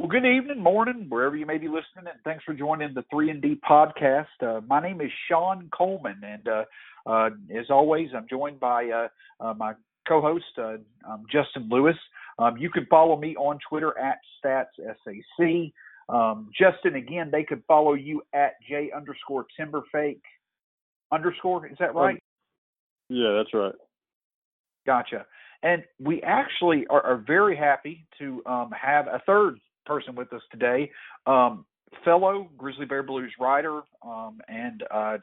Well, 0.00 0.08
good 0.08 0.24
evening, 0.24 0.62
morning, 0.62 1.04
wherever 1.10 1.36
you 1.36 1.44
may 1.44 1.58
be 1.58 1.66
listening, 1.68 2.06
and 2.10 2.18
thanks 2.24 2.42
for 2.42 2.54
joining 2.54 2.94
the 2.94 3.04
Three 3.10 3.28
and 3.28 3.42
D 3.42 3.60
podcast. 3.68 4.28
Uh, 4.40 4.62
my 4.66 4.80
name 4.80 5.02
is 5.02 5.10
Sean 5.28 5.68
Coleman, 5.76 6.22
and 6.24 6.48
uh, 6.48 6.64
uh, 7.04 7.28
as 7.54 7.66
always, 7.68 8.08
I'm 8.16 8.26
joined 8.26 8.58
by 8.58 8.88
uh, 8.88 9.08
uh, 9.44 9.52
my 9.52 9.74
co-host 10.08 10.46
uh, 10.56 10.76
um, 11.06 11.26
Justin 11.30 11.68
Lewis. 11.68 11.96
Um, 12.38 12.56
you 12.56 12.70
can 12.70 12.86
follow 12.86 13.14
me 13.18 13.36
on 13.36 13.58
Twitter 13.68 13.92
at 13.98 14.20
StatsSAC. 14.42 15.70
Um, 16.08 16.48
Justin, 16.58 16.94
again, 16.94 17.28
they 17.30 17.44
could 17.44 17.62
follow 17.68 17.92
you 17.92 18.22
at 18.32 18.52
J 18.66 18.90
underscore 18.96 19.44
Timberfake 19.60 20.22
underscore. 21.12 21.66
Is 21.66 21.76
that 21.78 21.94
right? 21.94 22.22
Yeah, 23.10 23.34
that's 23.36 23.52
right. 23.52 23.74
Gotcha. 24.86 25.26
And 25.62 25.84
we 26.02 26.22
actually 26.22 26.86
are, 26.88 27.02
are 27.02 27.18
very 27.26 27.54
happy 27.54 28.06
to 28.18 28.42
um, 28.46 28.70
have 28.70 29.06
a 29.06 29.20
third 29.26 29.58
person 29.90 30.14
with 30.14 30.32
us 30.32 30.42
today, 30.52 30.88
um, 31.26 31.66
fellow 32.04 32.48
Grizzly 32.56 32.86
Bear 32.86 33.02
Blues 33.02 33.32
writer 33.40 33.80
um, 34.06 34.38
and 34.48 34.84
uh, 34.88 35.16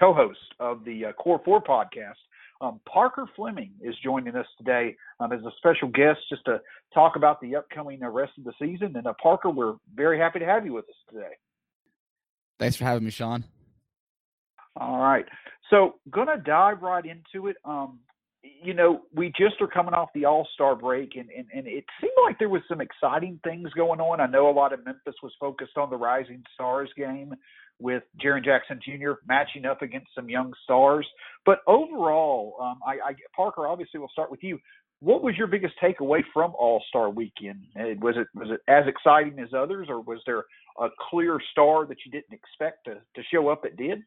co-host 0.00 0.38
of 0.58 0.82
the 0.86 1.06
uh, 1.06 1.12
Core 1.12 1.42
Four 1.44 1.62
podcast. 1.62 2.14
Um, 2.62 2.80
Parker 2.90 3.26
Fleming 3.36 3.72
is 3.82 3.94
joining 4.02 4.34
us 4.34 4.46
today 4.56 4.96
um, 5.20 5.30
as 5.30 5.40
a 5.42 5.50
special 5.58 5.88
guest 5.88 6.20
just 6.30 6.42
to 6.46 6.60
talk 6.94 7.16
about 7.16 7.38
the 7.42 7.54
upcoming 7.54 8.02
uh, 8.02 8.08
rest 8.08 8.32
of 8.38 8.44
the 8.44 8.52
season. 8.58 8.96
And 8.96 9.06
uh, 9.06 9.12
Parker, 9.22 9.50
we're 9.50 9.74
very 9.94 10.18
happy 10.18 10.38
to 10.38 10.46
have 10.46 10.64
you 10.64 10.72
with 10.72 10.86
us 10.86 10.96
today. 11.10 11.34
Thanks 12.58 12.76
for 12.76 12.84
having 12.84 13.04
me, 13.04 13.10
Sean. 13.10 13.44
All 14.74 14.98
right. 14.98 15.26
So, 15.68 15.96
gonna 16.10 16.38
dive 16.38 16.80
right 16.80 17.04
into 17.04 17.48
it. 17.48 17.56
Um, 17.62 17.98
you 18.42 18.74
know, 18.74 19.02
we 19.14 19.32
just 19.38 19.60
are 19.60 19.66
coming 19.66 19.94
off 19.94 20.10
the 20.14 20.24
All 20.24 20.46
Star 20.54 20.76
break, 20.76 21.16
and, 21.16 21.28
and, 21.36 21.46
and 21.52 21.66
it 21.66 21.84
seemed 22.00 22.12
like 22.24 22.38
there 22.38 22.48
was 22.48 22.62
some 22.68 22.80
exciting 22.80 23.40
things 23.42 23.70
going 23.72 24.00
on. 24.00 24.20
I 24.20 24.26
know 24.26 24.48
a 24.48 24.52
lot 24.52 24.72
of 24.72 24.84
Memphis 24.84 25.14
was 25.22 25.32
focused 25.40 25.76
on 25.76 25.90
the 25.90 25.96
Rising 25.96 26.42
Stars 26.54 26.90
game 26.96 27.34
with 27.80 28.02
Jaren 28.22 28.44
Jackson 28.44 28.80
Jr. 28.84 29.12
matching 29.26 29.64
up 29.64 29.82
against 29.82 30.08
some 30.14 30.28
young 30.28 30.52
stars. 30.64 31.06
But 31.46 31.60
overall, 31.66 32.56
um, 32.60 32.80
I, 32.86 33.10
I, 33.10 33.14
Parker, 33.34 33.66
obviously, 33.66 34.00
we'll 34.00 34.08
start 34.08 34.30
with 34.30 34.42
you. 34.42 34.58
What 35.00 35.22
was 35.22 35.36
your 35.36 35.46
biggest 35.46 35.74
takeaway 35.82 36.22
from 36.34 36.52
All 36.58 36.82
Star 36.88 37.10
Weekend? 37.10 37.64
Uh, 37.78 37.94
was 38.00 38.16
it 38.16 38.26
was 38.34 38.50
it 38.50 38.60
as 38.68 38.84
exciting 38.86 39.38
as 39.38 39.50
others, 39.56 39.86
or 39.88 40.00
was 40.00 40.20
there 40.26 40.44
a 40.80 40.88
clear 41.10 41.38
star 41.52 41.86
that 41.86 41.98
you 42.04 42.10
didn't 42.10 42.32
expect 42.32 42.86
to 42.86 42.94
to 42.94 43.22
show 43.32 43.48
up 43.48 43.62
that 43.62 43.76
did? 43.76 44.02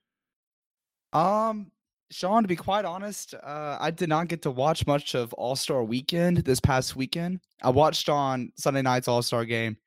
Um, 1.13 1.71
Sean, 2.11 2.43
to 2.43 2.47
be 2.47 2.57
quite 2.57 2.83
honest, 2.83 3.33
uh, 3.33 3.77
I 3.79 3.89
did 3.89 4.09
not 4.09 4.27
get 4.27 4.41
to 4.41 4.51
watch 4.51 4.85
much 4.85 5.15
of 5.15 5.33
All 5.33 5.55
Star 5.55 5.81
Weekend 5.81 6.39
this 6.39 6.59
past 6.59 6.95
weekend. 6.95 7.39
I 7.63 7.69
watched 7.69 8.09
on 8.09 8.51
Sunday 8.57 8.81
night's 8.81 9.07
All 9.07 9.21
Star 9.21 9.45
game, 9.45 9.77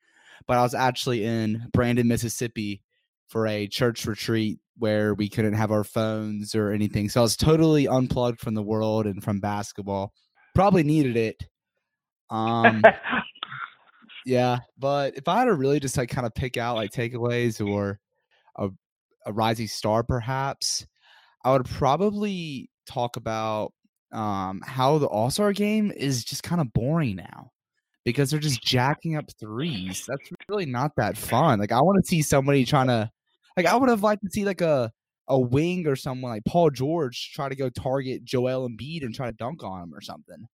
but 0.47 0.57
I 0.57 0.63
was 0.63 0.73
actually 0.73 1.23
in 1.23 1.67
Brandon, 1.71 2.07
Mississippi 2.07 2.81
for 3.27 3.45
a 3.45 3.67
church 3.67 4.07
retreat 4.07 4.59
where 4.77 5.13
we 5.13 5.29
couldn't 5.29 5.53
have 5.53 5.71
our 5.71 5.83
phones 5.83 6.55
or 6.55 6.71
anything. 6.71 7.09
So 7.09 7.21
I 7.21 7.23
was 7.23 7.37
totally 7.37 7.87
unplugged 7.87 8.39
from 8.39 8.55
the 8.55 8.63
world 8.63 9.05
and 9.05 9.23
from 9.23 9.39
basketball. 9.39 10.11
Probably 10.55 10.83
needed 10.83 11.17
it. 11.17 11.43
Um, 12.31 12.81
yeah, 14.25 14.59
but 14.79 15.15
if 15.15 15.27
I 15.27 15.39
had 15.39 15.45
to 15.45 15.53
really 15.53 15.79
just 15.79 15.95
like 15.95 16.09
kind 16.09 16.25
of 16.25 16.33
pick 16.33 16.57
out 16.57 16.75
like 16.75 16.91
takeaways 16.91 17.65
or 17.65 17.99
a, 18.57 18.69
a 19.27 19.31
rising 19.31 19.67
star, 19.67 20.01
perhaps 20.01 20.87
I 21.45 21.51
would 21.51 21.65
probably 21.65 22.71
talk 22.87 23.17
about 23.17 23.71
um, 24.11 24.61
how 24.65 24.97
the 24.97 25.05
All 25.05 25.29
Star 25.29 25.53
game 25.53 25.91
is 25.95 26.23
just 26.23 26.41
kind 26.41 26.59
of 26.59 26.73
boring 26.73 27.17
now 27.17 27.51
because 28.03 28.31
they're 28.31 28.39
just 28.39 28.63
jacking 28.63 29.15
up 29.15 29.25
threes. 29.39 30.05
That's 30.07 30.31
really 30.49 30.65
not 30.65 30.95
that 30.97 31.17
fun. 31.17 31.59
Like 31.59 31.71
I 31.71 31.81
want 31.81 32.03
to 32.03 32.07
see 32.07 32.23
somebody 32.23 32.65
trying 32.65 32.87
to, 32.87 33.11
like 33.55 33.67
I 33.67 33.75
would 33.75 33.89
have 33.89 34.01
liked 34.01 34.23
to 34.23 34.29
see 34.31 34.43
like 34.43 34.61
a 34.61 34.91
a 35.27 35.39
wing 35.39 35.87
or 35.87 35.95
someone 35.95 36.31
like 36.31 36.45
Paul 36.45 36.71
George 36.71 37.31
try 37.33 37.47
to 37.47 37.55
go 37.55 37.69
target 37.69 38.23
Joel 38.23 38.67
Embiid 38.67 39.03
and 39.03 39.13
try 39.13 39.27
to 39.27 39.37
dunk 39.37 39.63
on 39.63 39.83
him 39.83 39.93
or 39.93 40.01
something. 40.01 40.47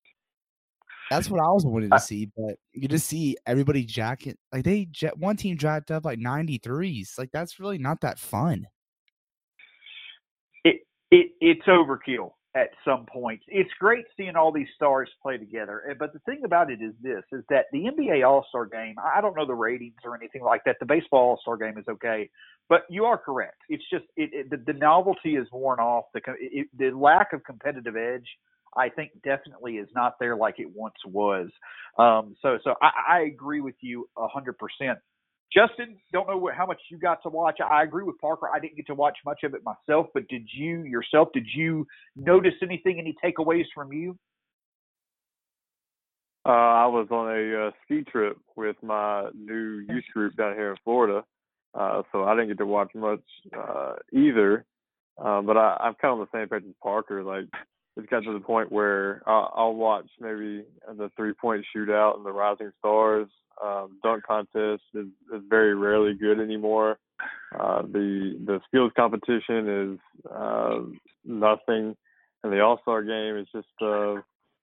That's 1.09 1.29
what 1.29 1.41
I 1.41 1.47
was 1.47 1.65
wanting 1.65 1.89
to 1.89 1.99
see, 1.99 2.29
but 2.37 2.55
you 2.73 2.87
just 2.87 3.07
see 3.07 3.37
everybody 3.45 3.85
jacking 3.85 4.35
like 4.51 4.65
they 4.65 4.89
one 5.15 5.37
team 5.37 5.57
jacked 5.57 5.89
up 5.89 6.03
like 6.03 6.19
93s. 6.19 7.17
Like 7.17 7.29
that's 7.31 7.61
really 7.61 7.77
not 7.77 8.01
that 8.01 8.19
fun 8.19 8.65
it, 11.11 11.31
it's 11.41 11.65
overkill 11.67 12.31
at 12.55 12.69
some 12.83 13.05
point. 13.05 13.41
It's 13.47 13.69
great 13.79 14.05
seeing 14.17 14.35
all 14.35 14.51
these 14.51 14.67
stars 14.75 15.09
play 15.21 15.37
together. 15.37 15.83
Eh, 15.89 15.93
but 15.97 16.11
the 16.13 16.19
thing 16.19 16.41
about 16.43 16.71
it 16.71 16.81
is 16.81 16.93
this 17.01 17.23
is 17.31 17.43
that 17.49 17.65
the 17.71 17.85
NBA 17.85 18.27
All-Star 18.27 18.65
game, 18.65 18.95
I 18.99 19.21
don't 19.21 19.35
know 19.35 19.45
the 19.45 19.53
ratings 19.53 19.99
or 20.03 20.15
anything 20.15 20.43
like 20.43 20.63
that. 20.65 20.77
The 20.79 20.85
baseball 20.85 21.29
All-Star 21.31 21.57
game 21.57 21.77
is 21.77 21.85
okay, 21.89 22.29
but 22.67 22.81
you 22.89 23.05
are 23.05 23.17
correct. 23.17 23.57
It's 23.69 23.83
just 23.91 24.05
it, 24.17 24.31
it, 24.33 24.49
the, 24.49 24.73
the 24.73 24.77
novelty 24.77 25.35
is 25.35 25.47
worn 25.51 25.79
off. 25.79 26.05
The 26.13 26.21
it, 26.39 26.67
the 26.77 26.91
lack 26.91 27.33
of 27.33 27.43
competitive 27.43 27.95
edge 27.95 28.27
I 28.75 28.89
think 28.89 29.11
definitely 29.23 29.75
is 29.75 29.89
not 29.93 30.15
there 30.19 30.35
like 30.35 30.55
it 30.59 30.69
once 30.73 30.95
was. 31.05 31.49
Um, 31.97 32.35
so, 32.41 32.57
so 32.63 32.75
I, 32.81 32.91
I 33.09 33.19
agree 33.21 33.61
with 33.61 33.75
you 33.81 34.09
a 34.17 34.27
hundred 34.27 34.57
percent. 34.57 34.99
Justin, 35.53 35.97
don't 36.13 36.27
know 36.27 36.49
how 36.55 36.65
much 36.65 36.79
you 36.89 36.97
got 36.97 37.21
to 37.23 37.29
watch. 37.29 37.59
I 37.59 37.83
agree 37.83 38.03
with 38.03 38.17
Parker. 38.19 38.47
I 38.53 38.59
didn't 38.59 38.77
get 38.77 38.87
to 38.87 38.95
watch 38.95 39.17
much 39.25 39.41
of 39.43 39.53
it 39.53 39.61
myself, 39.65 40.07
but 40.13 40.27
did 40.29 40.47
you 40.53 40.83
yourself? 40.83 41.29
Did 41.33 41.45
you 41.53 41.85
notice 42.15 42.53
anything? 42.61 42.99
Any 42.99 43.15
takeaways 43.23 43.65
from 43.75 43.91
you? 43.91 44.17
Uh, 46.45 46.49
I 46.49 46.87
was 46.87 47.07
on 47.11 47.27
a 47.27 47.67
uh, 47.67 47.71
ski 47.83 48.03
trip 48.09 48.37
with 48.55 48.77
my 48.81 49.29
new 49.35 49.85
youth 49.87 50.05
group 50.13 50.35
down 50.37 50.55
here 50.55 50.71
in 50.71 50.77
Florida, 50.83 51.23
uh, 51.77 52.01
so 52.11 52.23
I 52.23 52.33
didn't 52.33 52.47
get 52.47 52.57
to 52.59 52.65
watch 52.65 52.91
much 52.95 53.21
uh, 53.55 53.93
either. 54.13 54.65
Uh, 55.23 55.41
but 55.41 55.57
I, 55.57 55.77
I'm 55.81 55.93
kind 56.01 56.13
of 56.13 56.19
on 56.19 56.27
the 56.31 56.37
same 56.37 56.47
page 56.47 56.67
as 56.67 56.75
Parker. 56.81 57.23
Like 57.23 57.45
it's 57.97 58.09
got 58.09 58.23
to 58.23 58.33
the 58.33 58.39
point 58.39 58.71
where 58.71 59.21
I'll, 59.27 59.53
I'll 59.55 59.75
watch 59.75 60.07
maybe 60.19 60.63
the 60.87 61.11
three 61.15 61.33
point 61.33 61.65
shootout 61.75 62.15
and 62.15 62.25
the 62.25 62.31
Rising 62.31 62.71
Stars 62.79 63.27
um, 63.63 63.99
dunk 64.03 64.23
contest 64.23 64.83
is, 64.93 65.07
is 65.33 65.41
very 65.49 65.75
rarely 65.75 66.13
good 66.13 66.39
anymore. 66.39 66.97
Uh, 67.57 67.83
the 67.83 68.39
the 68.45 68.59
skills 68.67 68.91
competition 68.95 69.93
is 69.93 70.29
uh, 70.31 70.79
nothing, 71.25 71.95
and 72.43 72.51
the 72.51 72.59
All 72.61 72.79
Star 72.81 73.03
game 73.03 73.37
is 73.37 73.47
just 73.53 73.67
uh, 73.81 74.15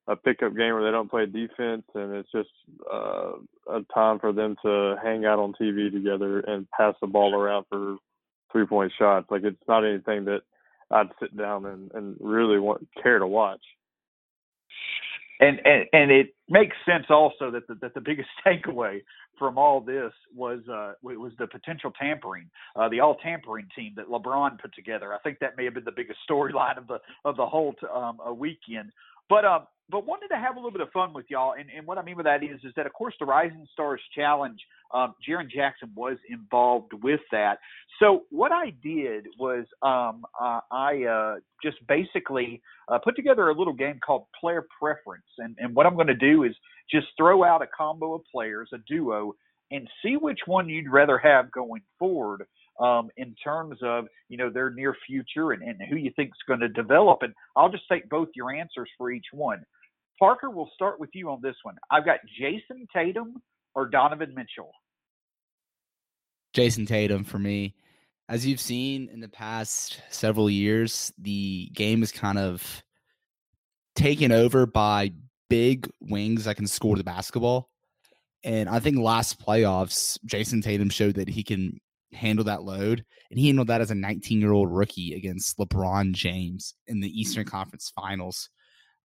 a 0.09 0.17
pickup 0.17 0.57
game 0.57 0.75
where 0.75 0.85
they 0.85 0.91
don't 0.91 1.11
play 1.11 1.27
defense, 1.27 1.85
and 1.95 2.15
it's 2.15 2.31
just 2.33 2.49
uh, 2.93 3.33
a 3.71 3.81
time 3.95 4.19
for 4.19 4.33
them 4.33 4.57
to 4.65 4.97
hang 5.03 5.25
out 5.25 5.39
on 5.39 5.55
TV 5.61 5.93
together 5.93 6.41
and 6.41 6.69
pass 6.71 6.95
the 7.01 7.07
ball 7.07 7.35
around 7.35 7.67
for 7.69 7.97
three 8.51 8.67
point 8.67 8.93
shots. 8.99 9.27
Like 9.31 9.45
it's 9.45 9.57
not 9.69 9.85
anything 9.85 10.25
that 10.25 10.41
I'd 10.91 11.11
sit 11.21 11.37
down 11.37 11.67
and, 11.67 11.93
and 11.93 12.17
really 12.21 12.59
want 12.59 12.89
care 13.01 13.19
to 13.19 13.27
watch 13.27 13.63
and 15.41 15.60
and 15.65 15.84
and 15.93 16.10
it 16.10 16.34
makes 16.49 16.76
sense 16.87 17.06
also 17.10 17.50
that 17.50 17.66
the, 17.69 17.75
that 17.76 17.94
the 17.94 18.00
biggest 18.00 18.28
takeaway 18.47 19.03
from 19.38 19.56
all 19.56 19.81
this 19.81 20.12
was 20.34 20.60
uh 20.69 20.93
was 21.03 21.32
the 21.38 21.47
potential 21.47 21.93
tampering, 22.00 22.50
uh, 22.76 22.88
the 22.88 23.00
all 23.00 23.16
tampering 23.16 23.66
team 23.76 23.93
that 23.97 24.09
LeBron 24.09 24.60
put 24.60 24.75
together. 24.75 25.15
I 25.15 25.19
think 25.19 25.38
that 25.41 25.56
may 25.56 25.65
have 25.65 25.75
been 25.75 25.84
the 25.84 25.93
biggest 25.93 26.19
storyline 26.28 26.76
of 26.78 26.87
the 26.87 26.99
of 27.25 27.37
the 27.37 27.47
whole 27.47 27.75
t- 27.75 27.87
um, 27.94 28.19
weekend. 28.37 28.91
But 29.28 29.44
um, 29.44 29.66
but 29.91 30.06
wanted 30.06 30.28
to 30.28 30.37
have 30.37 30.56
a 30.56 30.59
little 30.59 30.71
bit 30.71 30.81
of 30.81 30.91
fun 30.91 31.12
with 31.15 31.27
y'all. 31.28 31.55
And, 31.59 31.69
and 31.75 31.87
what 31.87 31.97
I 31.99 32.03
mean 32.03 32.16
by 32.16 32.22
that 32.25 32.43
is, 32.43 32.61
is 32.62 32.72
that 32.77 32.87
of 32.87 32.93
course 32.93 33.15
the 33.19 33.27
Rising 33.27 33.66
Stars 33.72 34.00
Challenge, 34.15 34.59
um, 34.93 35.15
Jaren 35.27 35.50
Jackson 35.50 35.91
was 35.94 36.19
involved 36.28 36.93
with 37.03 37.21
that. 37.33 37.59
So 37.99 38.25
what 38.31 38.53
I 38.53 38.71
did 38.83 39.27
was 39.38 39.65
um, 39.83 40.25
uh, 40.38 40.61
I 40.71 41.05
uh, 41.05 41.37
just 41.62 41.78
basically 41.87 42.61
uh, 42.88 42.99
put 42.99 43.17
together 43.17 43.49
a 43.49 43.55
little 43.55 43.72
game 43.72 43.99
called 44.05 44.25
Player 44.38 44.67
Preference. 44.78 45.25
And, 45.38 45.56
and 45.59 45.75
what 45.75 45.87
I'm 45.87 45.94
going 45.94 46.06
to 46.09 46.15
do 46.15 46.44
is 46.44 46.55
just 46.91 47.06
throw 47.17 47.43
out 47.43 47.62
a 47.62 47.67
combo 47.67 48.15
of 48.15 48.22
players, 48.31 48.69
a 48.75 48.78
duo, 48.87 49.34
and 49.71 49.88
see 50.03 50.17
which 50.17 50.41
one 50.47 50.69
you'd 50.69 50.91
rather 50.91 51.19
have 51.19 51.50
going 51.50 51.82
forward 51.99 52.44
um, 52.79 53.09
in 53.17 53.35
terms 53.43 53.79
of 53.83 54.07
you 54.29 54.37
know 54.37 54.51
their 54.51 54.71
near 54.71 54.95
future 55.07 55.53
and, 55.53 55.63
and 55.63 55.79
who 55.89 55.97
you 55.97 56.11
think 56.17 56.31
is 56.31 56.47
going 56.47 56.61
to 56.61 56.69
develop. 56.69 57.19
And 57.23 57.35
I'll 57.57 57.71
just 57.71 57.85
take 57.91 58.09
both 58.09 58.29
your 58.35 58.53
answers 58.53 58.89
for 58.97 59.11
each 59.11 59.27
one. 59.33 59.63
Parker, 60.19 60.51
we'll 60.51 60.71
start 60.75 60.99
with 60.99 61.11
you 61.13 61.31
on 61.31 61.41
this 61.43 61.55
one. 61.63 61.77
I've 61.91 62.05
got 62.05 62.19
Jayson 62.41 62.87
Tatum 62.95 63.35
or 63.75 63.87
Donovan 63.87 64.35
Mitchell. 64.35 64.73
Jayson 66.55 66.87
Tatum 66.87 67.25
for 67.25 67.39
me. 67.39 67.75
As 68.29 68.45
you've 68.45 68.61
seen 68.61 69.09
in 69.13 69.21
the 69.21 69.29
past 69.29 70.03
several 70.11 70.51
years, 70.51 71.13
the 71.19 71.71
game 71.73 72.03
is 72.03 72.13
kind 72.13 72.39
of 72.39 72.83
taken 73.95 74.33
over 74.33 74.67
by 74.67 75.13
big 75.49 75.89
wings 76.01 76.45
that 76.45 76.57
can 76.57 76.67
score 76.67 76.97
the 76.97 77.05
basketball. 77.05 77.71
And 78.45 78.69
I 78.69 78.81
think 78.81 78.99
last 78.99 79.41
playoffs, 79.41 80.19
Jayson 80.27 80.63
Tatum 80.63 80.91
showed 80.91 81.15
that 81.15 81.29
he 81.29 81.43
can 81.43 81.81
handle 82.12 82.44
that 82.44 82.62
load. 82.62 83.05
And 83.31 83.38
he 83.38 83.46
handled 83.46 83.69
that 83.69 83.81
as 83.81 83.90
a 83.90 83.94
19 83.94 84.40
year 84.40 84.52
old 84.52 84.72
rookie 84.72 85.14
against 85.14 85.58
LeBron 85.58 86.12
James 86.12 86.75
in 86.87 87.00
the 87.00 87.08
Eastern 87.08 87.44
mm. 87.44 87.50
Conference 87.50 87.93
Finals. 87.94 88.49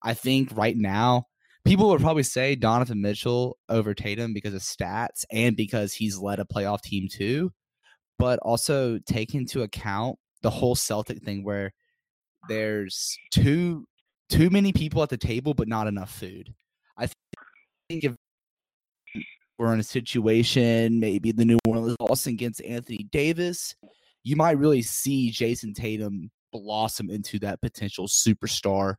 I 0.01 0.13
think 0.13 0.49
right 0.55 0.75
now 0.75 1.25
people 1.65 1.89
would 1.89 2.01
probably 2.01 2.23
say 2.23 2.55
Donovan 2.55 3.01
Mitchell 3.01 3.57
over 3.69 3.93
Tatum 3.93 4.33
because 4.33 4.53
of 4.53 4.61
stats 4.61 5.25
and 5.31 5.55
because 5.55 5.93
he's 5.93 6.17
led 6.17 6.39
a 6.39 6.45
playoff 6.45 6.81
team 6.81 7.07
too. 7.11 7.51
But 8.19 8.39
also 8.39 8.99
take 8.99 9.33
into 9.33 9.63
account 9.63 10.17
the 10.43 10.49
whole 10.49 10.75
Celtic 10.75 11.23
thing 11.23 11.43
where 11.43 11.73
there's 12.47 13.17
too 13.33 13.85
too 14.29 14.49
many 14.49 14.73
people 14.73 15.01
at 15.03 15.09
the 15.09 15.17
table 15.17 15.53
but 15.53 15.67
not 15.67 15.87
enough 15.87 16.13
food. 16.13 16.53
I 16.97 17.07
think 17.89 18.03
if 18.03 18.15
we're 19.57 19.73
in 19.73 19.79
a 19.79 19.83
situation, 19.83 20.99
maybe 20.99 21.31
the 21.31 21.45
New 21.45 21.59
Orleans 21.67 21.95
loss 21.99 22.27
against 22.27 22.61
Anthony 22.63 23.07
Davis, 23.11 23.75
you 24.23 24.35
might 24.35 24.57
really 24.57 24.81
see 24.81 25.31
Jayson 25.31 25.73
Tatum 25.73 26.31
blossom 26.51 27.09
into 27.09 27.39
that 27.39 27.61
potential 27.61 28.07
superstar 28.07 28.95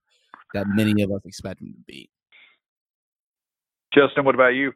that 0.53 0.67
many 0.69 1.03
of 1.03 1.11
us 1.11 1.21
expect 1.25 1.61
him 1.61 1.73
to 1.73 1.81
be. 1.87 2.09
Justin, 3.93 4.25
what 4.25 4.35
about 4.35 4.55
you? 4.55 4.73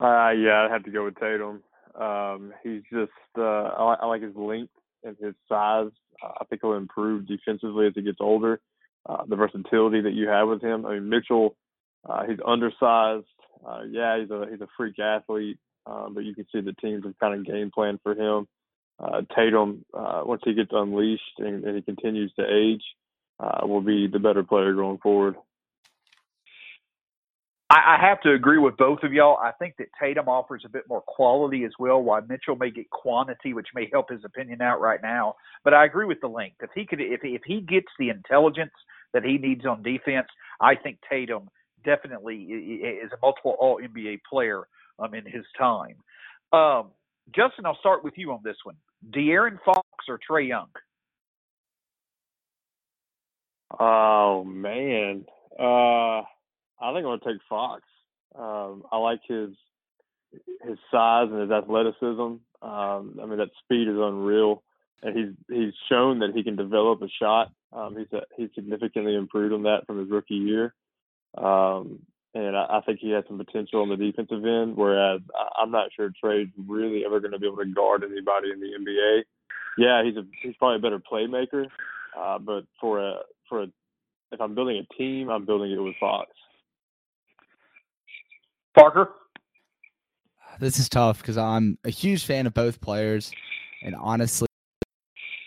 Uh, 0.00 0.30
yeah, 0.30 0.64
I'd 0.64 0.70
have 0.70 0.84
to 0.84 0.90
go 0.90 1.04
with 1.04 1.18
Tatum. 1.18 1.62
Um, 2.00 2.52
he's 2.62 2.82
just, 2.92 3.12
uh, 3.38 3.42
I, 3.42 3.96
I 4.02 4.06
like 4.06 4.22
his 4.22 4.34
length 4.34 4.72
and 5.04 5.16
his 5.20 5.34
size. 5.48 5.90
Uh, 6.22 6.32
I 6.40 6.44
think 6.44 6.62
he'll 6.62 6.74
improve 6.74 7.26
defensively 7.26 7.86
as 7.86 7.92
he 7.94 8.02
gets 8.02 8.18
older. 8.20 8.60
Uh, 9.08 9.24
the 9.28 9.36
versatility 9.36 10.00
that 10.00 10.14
you 10.14 10.28
have 10.28 10.48
with 10.48 10.62
him. 10.62 10.86
I 10.86 10.94
mean, 10.94 11.08
Mitchell, 11.08 11.56
uh, 12.08 12.24
he's 12.26 12.38
undersized. 12.44 13.26
Uh, 13.66 13.82
yeah, 13.90 14.20
he's 14.20 14.30
a 14.30 14.46
he's 14.50 14.60
a 14.60 14.68
freak 14.76 14.98
athlete, 14.98 15.58
um, 15.86 16.14
but 16.14 16.24
you 16.24 16.34
can 16.34 16.46
see 16.52 16.60
the 16.60 16.72
teams 16.74 17.04
have 17.04 17.18
kind 17.18 17.34
of 17.34 17.46
game 17.46 17.70
plan 17.74 17.98
for 18.02 18.12
him. 18.14 18.46
Uh, 18.98 19.22
Tatum, 19.34 19.84
uh, 19.92 20.22
once 20.24 20.42
he 20.44 20.54
gets 20.54 20.70
unleashed 20.72 21.38
and, 21.38 21.64
and 21.64 21.76
he 21.76 21.82
continues 21.82 22.32
to 22.38 22.44
age, 22.44 22.82
uh, 23.40 23.66
will 23.66 23.80
be 23.80 24.06
the 24.06 24.20
better 24.20 24.44
player 24.44 24.72
going 24.74 24.98
forward. 24.98 25.34
I, 27.70 27.96
have 28.00 28.20
to 28.20 28.32
agree 28.32 28.58
with 28.58 28.76
both 28.76 29.00
of 29.02 29.12
y'all. 29.12 29.38
I 29.38 29.50
think 29.52 29.76
that 29.78 29.88
Tatum 30.00 30.28
offers 30.28 30.62
a 30.64 30.68
bit 30.68 30.84
more 30.88 31.00
quality 31.00 31.64
as 31.64 31.72
well, 31.78 32.00
while 32.00 32.22
Mitchell 32.22 32.56
may 32.56 32.70
get 32.70 32.88
quantity, 32.90 33.52
which 33.52 33.68
may 33.74 33.88
help 33.90 34.10
his 34.10 34.24
opinion 34.24 34.60
out 34.60 34.80
right 34.80 35.00
now. 35.02 35.34
But 35.64 35.74
I 35.74 35.84
agree 35.84 36.06
with 36.06 36.20
the 36.20 36.28
length. 36.28 36.56
If 36.60 36.70
he 36.74 36.86
could, 36.86 37.00
if 37.00 37.20
if 37.24 37.42
he 37.44 37.60
gets 37.60 37.88
the 37.98 38.10
intelligence 38.10 38.72
that 39.12 39.24
he 39.24 39.38
needs 39.38 39.64
on 39.66 39.82
defense, 39.82 40.28
I 40.60 40.74
think 40.76 40.98
Tatum 41.10 41.48
definitely 41.84 42.42
is 42.42 43.10
a 43.12 43.18
multiple 43.22 43.56
All 43.58 43.80
NBA 43.80 44.20
player 44.28 44.66
um, 44.98 45.14
in 45.14 45.24
his 45.24 45.44
time. 45.58 45.96
Um, 46.52 46.90
Justin, 47.34 47.66
I'll 47.66 47.78
start 47.78 48.04
with 48.04 48.14
you 48.16 48.32
on 48.32 48.40
this 48.44 48.56
one. 48.64 48.76
De'Aaron 49.10 49.58
Fox 49.64 49.86
or 50.08 50.18
Trae 50.18 50.48
Young? 50.48 50.68
Oh 53.78 54.44
man, 54.44 55.24
uh, 55.58 56.22
I 56.22 56.92
think 56.92 56.98
I'm 56.98 57.02
gonna 57.02 57.18
take 57.24 57.40
Fox. 57.48 57.82
Um, 58.38 58.84
I 58.92 58.98
like 58.98 59.20
his 59.26 59.50
his 60.62 60.78
size 60.90 61.28
and 61.30 61.40
his 61.40 61.50
athleticism. 61.50 62.20
Um, 62.20 63.18
I 63.20 63.26
mean, 63.26 63.38
that 63.38 63.50
speed 63.64 63.88
is 63.88 63.96
unreal, 63.96 64.62
and 65.02 65.16
he's 65.16 65.34
he's 65.48 65.74
shown 65.88 66.20
that 66.20 66.32
he 66.34 66.44
can 66.44 66.56
develop 66.56 67.02
a 67.02 67.08
shot. 67.20 67.52
Um, 67.72 67.96
he's 67.96 68.12
a, 68.12 68.22
he's 68.36 68.50
significantly 68.54 69.16
improved 69.16 69.52
on 69.52 69.64
that 69.64 69.86
from 69.86 69.98
his 69.98 70.08
rookie 70.08 70.34
year, 70.34 70.74
um, 71.36 72.00
and 72.34 72.56
I, 72.56 72.78
I 72.78 72.80
think 72.84 72.98
he 73.00 73.10
has 73.10 73.24
some 73.28 73.38
potential 73.38 73.82
on 73.82 73.88
the 73.88 73.96
defensive 73.96 74.44
end. 74.44 74.76
Whereas 74.76 75.20
I, 75.34 75.62
I'm 75.62 75.70
not 75.70 75.90
sure 75.94 76.10
Trae's 76.20 76.48
really 76.66 77.04
ever 77.04 77.20
going 77.20 77.32
to 77.32 77.38
be 77.38 77.46
able 77.46 77.58
to 77.58 77.66
guard 77.66 78.02
anybody 78.04 78.50
in 78.52 78.60
the 78.60 78.72
NBA. 78.78 79.22
Yeah, 79.76 80.04
he's 80.04 80.16
a 80.16 80.24
he's 80.42 80.56
probably 80.56 80.76
a 80.76 80.80
better 80.80 81.00
playmaker, 81.00 81.66
uh, 82.18 82.38
but 82.38 82.64
for 82.80 83.00
a 83.00 83.20
for 83.48 83.62
a 83.62 83.66
if 84.32 84.40
I'm 84.40 84.54
building 84.54 84.78
a 84.78 84.94
team, 84.94 85.30
I'm 85.30 85.44
building 85.44 85.70
it 85.70 85.78
with 85.78 85.94
Fox. 85.98 86.30
Parker? 88.76 89.10
This 90.58 90.78
is 90.78 90.88
tough 90.88 91.18
because 91.18 91.38
I'm 91.38 91.78
a 91.84 91.90
huge 91.90 92.24
fan 92.24 92.46
of 92.46 92.54
both 92.54 92.80
players. 92.80 93.32
And 93.82 93.94
honestly, 93.94 94.48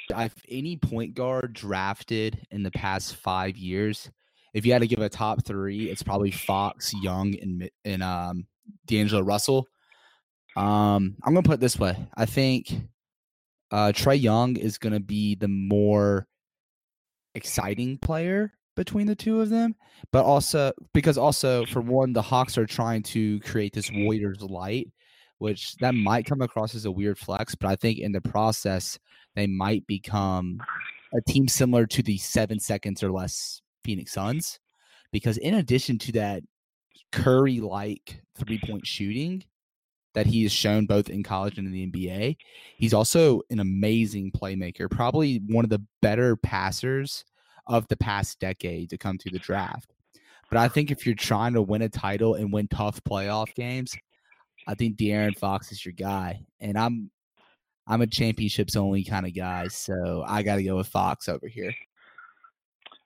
if 0.10 0.34
any 0.50 0.78
point 0.78 1.16
guard 1.16 1.54
drafted 1.54 2.46
in 2.52 2.64
the 2.64 2.72
past 2.72 3.16
five 3.16 3.58
years, 3.58 4.10
if 4.58 4.66
you 4.66 4.74
had 4.74 4.82
to 4.82 4.88
give 4.88 5.00
a 5.00 5.08
top 5.08 5.46
three, 5.46 5.88
it's 5.88 6.02
probably 6.02 6.32
Fox, 6.32 6.92
Young, 7.04 7.36
and 7.40 7.70
and 7.86 8.02
um, 8.02 8.48
D'Angelo 8.88 9.22
Russell. 9.22 9.68
Um, 10.56 11.16
I'm 11.24 11.36
gonna 11.36 11.44
put 11.44 11.54
it 11.54 11.60
this 11.60 11.78
way: 11.78 11.96
I 12.18 12.26
think 12.26 12.74
uh, 13.70 13.92
Trae 13.96 14.20
Young 14.20 14.56
is 14.56 14.80
gonna 14.80 15.00
be 15.00 15.36
the 15.36 15.48
more 15.48 16.28
exciting 17.36 18.00
player 18.00 18.52
between 18.76 19.06
the 19.06 19.14
two 19.14 19.42
of 19.42 19.50
them, 19.50 19.76
but 20.12 20.26
also 20.26 20.72
because 20.92 21.20
also 21.20 21.64
for 21.68 21.82
one, 21.82 22.14
the 22.14 22.24
Hawks 22.24 22.58
are 22.58 22.66
trying 22.66 23.04
to 23.04 23.40
create 23.42 23.74
this 23.74 23.92
Warriors 23.94 24.42
light, 24.42 24.88
which 25.38 25.76
that 25.82 25.94
might 25.94 26.26
come 26.26 26.42
across 26.42 26.74
as 26.74 26.86
a 26.86 26.92
weird 26.92 27.20
flex, 27.20 27.54
but 27.54 27.70
I 27.70 27.76
think 27.76 28.00
in 28.00 28.12
the 28.12 28.22
process 28.22 28.98
they 29.36 29.46
might 29.46 29.86
become 29.86 30.60
a 31.14 31.22
team 31.32 31.48
similar 31.48 31.86
to 31.86 32.02
the 32.02 32.18
seven 32.18 32.60
seconds 32.60 33.04
or 33.04 33.12
less 33.12 33.62
Phoenix 33.88 34.12
Suns, 34.12 34.60
because 35.14 35.38
in 35.38 35.54
addition 35.54 35.98
to 36.00 36.12
that 36.12 36.44
Curry 37.14 37.62
like 37.62 38.22
three 38.38 38.60
point 38.60 38.86
shooting 38.86 39.46
that 40.14 40.26
he 40.26 40.44
has 40.44 40.52
shown 40.52 40.86
both 40.86 41.10
in 41.10 41.24
college 41.24 41.58
and 41.58 41.66
in 41.66 41.72
the 41.72 41.88
NBA, 41.88 42.36
he's 42.76 42.94
also 42.94 43.42
an 43.50 43.62
amazing 43.62 44.32
playmaker, 44.32 44.92
probably 44.92 45.42
one 45.48 45.64
of 45.64 45.70
the 45.70 45.82
better 46.02 46.36
passers 46.36 47.24
of 47.66 47.88
the 47.88 47.96
past 47.96 48.42
decade 48.42 48.90
to 48.90 48.98
come 48.98 49.18
through 49.18 49.32
the 49.32 49.40
draft. 49.40 49.94
But 50.50 50.60
I 50.60 50.68
think 50.68 50.92
if 50.92 51.06
you're 51.06 51.16
trying 51.16 51.54
to 51.54 51.62
win 51.62 51.82
a 51.82 51.90
title 51.90 52.36
and 52.36 52.52
win 52.52 52.68
tough 52.68 53.02
playoff 53.04 53.54
games, 53.56 53.96
I 54.68 54.76
think 54.76 54.98
De'Aaron 54.98 55.38
Fox 55.38 55.72
is 55.72 55.86
your 55.86 55.94
guy. 55.94 56.42
And 56.60 56.78
I'm 56.78 57.10
I'm 57.88 58.02
a 58.02 58.08
championships 58.08 58.76
only 58.76 59.06
kind 59.06 59.26
of 59.26 59.34
guy, 59.34 59.70
so 59.70 60.26
I 60.28 60.44
got 60.44 60.58
to 60.58 60.64
go 60.64 60.76
with 60.76 60.88
Fox 60.88 61.30
over 61.30 61.48
here. 61.48 61.74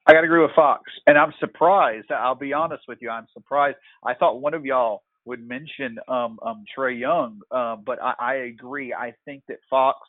I 0.08 0.14
got 0.14 0.22
to 0.22 0.26
agree 0.26 0.42
with 0.42 0.56
Fox, 0.56 0.84
and 1.06 1.18
I'm 1.18 1.34
surprised. 1.40 2.12
I'll 2.12 2.36
be 2.36 2.54
honest 2.54 2.84
with 2.88 2.98
you. 3.02 3.10
I'm 3.10 3.28
surprised. 3.34 3.78
I 4.04 4.14
thought 4.16 4.42
one 4.42 4.54
of 4.54 4.66
y'all 4.66 5.04
would 5.26 5.48
mention 5.48 6.00
um, 6.08 6.40
um, 6.44 6.66
Trae 6.76 7.00
Young, 7.00 7.40
uh, 7.52 7.76
but 7.76 8.02
I, 8.02 8.14
I 8.20 8.34
agree. 8.36 8.94
I 8.94 9.14
think 9.26 9.44
that 9.48 9.58
Fox 9.70 10.00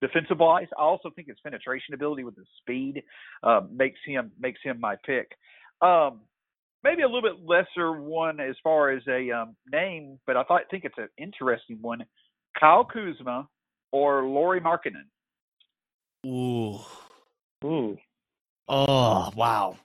defensive 0.00 0.38
wise. 0.38 0.66
I 0.78 0.82
also 0.82 1.10
think 1.10 1.28
his 1.28 1.36
penetration 1.42 1.94
ability 1.94 2.24
with 2.24 2.36
his 2.36 2.46
speed 2.60 3.02
uh, 3.42 3.60
makes 3.70 3.98
him 4.06 4.32
makes 4.40 4.60
him 4.62 4.80
my 4.80 4.96
pick. 5.04 5.32
Um, 5.82 6.20
maybe 6.82 7.02
a 7.02 7.06
little 7.06 7.22
bit 7.22 7.44
lesser 7.44 8.00
one 8.00 8.40
as 8.40 8.56
far 8.62 8.90
as 8.90 9.02
a 9.08 9.30
um, 9.30 9.56
name, 9.70 10.18
but 10.26 10.36
I 10.36 10.44
thought 10.44 10.62
think 10.70 10.84
it's 10.84 10.98
an 10.98 11.08
interesting 11.18 11.78
one. 11.80 12.04
Kyle 12.58 12.84
Kuzma 12.84 13.48
or 13.92 14.24
Lauri 14.24 14.60
Markkanen. 14.60 15.06
Ooh. 16.26 16.78
Ooh. 17.64 17.98
Oh 18.68 19.30
wow. 19.34 19.76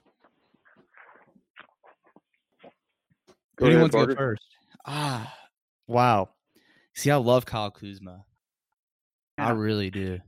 Go 3.56 3.66
Who 3.66 3.66
do 3.66 3.70
you 3.72 3.78
ahead, 3.78 3.94
want 3.94 4.08
to 4.08 4.14
go 4.14 4.18
first? 4.18 4.42
Ah, 4.86 5.34
wow. 5.86 6.30
See, 6.94 7.10
I 7.10 7.16
love 7.16 7.44
Kyle 7.44 7.70
Kuzma. 7.70 8.24
I 9.36 9.50
really 9.50 9.90
do. 9.90 10.18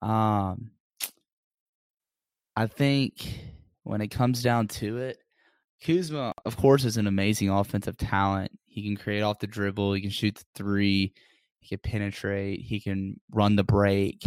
Um, 0.00 0.70
I 2.56 2.66
think 2.66 3.40
when 3.84 4.00
it 4.00 4.08
comes 4.08 4.42
down 4.42 4.68
to 4.68 4.98
it, 4.98 5.18
Kuzma, 5.84 6.32
of 6.44 6.56
course, 6.56 6.84
is 6.84 6.96
an 6.96 7.06
amazing 7.06 7.50
offensive 7.50 7.96
talent. 7.96 8.52
He 8.66 8.82
can 8.82 8.96
create 8.96 9.22
off 9.22 9.40
the 9.40 9.46
dribble. 9.46 9.94
He 9.94 10.00
can 10.00 10.10
shoot 10.10 10.36
the 10.36 10.44
three. 10.54 11.12
He 11.60 11.68
can 11.68 11.78
penetrate. 11.78 12.60
He 12.60 12.80
can 12.80 13.20
run 13.32 13.56
the 13.56 13.64
break. 13.64 14.24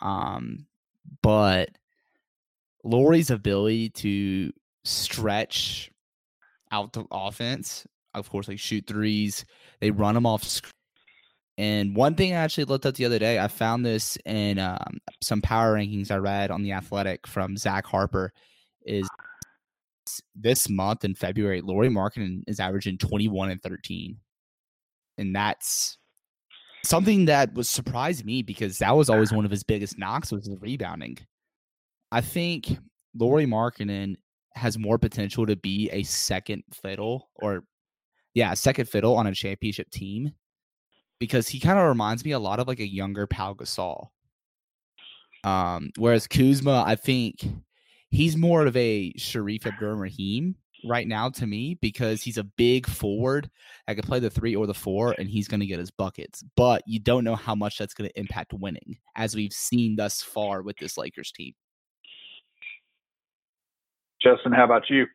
Um, 0.00 0.66
but 1.22 1.70
Lauri's 2.84 3.30
ability 3.30 3.90
to 3.90 4.52
stretch 4.84 5.90
out 6.70 6.92
the 6.92 7.04
offense, 7.10 7.86
of 8.14 8.30
course, 8.30 8.48
like 8.48 8.58
shoot 8.58 8.86
threes. 8.86 9.44
They 9.80 9.90
run 9.90 10.14
them 10.14 10.26
off 10.26 10.44
screen. 10.44 10.70
And 11.56 11.94
one 11.94 12.16
thing 12.16 12.32
I 12.32 12.36
actually 12.36 12.64
looked 12.64 12.84
up 12.84 12.96
the 12.96 13.04
other 13.04 13.18
day, 13.18 13.38
I 13.38 13.48
found 13.48 13.86
this 13.86 14.18
in 14.26 14.58
um, 14.58 14.98
some 15.22 15.40
power 15.40 15.74
rankings 15.74 16.10
I 16.10 16.16
read 16.16 16.50
on 16.50 16.62
the 16.62 16.72
Athletic 16.72 17.26
from 17.26 17.56
Zach 17.56 17.86
Harper. 17.86 18.32
Is 18.84 19.08
this 20.34 20.68
month 20.68 21.04
in 21.04 21.14
February, 21.14 21.60
Lauri 21.60 21.88
Markkanen 21.88 22.42
is 22.46 22.60
averaging 22.60 22.98
21 22.98 23.50
and 23.50 23.62
13. 23.62 24.18
And 25.16 25.34
that's 25.34 25.96
something 26.84 27.26
that 27.26 27.54
was 27.54 27.68
surprised 27.68 28.24
me 28.24 28.42
because 28.42 28.78
that 28.78 28.96
was 28.96 29.08
always 29.08 29.32
one 29.32 29.44
of 29.44 29.50
his 29.50 29.64
biggest 29.64 29.96
knocks 29.96 30.32
was 30.32 30.44
the 30.46 30.58
rebounding. 30.58 31.18
I 32.14 32.20
think 32.20 32.78
Lauri 33.18 33.44
Markkanen 33.44 34.14
has 34.54 34.78
more 34.78 34.98
potential 34.98 35.46
to 35.46 35.56
be 35.56 35.90
a 35.90 36.04
second 36.04 36.62
fiddle 36.72 37.28
or 37.42 37.64
yeah, 38.34 38.52
a 38.52 38.56
second 38.56 38.88
fiddle 38.88 39.16
on 39.16 39.26
a 39.26 39.34
championship 39.34 39.90
team 39.90 40.32
because 41.18 41.48
he 41.48 41.58
kind 41.58 41.76
of 41.76 41.88
reminds 41.88 42.24
me 42.24 42.30
a 42.30 42.38
lot 42.38 42.60
of 42.60 42.68
like 42.68 42.78
a 42.78 42.86
younger 42.86 43.26
Pau 43.26 43.52
Gasol. 43.54 44.10
Um, 45.42 45.90
whereas 45.98 46.28
Kuzma, 46.28 46.84
I 46.86 46.94
think 46.94 47.48
he's 48.10 48.36
more 48.36 48.64
of 48.64 48.76
a 48.76 49.12
Shareef 49.14 49.66
Abdur-Rahim 49.66 50.54
right 50.84 51.08
now 51.08 51.30
to 51.30 51.48
me 51.48 51.78
because 51.82 52.22
he's 52.22 52.38
a 52.38 52.44
big 52.44 52.86
forward 52.86 53.50
that 53.88 53.96
could 53.96 54.04
play 54.04 54.20
the 54.20 54.30
three 54.30 54.54
or 54.54 54.68
the 54.68 54.74
four, 54.74 55.16
and 55.18 55.28
he's 55.28 55.48
going 55.48 55.60
to 55.60 55.66
get 55.66 55.80
his 55.80 55.90
buckets. 55.90 56.44
But 56.56 56.84
you 56.86 57.00
don't 57.00 57.24
know 57.24 57.34
how 57.34 57.56
much 57.56 57.76
that's 57.76 57.92
going 57.92 58.08
to 58.08 58.20
impact 58.20 58.52
winning, 58.52 58.98
as 59.16 59.34
we've 59.34 59.52
seen 59.52 59.96
thus 59.96 60.22
far 60.22 60.62
with 60.62 60.76
this 60.76 60.96
Lakers 60.96 61.32
team. 61.32 61.54
Justin, 64.24 64.52
how 64.52 64.64
about 64.64 64.88
you? 64.88 65.06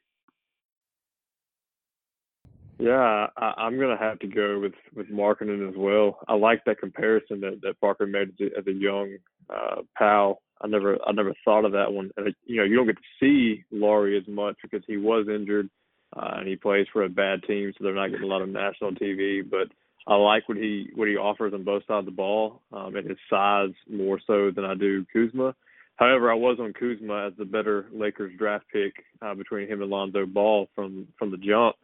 Yeah, 2.77 3.27
I, 3.35 3.67
am 3.67 3.77
gonna 3.77 3.97
have 3.97 4.19
to 4.19 4.27
go 4.27 4.59
with 4.59 4.73
with 4.95 5.11
Markkanen 5.11 5.67
as 5.67 5.75
well. 5.75 6.19
I 6.27 6.35
like 6.35 6.63
that 6.65 6.79
comparison 6.79 7.41
that, 7.41 7.59
that 7.63 7.81
Parker 7.81 8.05
made 8.05 8.29
as 8.57 8.67
a, 8.67 8.71
young 8.71 9.17
uh, 9.49 9.81
pal. 9.97 10.41
I 10.61 10.67
never 10.67 10.97
I 11.05 11.11
never 11.11 11.33
thought 11.43 11.65
of 11.65 11.73
that 11.73 11.91
one. 11.91 12.11
And, 12.15 12.33
you 12.45 12.57
know, 12.57 12.63
you 12.63 12.77
don't 12.77 12.85
get 12.85 12.95
to 12.95 13.19
see 13.19 13.65
Lauri 13.71 14.17
as 14.17 14.27
much 14.27 14.55
because 14.61 14.83
he 14.87 14.95
was 14.95 15.27
injured 15.27 15.69
uh, 16.15 16.35
and 16.37 16.47
he 16.47 16.55
plays 16.55 16.87
for 16.93 17.03
a 17.03 17.09
bad 17.09 17.43
team, 17.43 17.73
so 17.73 17.83
they're 17.83 17.93
not 17.93 18.11
getting 18.11 18.25
a 18.25 18.27
lot 18.27 18.41
of 18.41 18.49
national 18.49 18.91
TV. 18.91 19.41
But 19.49 19.67
I 20.07 20.15
like 20.15 20.47
what 20.47 20.57
he 20.57 20.89
what 20.95 21.09
he 21.09 21.17
offers 21.17 21.53
on 21.53 21.65
both 21.65 21.83
sides 21.85 21.99
of 21.99 22.05
the 22.05 22.11
ball 22.11 22.61
um, 22.71 22.95
and 22.95 23.09
his 23.09 23.19
size 23.29 23.73
more 23.89 24.19
so 24.25 24.51
than 24.51 24.63
I 24.63 24.75
do 24.75 25.05
Kuzma. 25.11 25.53
However, 25.99 26.31
I 26.31 26.35
was 26.35 26.57
on 26.61 26.71
Kuzma 26.71 27.27
as 27.27 27.33
the 27.37 27.43
better 27.43 27.87
Lakers 27.91 28.31
draft 28.37 28.65
pick 28.71 28.93
uh, 29.21 29.33
between 29.35 29.67
him 29.67 29.81
and 29.81 29.91
Lonzo 29.91 30.25
Ball 30.25 30.69
from 30.73 31.07
from 31.17 31.29
the 31.29 31.37
jump. 31.37 31.75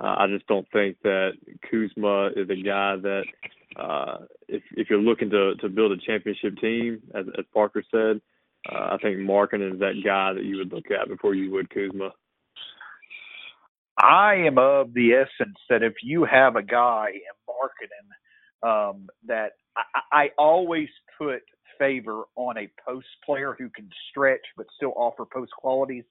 Uh, 0.00 0.14
I 0.18 0.26
just 0.28 0.46
don't 0.46 0.66
think 0.72 0.96
that 1.02 1.32
Kuzma 1.70 2.28
is 2.36 2.48
a 2.48 2.56
guy 2.56 2.96
that, 2.96 3.24
uh, 3.76 4.24
if 4.48 4.62
if 4.78 4.88
you're 4.88 4.98
looking 4.98 5.28
to 5.30 5.56
to 5.56 5.68
build 5.68 5.92
a 5.92 5.98
championship 5.98 6.56
team, 6.56 7.02
as, 7.14 7.26
as 7.38 7.44
Parker 7.52 7.84
said, 7.90 8.22
uh, 8.72 8.94
I 8.94 8.96
think 9.02 9.18
Markkanen 9.18 9.74
is 9.74 9.80
that 9.80 10.00
guy 10.02 10.32
that 10.32 10.44
you 10.44 10.56
would 10.56 10.72
look 10.72 10.90
at 10.90 11.08
before 11.08 11.34
you 11.34 11.52
would 11.52 11.68
Kuzma. 11.68 12.12
I 13.98 14.36
am 14.36 14.56
of 14.56 14.94
the 14.94 15.12
essence 15.12 15.58
that 15.68 15.82
if 15.82 15.96
you 16.02 16.24
have 16.24 16.56
a 16.56 16.62
guy 16.62 17.08
in 17.12 17.36
Markkanen, 17.46 18.90
um, 18.90 19.08
that 19.26 19.52
I, 19.76 19.82
I 20.12 20.30
always 20.38 20.88
put 21.18 21.42
favor 21.80 22.24
on 22.36 22.56
a 22.58 22.68
post 22.86 23.08
player 23.26 23.56
who 23.58 23.68
can 23.70 23.88
stretch 24.10 24.44
but 24.56 24.66
still 24.76 24.92
offer 24.94 25.24
post 25.24 25.50
qualities. 25.58 26.04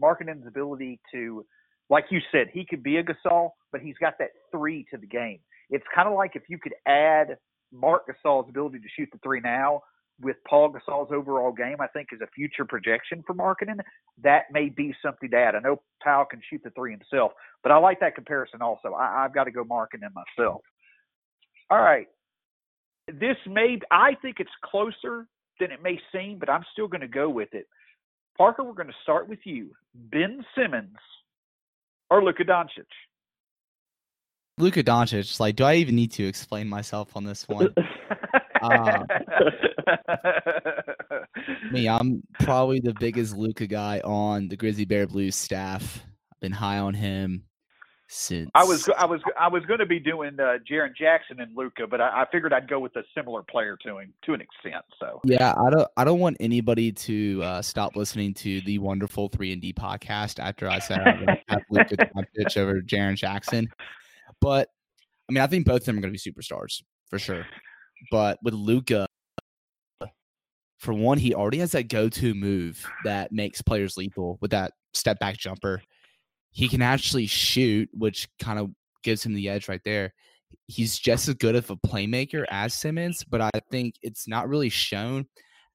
Markkanen's 0.00 0.46
ability 0.46 1.00
to 1.12 1.44
like 1.88 2.06
you 2.10 2.20
said, 2.32 2.48
he 2.52 2.64
could 2.64 2.82
be 2.82 2.96
a 2.96 3.04
Gasol, 3.04 3.50
but 3.70 3.80
he's 3.80 3.96
got 4.00 4.18
that 4.18 4.30
three 4.50 4.86
to 4.90 4.96
the 4.96 5.06
game. 5.06 5.38
It's 5.70 5.84
kind 5.94 6.08
of 6.08 6.14
like 6.14 6.32
if 6.34 6.42
you 6.48 6.58
could 6.58 6.74
add 6.86 7.36
Marc 7.72 8.04
Gasol's 8.08 8.48
ability 8.48 8.78
to 8.78 8.88
shoot 8.96 9.08
the 9.12 9.18
three 9.22 9.40
now 9.40 9.82
with 10.20 10.36
Paul 10.48 10.72
Gasol's 10.72 11.12
overall 11.12 11.52
game, 11.52 11.76
I 11.80 11.86
think 11.88 12.08
is 12.12 12.20
a 12.20 12.26
future 12.34 12.64
projection 12.64 13.22
for 13.26 13.34
Markkanen. 13.34 13.80
That 14.22 14.44
may 14.50 14.68
be 14.68 14.94
something 15.04 15.30
to 15.30 15.36
add. 15.36 15.54
I 15.54 15.60
know 15.60 15.82
Powell 16.02 16.24
can 16.24 16.40
shoot 16.48 16.62
the 16.64 16.70
three 16.70 16.92
himself, 16.92 17.32
but 17.62 17.72
I 17.72 17.76
like 17.76 18.00
that 18.00 18.14
comparison 18.14 18.62
also. 18.62 18.94
I, 18.94 19.22
have 19.22 19.34
got 19.34 19.44
to 19.44 19.50
go 19.50 19.64
Markkanen 19.64 20.10
myself. 20.14 20.62
All 21.70 21.82
right. 21.82 22.06
This 23.08 23.36
may, 23.46 23.78
I 23.90 24.16
think 24.20 24.36
it's 24.40 24.50
closer 24.64 25.26
than 25.60 25.70
it 25.70 25.82
may 25.82 25.98
seem, 26.12 26.38
but 26.38 26.50
I'm 26.50 26.64
still 26.72 26.88
going 26.88 27.02
to 27.02 27.08
go 27.08 27.30
with 27.30 27.50
it. 27.52 27.68
Parker, 28.36 28.64
we're 28.64 28.72
going 28.72 28.88
to 28.88 28.94
start 29.02 29.28
with 29.28 29.38
you. 29.44 29.70
Ben 29.94 30.44
Simmons 30.56 30.96
or 32.10 32.22
Luka 32.22 32.44
Doncic? 32.44 32.86
Luka 34.58 34.82
Doncic. 34.82 35.38
Like, 35.38 35.56
do 35.56 35.64
I 35.64 35.76
even 35.76 35.94
need 35.94 36.12
to 36.12 36.26
explain 36.26 36.68
myself 36.68 37.16
on 37.16 37.24
this 37.24 37.46
one? 37.46 37.72
uh, 38.62 39.04
me, 41.70 41.88
I'm 41.88 42.22
probably 42.40 42.80
the 42.80 42.94
biggest 42.98 43.36
Luka 43.36 43.66
guy 43.66 44.00
on 44.00 44.48
the 44.48 44.56
Grizzly 44.56 44.84
Bear 44.84 45.06
Blues 45.06 45.36
staff. 45.36 46.02
I've 46.32 46.40
been 46.40 46.52
high 46.52 46.78
on 46.78 46.94
him 46.94 47.44
since 48.08 48.50
I 48.54 48.62
was 48.62 48.88
I 48.96 49.04
was 49.04 49.20
I 49.38 49.48
was 49.48 49.64
going 49.64 49.80
to 49.80 49.86
be 49.86 49.98
doing 49.98 50.38
uh, 50.38 50.58
Jaren 50.70 50.94
Jackson 50.96 51.40
and 51.40 51.56
Luka, 51.56 51.86
but 51.88 52.00
I, 52.00 52.22
I, 52.22 52.26
figured 52.30 52.52
I'd 52.52 52.68
go 52.68 52.78
with 52.78 52.94
a 52.94 53.02
similar 53.16 53.42
player 53.42 53.76
to 53.84 53.98
him 53.98 54.12
to 54.24 54.34
an 54.34 54.40
extent. 54.40 54.84
So 55.00 55.20
yeah, 55.24 55.54
I 55.56 55.70
don't 55.70 55.88
I 55.96 56.04
don't 56.04 56.20
want 56.20 56.36
anybody 56.38 56.92
to 56.92 57.42
uh, 57.42 57.62
stop 57.62 57.96
listening 57.96 58.32
to 58.34 58.60
the 58.60 58.78
wonderful 58.78 59.28
three 59.28 59.52
and 59.52 59.60
D 59.60 59.72
podcast 59.72 60.38
after 60.38 60.68
I 60.68 60.78
said 60.78 61.00
I'm 61.00 61.24
going 61.24 61.38
to 61.48 61.96
have 62.14 62.24
pitch 62.36 62.56
over 62.56 62.80
Jaren 62.80 63.16
Jackson. 63.16 63.68
But 64.40 64.68
I 65.28 65.32
mean, 65.32 65.42
I 65.42 65.48
think 65.48 65.66
both 65.66 65.80
of 65.80 65.86
them 65.86 65.98
are 65.98 66.00
going 66.00 66.14
to 66.14 66.24
be 66.24 66.30
superstars 66.30 66.82
for 67.10 67.18
sure. 67.18 67.44
But 68.12 68.38
with 68.42 68.54
Luka, 68.54 69.06
for 70.78 70.94
one, 70.94 71.18
he 71.18 71.34
already 71.34 71.58
has 71.58 71.72
that 71.72 71.88
go-to 71.88 72.34
move 72.34 72.86
that 73.04 73.32
makes 73.32 73.62
players 73.62 73.96
lethal 73.96 74.38
with 74.40 74.52
that 74.52 74.72
step 74.92 75.18
back 75.18 75.36
jumper 75.36 75.82
he 76.56 76.68
can 76.68 76.80
actually 76.80 77.26
shoot, 77.26 77.86
which 77.92 78.26
kind 78.38 78.58
of 78.58 78.70
gives 79.02 79.22
him 79.22 79.34
the 79.34 79.46
edge 79.46 79.68
right 79.68 79.82
there. 79.84 80.14
He's 80.68 80.98
just 80.98 81.28
as 81.28 81.34
good 81.34 81.54
of 81.54 81.68
a 81.68 81.76
playmaker 81.76 82.46
as 82.50 82.72
Simmons, 82.72 83.22
but 83.24 83.42
I 83.42 83.50
think 83.70 83.96
it's 84.00 84.26
not 84.26 84.48
really 84.48 84.70
shown 84.70 85.26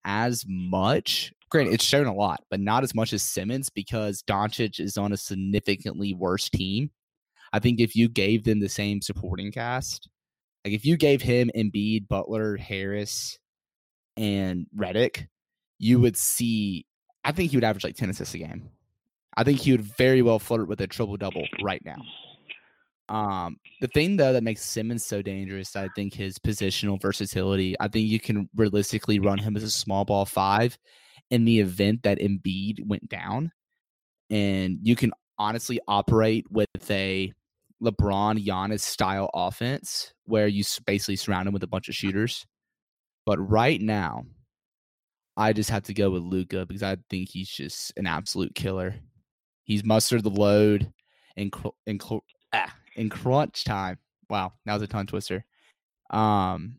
as 0.06 0.44
much. 0.48 1.32
Granted, 1.52 1.76
it's 1.76 1.84
shown 1.84 2.08
a 2.08 2.14
lot, 2.16 2.42
but 2.50 2.60
not 2.60 2.82
as 2.82 2.96
much 2.96 3.14
as 3.14 3.22
Simmons 3.22 3.70
because 3.70 4.24
Doncic 4.24 4.80
is 4.80 4.98
on 4.98 5.14
a 5.14 5.18
significantly 5.18 6.16
worse 6.16 6.50
team. 6.50 6.90
I 7.54 7.60
think 7.60 7.80
if 7.80 7.96
you 7.96 8.10
gave 8.10 8.44
them 8.44 8.60
the 8.60 8.68
same 8.68 9.04
supporting 9.04 9.52
cast, 9.52 10.10
like 10.66 10.74
if 10.74 10.84
you 10.84 10.98
gave 10.98 11.22
him 11.22 11.52
Embiid, 11.56 12.08
Butler, 12.08 12.58
Harris, 12.58 13.38
and 14.18 14.66
Redick, 14.76 15.28
you 15.78 16.00
would 16.00 16.18
see. 16.18 16.88
I 17.24 17.34
think 17.34 17.52
he 17.52 17.58
would 17.58 17.64
average 17.64 17.84
like 17.84 17.98
ten 17.98 18.10
assists 18.10 18.34
a 18.34 18.40
game. 18.40 18.72
I 19.38 19.44
think 19.44 19.60
he 19.60 19.72
would 19.72 19.82
very 19.82 20.22
well 20.22 20.40
flirt 20.40 20.68
with 20.68 20.82
a 20.82 20.88
triple 20.88 21.18
double 21.18 21.48
right 21.64 21.84
now. 21.86 22.02
Um, 23.10 23.58
the 23.82 23.88
thing 23.88 24.16
though 24.16 24.34
that 24.34 24.44
makes 24.44 24.62
Simmons 24.62 25.06
so 25.06 25.22
dangerous, 25.22 25.76
I 25.76 25.90
think 25.96 26.14
his 26.14 26.38
positional 26.40 27.02
versatility. 27.02 27.76
I 27.80 27.88
think 27.88 28.08
you 28.08 28.20
can 28.20 28.50
realistically 28.56 29.20
run 29.20 29.38
him 29.38 29.58
as 29.58 29.64
a 29.64 29.72
small 29.72 30.06
ball 30.06 30.26
five 30.26 30.78
in 31.30 31.46
the 31.46 31.60
event 31.60 32.04
that 32.04 32.20
Embiid 32.20 32.86
went 32.86 33.10
down, 33.10 33.52
and 34.30 34.80
you 34.82 34.96
can 34.96 35.12
honestly 35.38 35.80
operate 35.88 36.46
with 36.50 36.68
a 36.90 37.34
LeBron 37.84 38.46
Giannis 38.46 38.82
style 38.82 39.30
offense 39.34 40.14
where 40.26 40.48
you 40.48 40.64
basically 40.86 41.16
surround 41.16 41.48
him 41.48 41.54
with 41.54 41.64
a 41.64 41.68
bunch 41.68 41.90
of 41.90 41.96
shooters. 41.96 42.46
But 43.26 43.40
right 43.40 43.82
now, 43.82 44.24
I 45.36 45.54
just 45.54 45.70
have 45.70 45.84
to 45.84 45.94
go 45.94 46.12
with 46.12 46.24
Luka 46.24 46.66
because 46.66 46.84
I 46.84 46.98
think 47.10 47.30
he's 47.30 47.50
just 47.50 47.92
an 47.98 48.08
absolute 48.08 48.56
killer. 48.56 48.96
He's 49.72 49.86
mustered 49.86 50.24
the 50.24 50.30
load 50.30 50.92
in 51.38 51.50
in 51.88 51.98
ah, 52.52 52.76
in 52.98 53.08
crunch 53.08 53.64
time. 53.64 54.00
Wow, 54.30 54.52
that 54.66 54.74
was 54.74 54.82
a 54.82 54.88
tongue 54.88 55.06
twister. 55.06 55.46
Um, 56.10 56.76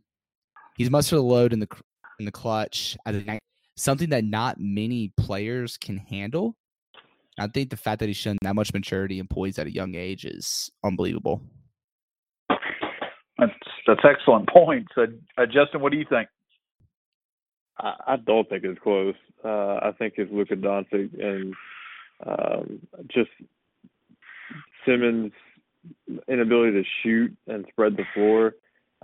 he's 0.76 0.90
mustered 0.90 1.20
the 1.20 1.22
load 1.22 1.54
in 1.54 1.60
the 1.60 1.68
in 2.18 2.26
the 2.26 2.30
clutch 2.30 2.98
as 3.06 3.16
a, 3.16 3.38
something 3.78 4.10
that 4.10 4.24
not 4.24 4.60
many 4.60 5.10
players 5.16 5.78
can 5.78 5.96
handle. 5.96 6.54
I 7.38 7.46
think 7.46 7.70
the 7.70 7.78
fact 7.78 8.00
that 8.00 8.10
he's 8.10 8.18
shown 8.18 8.36
that 8.42 8.54
much 8.54 8.74
maturity 8.74 9.20
and 9.20 9.30
poise 9.30 9.58
at 9.58 9.66
a 9.66 9.72
young 9.72 9.94
age 9.94 10.26
is 10.26 10.70
unbelievable. 10.84 11.40
That's 13.38 13.52
that's 13.86 14.02
excellent 14.04 14.50
points. 14.50 14.92
Uh, 14.98 15.04
uh, 15.38 15.46
Justin, 15.46 15.80
what 15.80 15.92
do 15.92 15.98
you 15.98 16.04
think? 16.10 16.28
I, 17.78 17.94
I 18.08 18.16
don't 18.16 18.46
think 18.50 18.64
it's 18.64 18.78
close. 18.80 19.14
Uh, 19.42 19.78
I 19.80 19.92
think 19.98 20.12
it's 20.18 20.30
Luka 20.30 20.56
Doncic, 20.56 21.18
and 21.18 21.54
um, 22.26 22.80
just 23.08 23.30
Simmons' 24.86 25.32
inability 26.28 26.82
to 26.82 26.88
shoot 27.02 27.36
and 27.46 27.66
spread 27.70 27.96
the 27.96 28.04
floor 28.14 28.54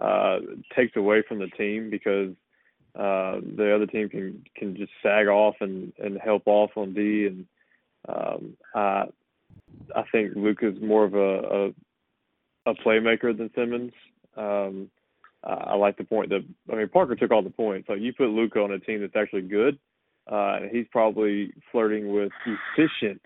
uh, 0.01 0.39
takes 0.77 0.97
away 0.97 1.23
from 1.27 1.39
the 1.39 1.49
team 1.49 1.91
because 1.91 2.31
uh, 2.95 3.41
the 3.57 3.73
other 3.75 3.87
team 3.87 4.09
can 4.09 4.45
can 4.57 4.77
just 4.77 4.93
sag 5.03 5.27
off 5.27 5.57
and 5.61 5.93
and 5.99 6.19
help 6.23 6.43
off 6.47 6.71
on 6.77 6.95
D 6.95 7.27
and 7.27 7.47
um, 8.09 8.57
I 8.75 9.05
I 9.95 10.03
think 10.13 10.33
Luka's 10.37 10.81
more 10.81 11.05
of 11.05 11.15
a, 11.15 11.19
a 12.67 12.71
a 12.71 12.75
playmaker 12.75 13.37
than 13.37 13.51
Simmons. 13.55 13.93
Um, 14.37 14.91
I 15.45 15.77
like 15.77 15.97
the 15.97 16.05
point 16.05 16.31
that 16.31 16.45
I 16.71 16.77
mean 16.77 16.89
Parker 16.89 17.15
took 17.15 17.31
all 17.31 17.43
the 17.43 17.51
points. 17.51 17.89
Like 17.89 18.01
you 18.01 18.13
put 18.13 18.31
Luka 18.31 18.61
on 18.61 18.73
a 18.73 18.79
team 18.79 19.01
that's 19.01 19.17
actually 19.17 19.43
good, 19.43 19.79
uh, 20.29 20.61
he's 20.71 20.87
probably 20.91 21.53
flirting 21.73 22.13
with 22.13 22.31
efficient 22.77 23.21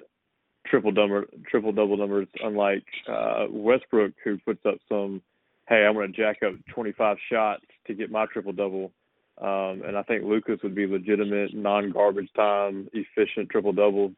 triple 0.66 0.92
double 0.92 1.24
triple 1.48 1.72
double 1.72 1.96
numbers, 1.96 2.28
unlike 2.42 2.84
uh, 3.08 3.46
Westbrook, 3.50 4.12
who 4.24 4.38
puts 4.38 4.64
up 4.66 4.76
some, 4.88 5.20
hey, 5.68 5.84
I'm 5.84 5.94
going 5.94 6.12
to 6.12 6.16
jack 6.16 6.38
up 6.46 6.54
25 6.74 7.16
shots 7.30 7.64
to 7.86 7.94
get 7.94 8.10
my 8.10 8.26
triple 8.26 8.52
double. 8.52 8.92
Um, 9.40 9.82
and 9.84 9.96
I 9.96 10.02
think 10.02 10.24
Luka's 10.24 10.60
would 10.62 10.74
be 10.74 10.86
legitimate, 10.86 11.54
non-garbage 11.54 12.28
time, 12.36 12.88
efficient 12.92 13.48
triple 13.50 13.72
doubles 13.72 14.12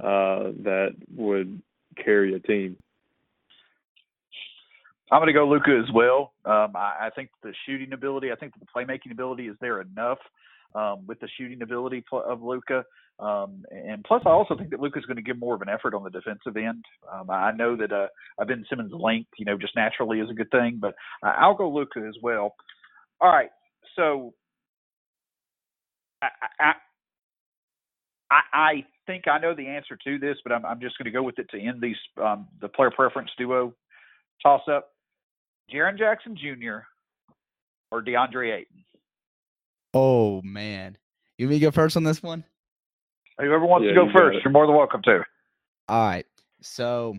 uh, 0.00 0.50
that 0.64 0.94
would 1.14 1.62
carry 2.02 2.34
a 2.34 2.40
team. 2.40 2.76
I'm 5.12 5.20
going 5.20 5.28
to 5.28 5.32
go 5.32 5.46
Luka 5.46 5.80
as 5.80 5.92
well. 5.94 6.32
Um, 6.44 6.74
I, 6.74 7.06
I, 7.06 7.10
think 7.14 7.30
the 7.42 7.52
shooting 7.66 7.92
ability, 7.92 8.32
I 8.32 8.36
think 8.36 8.54
the 8.58 8.66
playmaking 8.74 9.12
ability 9.12 9.46
is 9.46 9.56
there 9.60 9.80
enough 9.80 10.18
um, 10.74 11.04
with 11.06 11.20
the 11.20 11.28
shooting 11.38 11.62
ability 11.62 12.04
of 12.12 12.42
Luka. 12.42 12.84
Um, 13.20 13.64
and 13.70 14.02
plus, 14.02 14.22
I 14.26 14.30
also 14.30 14.56
think 14.56 14.70
that 14.70 14.80
Luka's 14.80 15.04
going 15.04 15.16
to 15.16 15.22
give 15.22 15.38
more 15.38 15.54
of 15.54 15.62
an 15.62 15.68
effort 15.68 15.94
on 15.94 16.02
the 16.02 16.10
defensive 16.10 16.56
end. 16.56 16.84
Um, 17.12 17.30
I 17.30 17.52
know 17.52 17.76
that 17.76 17.92
uh, 17.92 18.44
Ben 18.44 18.64
Simmons' 18.68 18.92
length, 18.92 19.30
you 19.38 19.44
know, 19.44 19.56
just 19.56 19.76
naturally 19.76 20.18
is 20.18 20.30
a 20.30 20.34
good 20.34 20.50
thing, 20.50 20.78
but 20.80 20.94
I'll 21.22 21.54
go 21.54 21.70
Luka 21.70 22.00
as 22.08 22.16
well. 22.22 22.56
All 23.20 23.30
right, 23.30 23.50
so 23.94 24.34
I, 26.22 26.28
I, 26.58 26.72
I, 28.30 28.40
I 28.52 28.86
think 29.06 29.28
I 29.28 29.38
know 29.38 29.54
the 29.54 29.68
answer 29.68 29.96
to 30.04 30.18
this, 30.18 30.36
but 30.42 30.52
I'm, 30.52 30.64
I'm 30.64 30.80
just 30.80 30.98
going 30.98 31.06
to 31.06 31.10
go 31.10 31.22
with 31.22 31.38
it 31.38 31.48
to 31.50 31.60
end 31.60 31.80
these 31.80 31.96
um, 32.20 32.48
the 32.60 32.68
player 32.68 32.90
preference 32.90 33.30
duo 33.38 33.74
toss 34.42 34.62
up. 34.70 34.90
Jaren 35.72 35.98
Jackson 35.98 36.36
Jr. 36.36 36.84
or 37.90 38.02
DeAndre 38.02 38.54
Ayton. 38.54 38.84
Oh 39.94 40.42
man, 40.42 40.98
you 41.38 41.46
want 41.46 41.52
me 41.52 41.58
to 41.60 41.66
go 41.66 41.70
first 41.70 41.96
on 41.96 42.02
this 42.02 42.22
one? 42.22 42.44
Whoever 43.38 43.64
wants 43.64 43.84
yeah, 43.84 43.94
to 43.94 44.06
go 44.06 44.12
first, 44.12 44.38
you're 44.44 44.52
more 44.52 44.66
than 44.66 44.76
welcome 44.76 45.02
to. 45.02 45.24
All 45.88 46.06
right. 46.06 46.26
So 46.60 47.16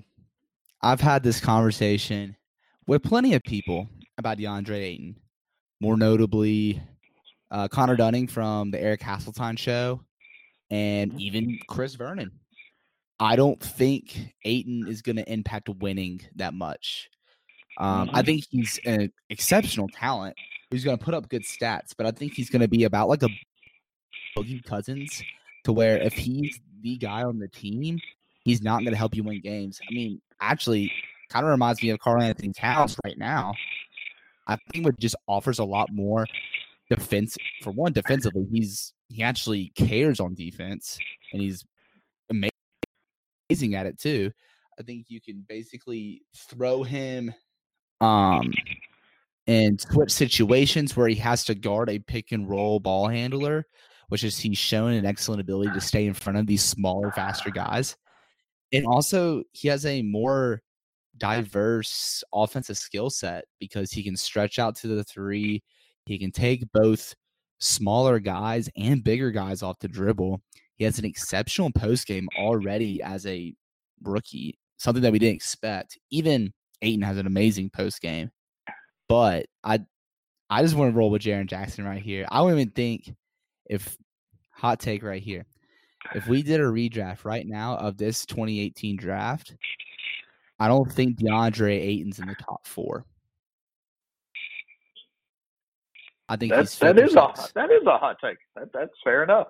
I've 0.82 1.02
had 1.02 1.24
this 1.24 1.40
conversation 1.40 2.36
with 2.88 3.04
plenty 3.04 3.34
of 3.34 3.44
people 3.44 3.88
about 4.18 4.38
DeAndre 4.38 4.82
Ayton, 4.82 5.16
more 5.80 5.98
notably 5.98 6.82
uh, 7.52 7.68
Connor 7.68 7.96
Dunning 7.96 8.28
from 8.28 8.72
the 8.72 8.82
Eric 8.82 9.02
Hasseltine 9.02 9.58
show, 9.58 10.02
and 10.70 11.20
even 11.20 11.58
Chris 11.68 11.96
Vernon. 11.96 12.32
I 13.20 13.38
don't 13.38 13.62
think 13.62 14.34
Ayton 14.44 14.88
is 14.90 15.02
going 15.02 15.16
to 15.16 15.32
impact 15.32 15.70
winning 15.70 16.22
that 16.36 16.54
much. 16.54 17.10
Um, 17.78 18.10
I 18.12 18.20
mm-hmm. 18.20 18.26
think 18.26 18.46
he's 18.50 18.80
an 18.86 19.12
exceptional 19.30 19.88
talent 19.90 20.36
who's 20.72 20.84
going 20.84 20.98
to 20.98 21.04
put 21.04 21.14
up 21.14 21.30
good 21.30 21.44
stats, 21.44 21.92
but 21.98 22.06
I 22.06 22.12
think 22.12 22.34
he's 22.34 22.50
going 22.50 22.62
to 22.62 22.68
be 22.68 22.84
about 22.84 23.10
like 23.10 23.24
a 23.24 23.30
Boogie 24.38 24.64
Cousins 24.64 25.24
to 25.64 25.74
where 25.74 25.98
if 25.98 26.14
he's 26.14 26.60
the 26.82 26.98
guy 26.98 27.24
on 27.24 27.40
the 27.40 27.48
team, 27.48 28.00
he's 28.44 28.62
not 28.62 28.80
going 28.80 28.92
to 28.92 28.98
help 28.98 29.16
you 29.16 29.24
win 29.24 29.42
games. 29.42 29.80
I 29.90 29.94
mean, 29.94 30.22
actually, 30.42 30.92
kind 31.30 31.46
of 31.46 31.52
reminds 31.52 31.82
me 31.82 31.90
of 31.90 32.00
Karl-Anthony 32.00 32.54
Towns 32.54 32.98
right 33.04 33.18
now. 33.18 33.54
I 34.48 34.58
think 34.72 34.88
it 34.88 35.00
just 35.00 35.16
offers 35.28 35.60
a 35.60 35.64
lot 35.64 35.92
more 35.92 36.28
defense. 36.90 37.38
For 37.62 37.72
one, 37.72 37.94
defensively, 37.94 38.46
he's 38.52 38.94
he 39.10 39.24
actually 39.24 39.72
cares 39.76 40.20
on 40.20 40.36
defense, 40.36 41.00
and 41.34 41.42
he's 41.42 41.66
amazing 42.30 43.76
at 43.76 43.86
it 43.86 44.00
too. 44.00 44.32
I 44.80 44.84
think 44.84 45.06
you 45.08 45.22
can 45.22 45.46
basically 45.48 46.22
throw 46.36 46.84
him 46.84 47.34
um 48.02 48.54
in 49.48 49.78
switch 49.78 50.12
situations 50.12 50.96
where 50.96 51.08
he 51.08 51.16
has 51.16 51.44
to 51.46 51.56
guard 51.56 51.90
a 51.90 52.00
pick 52.00 52.32
and 52.32 52.50
roll 52.50 52.80
ball 52.80 53.08
handler 53.08 53.66
which 54.10 54.24
is 54.24 54.38
he's 54.38 54.58
shown 54.58 54.94
an 54.94 55.06
excellent 55.06 55.42
ability 55.42 55.72
to 55.72 55.82
stay 55.82 56.06
in 56.06 56.14
front 56.14 56.38
of 56.38 56.48
these 56.48 56.64
smaller, 56.64 57.12
faster 57.12 57.50
guys. 57.50 57.96
And 58.74 58.86
also, 58.86 59.44
he 59.52 59.68
has 59.68 59.86
a 59.86 60.02
more 60.02 60.62
diverse 61.18 62.24
offensive 62.34 62.78
skill 62.78 63.10
set 63.10 63.46
because 63.60 63.92
he 63.92 64.04
can 64.04 64.18
stretch 64.18 64.60
out 64.60 64.76
to 64.78 64.88
the 64.88 65.04
three. 65.04 65.64
He 66.06 66.18
can 66.18 66.32
take 66.32 66.72
both 66.74 67.16
smaller 67.60 68.20
guys 68.20 68.70
and 68.76 69.04
bigger 69.04 69.32
guys 69.32 69.64
off 69.64 69.80
the 69.80 69.88
dribble. 69.88 70.42
He 70.76 70.84
has 70.84 71.00
an 71.00 71.06
exceptional 71.06 71.72
post 71.72 72.06
game 72.06 72.28
already 72.38 73.02
as 73.02 73.26
a 73.26 73.54
rookie, 74.04 74.60
something 74.78 75.02
that 75.04 75.14
we 75.14 75.20
didn't 75.20 75.36
expect. 75.36 75.98
Even 76.12 76.54
Ayton 76.82 77.02
has 77.02 77.18
an 77.18 77.28
amazing 77.28 77.70
post 77.70 78.02
game. 78.02 78.30
But 79.08 79.48
I 79.64 79.80
I 80.50 80.62
just 80.62 80.76
want 80.76 80.94
to 80.94 80.98
roll 80.98 81.10
with 81.10 81.22
Jaren 81.22 81.48
Jackson 81.48 81.86
right 81.86 82.02
here. 82.02 82.26
I 82.30 82.38
don't 82.40 82.52
even 82.52 82.70
think 82.70 83.14
if 83.66 83.98
hot 84.52 84.80
take 84.80 85.04
right 85.04 85.22
here, 85.22 85.46
if 86.14 86.28
we 86.28 86.44
did 86.44 86.60
a 86.60 86.64
redraft 86.64 87.26
right 87.26 87.46
now 87.46 87.78
of 87.78 87.98
this 87.98 88.26
2018 88.26 88.96
draft, 88.96 89.56
I 90.60 90.68
don't 90.68 90.92
think 90.92 91.20
DeAndre 91.20 91.72
Ayton's 91.72 92.20
in 92.20 92.28
the 92.28 92.36
top 92.36 92.66
four. 92.68 93.06
I 96.28 96.36
think 96.36 96.54
that's, 96.54 96.78
that 96.80 96.98
is 96.98 97.16
a 97.16 97.34
that 97.54 97.72
is 97.72 97.86
a 97.86 97.98
hot 97.98 98.18
take. 98.24 98.38
That, 98.56 98.70
that's 98.74 98.94
fair 99.04 99.24
enough. 99.24 99.48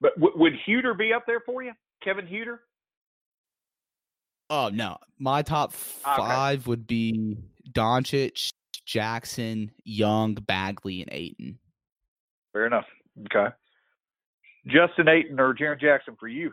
But 0.00 0.14
w- 0.16 0.36
would 0.36 0.52
Huerter 0.66 0.96
be 0.98 1.12
up 1.12 1.24
there 1.26 1.40
for 1.46 1.62
you, 1.62 1.72
Kevin 2.02 2.26
Huerter? 2.26 2.58
Oh 4.50 4.68
no, 4.72 4.98
my 5.18 5.42
top 5.42 5.72
five 5.72 6.60
okay. 6.60 6.68
would 6.68 6.86
be 6.86 7.38
Doncic, 7.74 8.52
Jackson, 8.84 9.70
Young, 9.84 10.34
Bagley, 10.34 11.00
and 11.02 11.10
Ayton. 11.12 11.58
Fair 12.52 12.66
enough. 12.66 12.86
Okay. 13.26 13.54
Justin 14.66 15.08
Ayton 15.08 15.38
or 15.38 15.54
Jaren 15.54 15.80
Jackson 15.80 16.16
for 16.18 16.28
you? 16.28 16.52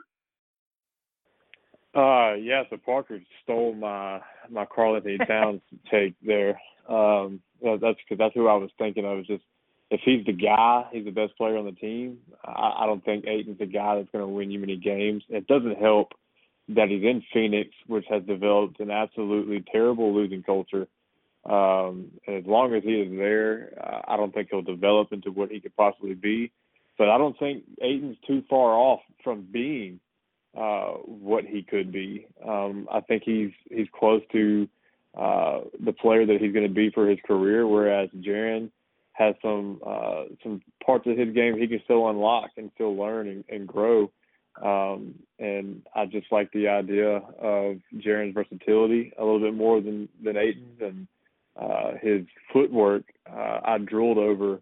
Uh, 1.96 2.34
yeah. 2.34 2.64
So 2.70 2.78
Parker 2.78 3.20
stole 3.44 3.74
my 3.74 4.22
my 4.50 4.66
Karl-Anthony 4.66 5.18
Towns 5.28 5.62
take 5.90 6.16
there. 6.22 6.60
Um, 6.90 7.42
that's 7.62 7.82
because 7.82 8.18
that's 8.18 8.34
who 8.34 8.48
I 8.48 8.56
was 8.56 8.70
thinking 8.78 9.06
of. 9.06 9.26
Just 9.26 9.44
if 9.92 10.02
he's 10.04 10.26
the 10.26 10.34
guy, 10.34 10.86
he's 10.92 11.06
the 11.06 11.12
best 11.12 11.38
player 11.38 11.58
on 11.58 11.66
the 11.66 11.72
team. 11.74 12.18
I, 12.44 12.80
I 12.82 12.86
don't 12.86 13.04
think 13.04 13.26
Ayton's 13.28 13.60
the 13.60 13.66
guy 13.66 13.96
that's 13.96 14.10
going 14.12 14.24
to 14.24 14.28
win 14.28 14.52
you 14.52 14.60
many 14.60 14.78
games. 14.78 15.24
It 15.30 15.48
doesn't 15.48 15.78
help 15.78 16.14
that 16.70 16.90
he's 16.90 17.04
in 17.04 17.24
Phoenix, 17.34 17.70
which 17.88 18.06
has 18.10 18.24
developed 18.24 18.80
an 18.80 18.92
absolutely 18.92 19.64
terrible 19.72 20.14
losing 20.14 20.44
culture. 20.44 20.88
Um, 21.44 22.12
as 22.28 22.46
long 22.46 22.74
as 22.76 22.84
he 22.84 22.94
is 22.94 23.18
there, 23.18 23.74
I 24.08 24.16
don't 24.16 24.34
think 24.34 24.50
he'll 24.52 24.62
develop 24.62 25.12
into 25.12 25.32
what 25.32 25.50
he 25.50 25.60
could 25.60 25.76
possibly 25.76 26.14
be. 26.14 26.52
But 26.98 27.10
I 27.10 27.18
don't 27.18 27.38
think 27.40 27.64
Ayton's 27.82 28.18
too 28.28 28.44
far 28.50 28.74
off 28.74 29.00
from 29.24 29.48
being 29.52 30.00
uh, 30.56 30.92
what 31.06 31.46
he 31.46 31.64
could 31.64 31.92
be. 31.92 32.28
Um, 32.48 32.88
I 32.92 33.02
think 33.02 33.24
he's 33.26 33.52
he's 33.70 33.88
close 33.98 34.22
to 34.34 34.68
uh, 35.18 35.62
the 35.84 35.94
player 35.94 36.26
that 36.26 36.38
he's 36.40 36.54
going 36.54 36.68
to 36.68 36.74
be 36.74 36.92
for 36.92 37.10
his 37.10 37.20
career. 37.26 37.66
Whereas 37.66 38.10
Jaren 38.20 38.70
has 39.14 39.34
some 39.42 39.80
uh, 39.86 40.26
some 40.44 40.62
parts 40.86 41.08
of 41.08 41.18
his 41.18 41.34
game 41.34 41.58
he 41.58 41.68
can 41.68 41.82
still 41.86 42.10
unlock 42.10 42.52
and 42.58 42.70
still 42.76 42.96
learn 42.96 43.28
and, 43.28 43.44
and 43.50 43.68
grow. 43.68 44.12
Um, 44.62 45.16
and 45.40 45.82
I 45.96 46.06
just 46.06 46.32
like 46.32 46.52
the 46.52 46.68
idea 46.68 47.18
of 47.18 47.78
Jaren's 47.96 48.34
versatility 48.34 49.14
a 49.18 49.24
little 49.24 49.40
bit 49.40 49.56
more 49.56 49.82
than 49.82 50.08
than 50.24 50.38
Ayton's 50.38 50.82
and 50.82 51.08
uh, 51.60 51.92
his 52.02 52.22
footwork 52.52 53.04
uh, 53.30 53.60
I 53.64 53.78
drooled 53.78 54.18
over 54.18 54.62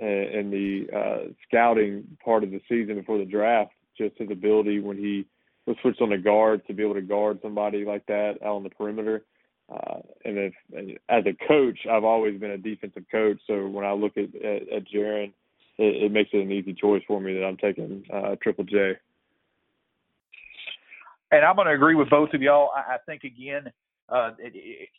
in 0.00 0.50
the 0.50 0.96
uh, 0.96 1.32
scouting 1.46 2.16
part 2.24 2.44
of 2.44 2.50
the 2.50 2.60
season 2.68 2.96
before 2.96 3.18
the 3.18 3.24
draft. 3.24 3.72
Just 3.96 4.16
his 4.18 4.30
ability 4.30 4.78
when 4.80 4.96
he 4.96 5.26
was 5.66 5.76
switched 5.82 6.00
on 6.00 6.10
the 6.10 6.18
guard 6.18 6.66
to 6.66 6.72
be 6.72 6.82
able 6.82 6.94
to 6.94 7.02
guard 7.02 7.40
somebody 7.42 7.84
like 7.84 8.06
that 8.06 8.34
out 8.42 8.56
on 8.56 8.62
the 8.62 8.70
perimeter. 8.70 9.24
Uh, 9.70 9.98
and 10.24 10.38
if 10.38 10.54
and 10.74 10.98
as 11.08 11.24
a 11.26 11.46
coach, 11.46 11.80
I've 11.90 12.04
always 12.04 12.40
been 12.40 12.52
a 12.52 12.58
defensive 12.58 13.04
coach, 13.10 13.38
so 13.46 13.66
when 13.66 13.84
I 13.84 13.92
look 13.92 14.16
at 14.16 14.34
at, 14.36 14.68
at 14.72 14.84
Jaren, 14.88 15.32
it, 15.76 16.04
it 16.04 16.12
makes 16.12 16.30
it 16.32 16.38
an 16.38 16.52
easy 16.52 16.72
choice 16.72 17.02
for 17.06 17.20
me 17.20 17.34
that 17.34 17.44
I'm 17.44 17.58
taking 17.58 18.04
uh, 18.12 18.36
Triple 18.42 18.64
J. 18.64 18.94
And 21.30 21.44
I'm 21.44 21.56
going 21.56 21.68
to 21.68 21.74
agree 21.74 21.94
with 21.94 22.08
both 22.08 22.32
of 22.32 22.40
y'all. 22.40 22.70
I, 22.74 22.94
I 22.94 22.96
think 23.04 23.24
again, 23.24 23.70
uh, 24.08 24.30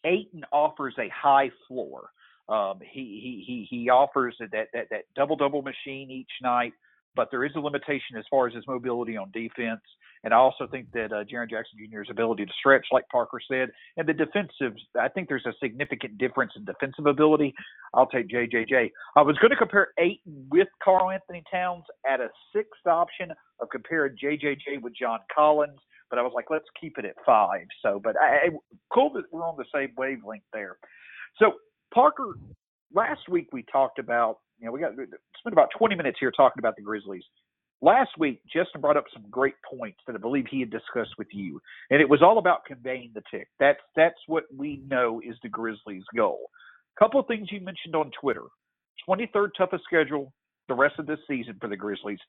Ayton 0.05 0.43
offers 0.51 0.95
a 0.99 1.09
high 1.09 1.51
floor. 1.67 2.09
Um, 2.47 2.79
he, 2.81 3.01
he 3.01 3.43
he 3.45 3.67
he 3.69 3.89
offers 3.89 4.35
that 4.39 4.51
that 4.73 4.87
that 4.89 5.03
double 5.15 5.35
double 5.35 5.61
machine 5.61 6.09
each 6.09 6.31
night, 6.41 6.73
but 7.15 7.29
there 7.31 7.45
is 7.45 7.51
a 7.55 7.59
limitation 7.59 8.17
as 8.17 8.25
far 8.29 8.47
as 8.47 8.55
his 8.55 8.65
mobility 8.67 9.17
on 9.17 9.31
defense. 9.31 9.81
And 10.23 10.33
I 10.33 10.37
also 10.37 10.67
think 10.67 10.91
that 10.91 11.13
uh, 11.13 11.23
Jaren 11.23 11.49
Jackson 11.49 11.79
Jr.'s 11.79 12.07
ability 12.09 12.45
to 12.45 12.51
stretch, 12.59 12.87
like 12.91 13.07
Parker 13.09 13.39
said, 13.49 13.69
and 13.97 14.07
the 14.07 14.13
defensive. 14.13 14.73
I 14.99 15.07
think 15.07 15.29
there's 15.29 15.45
a 15.45 15.53
significant 15.61 16.17
difference 16.17 16.51
in 16.55 16.65
defensive 16.65 17.05
ability. 17.05 17.53
I'll 17.93 18.07
take 18.07 18.27
JJJ. 18.27 18.91
I 19.15 19.21
was 19.21 19.37
going 19.37 19.51
to 19.51 19.55
compare 19.55 19.89
Ayton 19.97 20.47
with 20.51 20.67
Karl-Anthony 20.83 21.43
Towns 21.49 21.85
at 22.09 22.19
a 22.19 22.27
sixth 22.53 22.85
option 22.85 23.31
of 23.61 23.69
comparing 23.69 24.17
JJJ 24.21 24.81
with 24.81 24.93
John 24.95 25.19
Collins 25.33 25.79
but 26.09 26.19
I 26.19 26.21
was 26.21 26.31
like, 26.35 26.45
let's 26.49 26.65
keep 26.79 26.97
it 26.97 27.05
at 27.05 27.15
five. 27.25 27.65
So, 27.81 27.99
but 28.03 28.15
I, 28.19 28.49
cool 28.93 29.11
that 29.13 29.23
we're 29.31 29.43
on 29.43 29.55
the 29.57 29.65
same 29.73 29.89
wavelength 29.97 30.43
there. 30.53 30.77
So, 31.37 31.53
Parker, 31.93 32.33
last 32.93 33.21
week 33.29 33.47
we 33.51 33.63
talked 33.71 33.99
about, 33.99 34.39
you 34.59 34.65
know, 34.65 34.71
we 34.71 34.79
got 34.79 34.93
spent 34.93 35.53
about 35.53 35.69
20 35.77 35.95
minutes 35.95 36.17
here 36.19 36.31
talking 36.31 36.59
about 36.59 36.75
the 36.75 36.81
Grizzlies. 36.81 37.23
Last 37.81 38.11
week, 38.17 38.41
Justin 38.53 38.81
brought 38.81 38.97
up 38.97 39.05
some 39.13 39.23
great 39.31 39.53
points 39.69 39.99
that 40.05 40.15
I 40.15 40.19
believe 40.19 40.45
he 40.49 40.59
had 40.59 40.69
discussed 40.69 41.13
with 41.17 41.29
you, 41.31 41.61
and 41.89 42.01
it 42.01 42.09
was 42.09 42.21
all 42.21 42.37
about 42.37 42.65
conveying 42.65 43.11
the 43.13 43.21
tick. 43.31 43.47
That's 43.57 43.79
that's 43.95 44.19
what 44.27 44.43
we 44.53 44.83
know 44.89 45.21
is 45.25 45.37
the 45.41 45.49
Grizzlies' 45.49 46.03
goal. 46.13 46.49
A 46.97 46.99
couple 46.99 47.21
of 47.21 47.27
things 47.27 47.47
you 47.49 47.61
mentioned 47.61 47.95
on 47.95 48.11
Twitter: 48.19 48.43
23rd 49.07 49.51
toughest 49.57 49.85
schedule 49.85 50.33
the 50.69 50.75
rest 50.75 50.95
of 50.99 51.07
this 51.07 51.19
season 51.27 51.57
for 51.59 51.67
the 51.67 51.75
Grizzlies. 51.75 52.19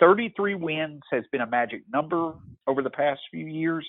33 0.00 0.54
wins 0.54 1.02
has 1.10 1.24
been 1.32 1.40
a 1.40 1.46
magic 1.46 1.82
number 1.92 2.34
over 2.66 2.82
the 2.82 2.90
past 2.90 3.20
few 3.30 3.46
years, 3.46 3.86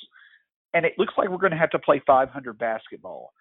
and 0.73 0.85
it 0.85 0.93
looks 0.97 1.13
like 1.17 1.29
we're 1.29 1.37
going 1.37 1.51
to 1.51 1.57
have 1.57 1.71
to 1.71 1.79
play 1.79 2.01
500 2.05 2.57
basketball. 2.57 3.33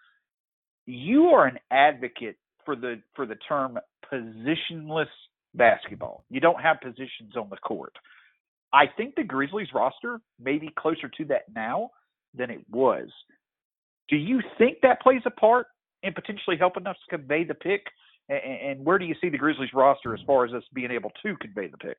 You 0.87 1.26
are 1.26 1.46
an 1.46 1.59
advocate 1.70 2.37
for 2.64 2.76
the 2.76 3.00
for 3.14 3.26
the 3.26 3.37
term 3.48 3.78
positionless 4.12 5.07
basketball. 5.54 6.24
You 6.31 6.40
don't 6.40 6.61
have 6.61 6.81
positions 6.81 7.37
on 7.37 7.48
the 7.50 7.57
court. 7.57 7.92
I 8.72 8.85
think 8.96 9.14
the 9.14 9.24
Grizzlies 9.24 9.68
roster 9.74 10.20
may 10.38 10.59
be 10.59 10.70
closer 10.78 11.09
to 11.16 11.24
that 11.26 11.42
now 11.54 11.90
than 12.35 12.50
it 12.50 12.61
was. 12.70 13.09
Do 14.09 14.16
you 14.16 14.40
think 14.59 14.78
that 14.83 15.00
plays 15.00 15.22
a 15.26 15.31
part 15.31 15.66
in 16.02 16.12
potentially 16.12 16.57
helping 16.59 16.87
us 16.87 16.96
convey 17.11 17.44
the 17.44 17.54
pick? 17.54 17.83
And 18.28 18.85
where 18.85 18.98
do 18.98 19.07
you 19.07 19.14
see 19.20 19.31
the 19.31 19.38
Grizzlies 19.38 19.72
roster 19.72 20.14
as 20.14 20.20
far 20.26 20.44
as 20.44 20.52
us 20.52 20.62
being 20.74 20.90
able 20.90 21.11
to 21.22 21.37
convey 21.37 21.68
the 21.68 21.78
pick? 21.78 21.96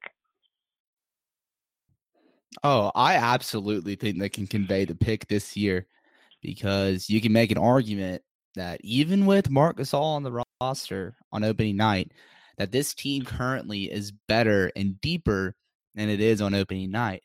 Oh, 2.64 2.92
I 2.96 3.16
absolutely 3.16 3.96
think 3.96 4.20
they 4.20 4.30
can 4.30 4.48
convey 4.48 4.86
the 4.86 4.96
pick 4.96 5.28
this 5.28 5.56
year 5.56 5.86
because 6.42 7.10
you 7.10 7.22
can 7.22 7.32
make 7.32 7.52
an 7.52 7.58
argument 7.58 8.24
that 8.56 8.80
even 8.84 9.26
with 9.26 9.50
Marc 9.50 9.78
Gasol 9.78 10.02
on 10.02 10.24
the 10.24 10.44
roster 10.62 11.16
on 11.32 11.44
opening 11.44 11.78
night, 11.78 12.12
that 12.58 12.72
this 12.72 12.94
team 12.94 13.24
currently 13.24 13.84
is 13.84 14.12
better 14.28 14.72
and 14.76 15.00
deeper 15.00 15.56
than 15.96 16.10
it 16.10 16.20
is 16.20 16.42
on 16.42 16.54
opening 16.54 16.92
night. 16.92 17.24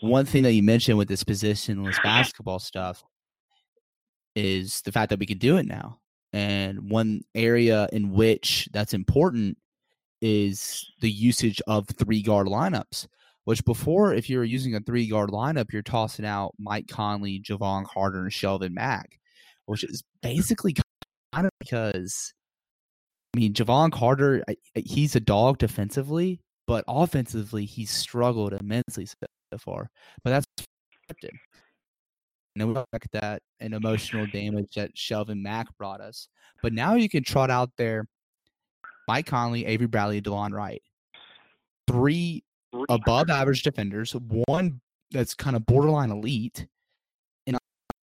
One 0.00 0.26
thing 0.26 0.42
that 0.42 0.52
you 0.52 0.62
mentioned 0.62 0.98
with 0.98 1.08
this 1.08 1.24
positionless 1.24 2.02
basketball 2.02 2.58
stuff 2.58 3.02
is 4.34 4.82
the 4.82 4.92
fact 4.92 5.10
that 5.10 5.18
we 5.18 5.26
can 5.26 5.38
do 5.38 5.56
it 5.56 5.66
now. 5.66 6.00
And 6.32 6.90
one 6.90 7.22
area 7.34 7.88
in 7.92 8.10
which 8.10 8.68
that's 8.72 8.92
important 8.92 9.56
is 10.20 10.84
the 11.00 11.10
usage 11.10 11.62
of 11.66 11.86
three 11.88 12.22
guard 12.22 12.48
lineups. 12.48 13.06
Which 13.44 13.64
before, 13.64 14.14
if 14.14 14.30
you 14.30 14.38
were 14.38 14.44
using 14.44 14.74
a 14.74 14.80
three 14.80 15.06
guard 15.06 15.30
lineup, 15.30 15.72
you're 15.72 15.82
tossing 15.82 16.24
out 16.24 16.54
Mike 16.58 16.88
Conley, 16.88 17.40
Jevon 17.40 17.84
Carter, 17.84 18.22
and 18.22 18.30
Shelvin 18.30 18.72
Mack, 18.72 19.18
which 19.66 19.84
is 19.84 20.02
basically 20.22 20.74
kind 21.32 21.46
of 21.46 21.52
because 21.60 22.32
I 23.34 23.40
mean, 23.40 23.52
Jevon 23.52 23.90
Carter, 23.90 24.44
he's 24.74 25.16
a 25.16 25.20
dog 25.20 25.58
defensively, 25.58 26.40
but 26.66 26.84
offensively, 26.86 27.64
he's 27.64 27.90
struggled 27.90 28.52
immensely 28.52 29.06
so 29.06 29.58
far. 29.58 29.90
But 30.22 30.30
that's 30.30 30.46
him. 31.20 31.38
And 32.56 32.68
we 32.68 32.76
at 32.76 33.02
that 33.12 33.42
and 33.58 33.74
emotional 33.74 34.26
damage 34.26 34.74
that 34.76 34.94
Shelvin 34.94 35.42
Mack 35.42 35.66
brought 35.76 36.00
us. 36.00 36.28
But 36.62 36.72
now 36.72 36.94
you 36.94 37.08
can 37.08 37.24
trot 37.24 37.50
out 37.50 37.70
there 37.76 38.06
Mike 39.08 39.26
Conley, 39.26 39.66
Avery 39.66 39.88
Bradley, 39.88 40.22
DeLon 40.22 40.52
Wright. 40.52 40.82
Three 41.88 42.44
above 42.88 43.30
average 43.30 43.62
defenders, 43.62 44.14
one 44.46 44.80
that's 45.10 45.34
kind 45.34 45.56
of 45.56 45.66
borderline 45.66 46.10
elite. 46.10 46.66
And 47.46 47.56
on 47.56 47.60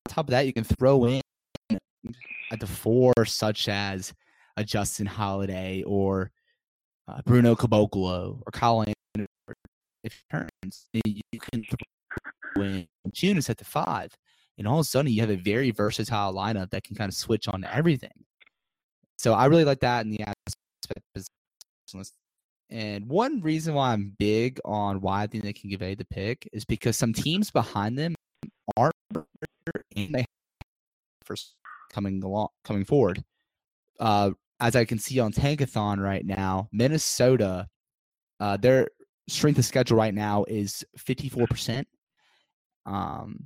top 0.08 0.28
of 0.28 0.32
that, 0.32 0.46
you 0.46 0.54
can 0.54 0.64
throw 0.64 1.06
in 1.06 1.22
at 2.52 2.60
the 2.60 2.68
four, 2.68 3.14
such 3.26 3.68
as 3.68 4.14
a 4.58 4.64
Justin 4.64 5.06
Holiday 5.06 5.84
or 5.84 6.32
uh, 7.08 7.22
Bruno 7.26 7.56
Caboclo 7.56 8.42
or 8.46 8.52
Kyle 8.52 8.82
Anderson. 8.82 9.28
If 10.04 10.24
turns, 10.30 10.88
you 10.94 11.22
can 11.40 11.64
throw 12.56 12.64
in 12.64 12.88
Jonas 13.12 13.50
at 13.50 13.58
the 13.58 13.66
five. 13.66 14.14
And 14.58 14.68
all 14.68 14.80
of 14.80 14.82
a 14.82 14.84
sudden, 14.84 15.12
you 15.12 15.22
have 15.22 15.32
a 15.32 15.36
very 15.36 15.72
versatile 15.72 16.34
lineup 16.34 16.70
that 16.72 16.84
can 16.84 16.96
kind 16.96 17.10
of 17.10 17.16
switch 17.16 17.48
on 17.48 17.64
everything. 17.64 18.12
So 19.18 19.34
I 19.34 19.46
really 19.46 19.66
like 19.66 19.80
that 19.80 20.06
in 20.06 20.12
the 20.12 20.22
aspect 20.22 20.54
and 22.74 23.08
one 23.08 23.40
reason 23.42 23.76
why 23.76 23.94
I'm 23.94 24.16
big 24.18 24.60
on 24.66 25.00
why 25.00 25.22
I 25.22 25.28
think 25.28 25.44
they 25.44 25.54
can 25.54 25.70
convey 25.70 25.94
the 25.94 26.06
pick 26.06 26.50
is 26.52 26.66
because 26.66 26.98
some 26.98 27.14
teams 27.14 27.52
behind 27.52 28.00
them 28.00 28.16
aren't 28.76 28.96
and 29.96 30.16
they 30.16 30.26
first 31.24 31.54
coming 31.92 32.24
along 32.24 32.48
coming 32.64 32.84
forward. 32.84 33.24
Uh, 34.00 34.32
as 34.60 34.76
I 34.76 34.86
can 34.86 34.98
see 34.98 35.20
on 35.20 35.32
Tankathon 35.32 36.00
right 36.00 36.26
now, 36.26 36.68
Minnesota, 36.72 37.68
uh, 38.40 38.58
their 38.58 38.88
strength 39.30 39.60
of 39.60 39.66
schedule 39.66 39.98
right 39.98 40.14
now 40.14 40.44
is 40.48 40.84
54%. 40.98 41.86
Um, 42.88 43.46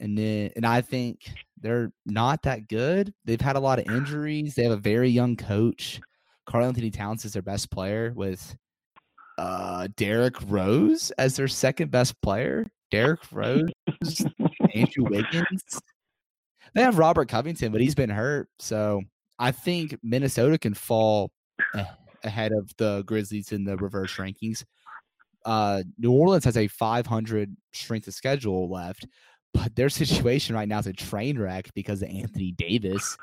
and 0.00 0.18
then, 0.18 0.50
and 0.56 0.66
I 0.66 0.80
think 0.80 1.30
they're 1.60 1.92
not 2.06 2.42
that 2.42 2.66
good. 2.66 3.14
They've 3.24 3.40
had 3.40 3.54
a 3.54 3.60
lot 3.60 3.78
of 3.78 3.86
injuries. 3.86 4.56
They 4.56 4.64
have 4.64 4.72
a 4.72 4.76
very 4.76 5.10
young 5.10 5.36
coach. 5.36 6.00
Karl-Anthony 6.46 6.90
Towns 6.90 7.24
is 7.24 7.34
their 7.34 7.42
best 7.42 7.70
player 7.70 8.12
with 8.16 8.56
uh 9.38 9.88
Derrick 9.96 10.36
Rose 10.46 11.10
as 11.12 11.36
their 11.36 11.48
second 11.48 11.90
best 11.90 12.20
player. 12.22 12.66
Derrick 12.90 13.20
Rose, 13.32 13.70
Andrew 14.74 15.04
Wiggins. 15.10 15.80
They 16.74 16.82
have 16.82 16.98
Robert 16.98 17.28
Covington, 17.28 17.72
but 17.72 17.80
he's 17.80 17.94
been 17.94 18.10
hurt. 18.10 18.48
So 18.58 19.02
I 19.38 19.50
think 19.50 19.96
Minnesota 20.02 20.58
can 20.58 20.74
fall 20.74 21.30
ahead 22.22 22.52
of 22.52 22.70
the 22.78 23.02
Grizzlies 23.06 23.52
in 23.52 23.64
the 23.64 23.76
reverse 23.76 24.16
rankings. 24.16 24.64
Uh, 25.44 25.82
New 25.98 26.12
Orleans 26.12 26.44
has 26.44 26.56
a 26.56 26.68
500 26.68 27.54
strength 27.72 28.08
of 28.08 28.14
schedule 28.14 28.70
left, 28.70 29.06
but 29.52 29.74
their 29.76 29.90
situation 29.90 30.54
right 30.54 30.68
now 30.68 30.78
is 30.78 30.86
a 30.86 30.92
train 30.92 31.38
wreck 31.38 31.68
because 31.74 32.02
of 32.02 32.08
Anthony 32.08 32.52
Davis. 32.52 33.16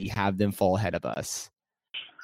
We 0.00 0.08
have 0.08 0.38
them 0.38 0.50
fall 0.50 0.76
ahead 0.76 0.94
of 0.94 1.04
us. 1.04 1.50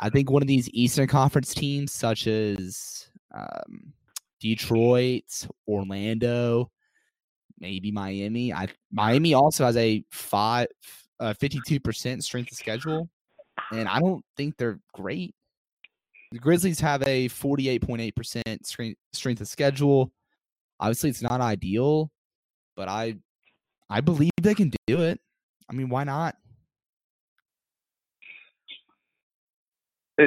I 0.00 0.08
think 0.08 0.30
one 0.30 0.42
of 0.42 0.48
these 0.48 0.68
Eastern 0.70 1.06
Conference 1.06 1.52
teams, 1.52 1.92
such 1.92 2.26
as 2.26 3.08
um, 3.34 3.92
Detroit, 4.40 5.46
Orlando, 5.68 6.70
maybe 7.58 7.92
Miami. 7.92 8.52
I 8.52 8.68
Miami 8.90 9.34
also 9.34 9.66
has 9.66 9.76
a 9.76 10.02
five, 10.10 10.68
uh, 11.20 11.34
52% 11.34 12.22
strength 12.22 12.50
of 12.50 12.56
schedule, 12.56 13.10
and 13.72 13.88
I 13.88 14.00
don't 14.00 14.24
think 14.38 14.56
they're 14.56 14.80
great. 14.94 15.34
The 16.32 16.38
Grizzlies 16.38 16.80
have 16.80 17.02
a 17.02 17.28
48.8% 17.28 18.64
strength 18.64 18.98
strength 19.12 19.40
of 19.42 19.48
schedule. 19.48 20.12
Obviously, 20.80 21.10
it's 21.10 21.22
not 21.22 21.42
ideal, 21.42 22.10
but 22.74 22.88
I 22.88 23.16
I 23.90 24.00
believe 24.00 24.30
they 24.40 24.54
can 24.54 24.72
do 24.86 25.02
it. 25.02 25.20
I 25.68 25.74
mean, 25.74 25.90
why 25.90 26.04
not? 26.04 26.36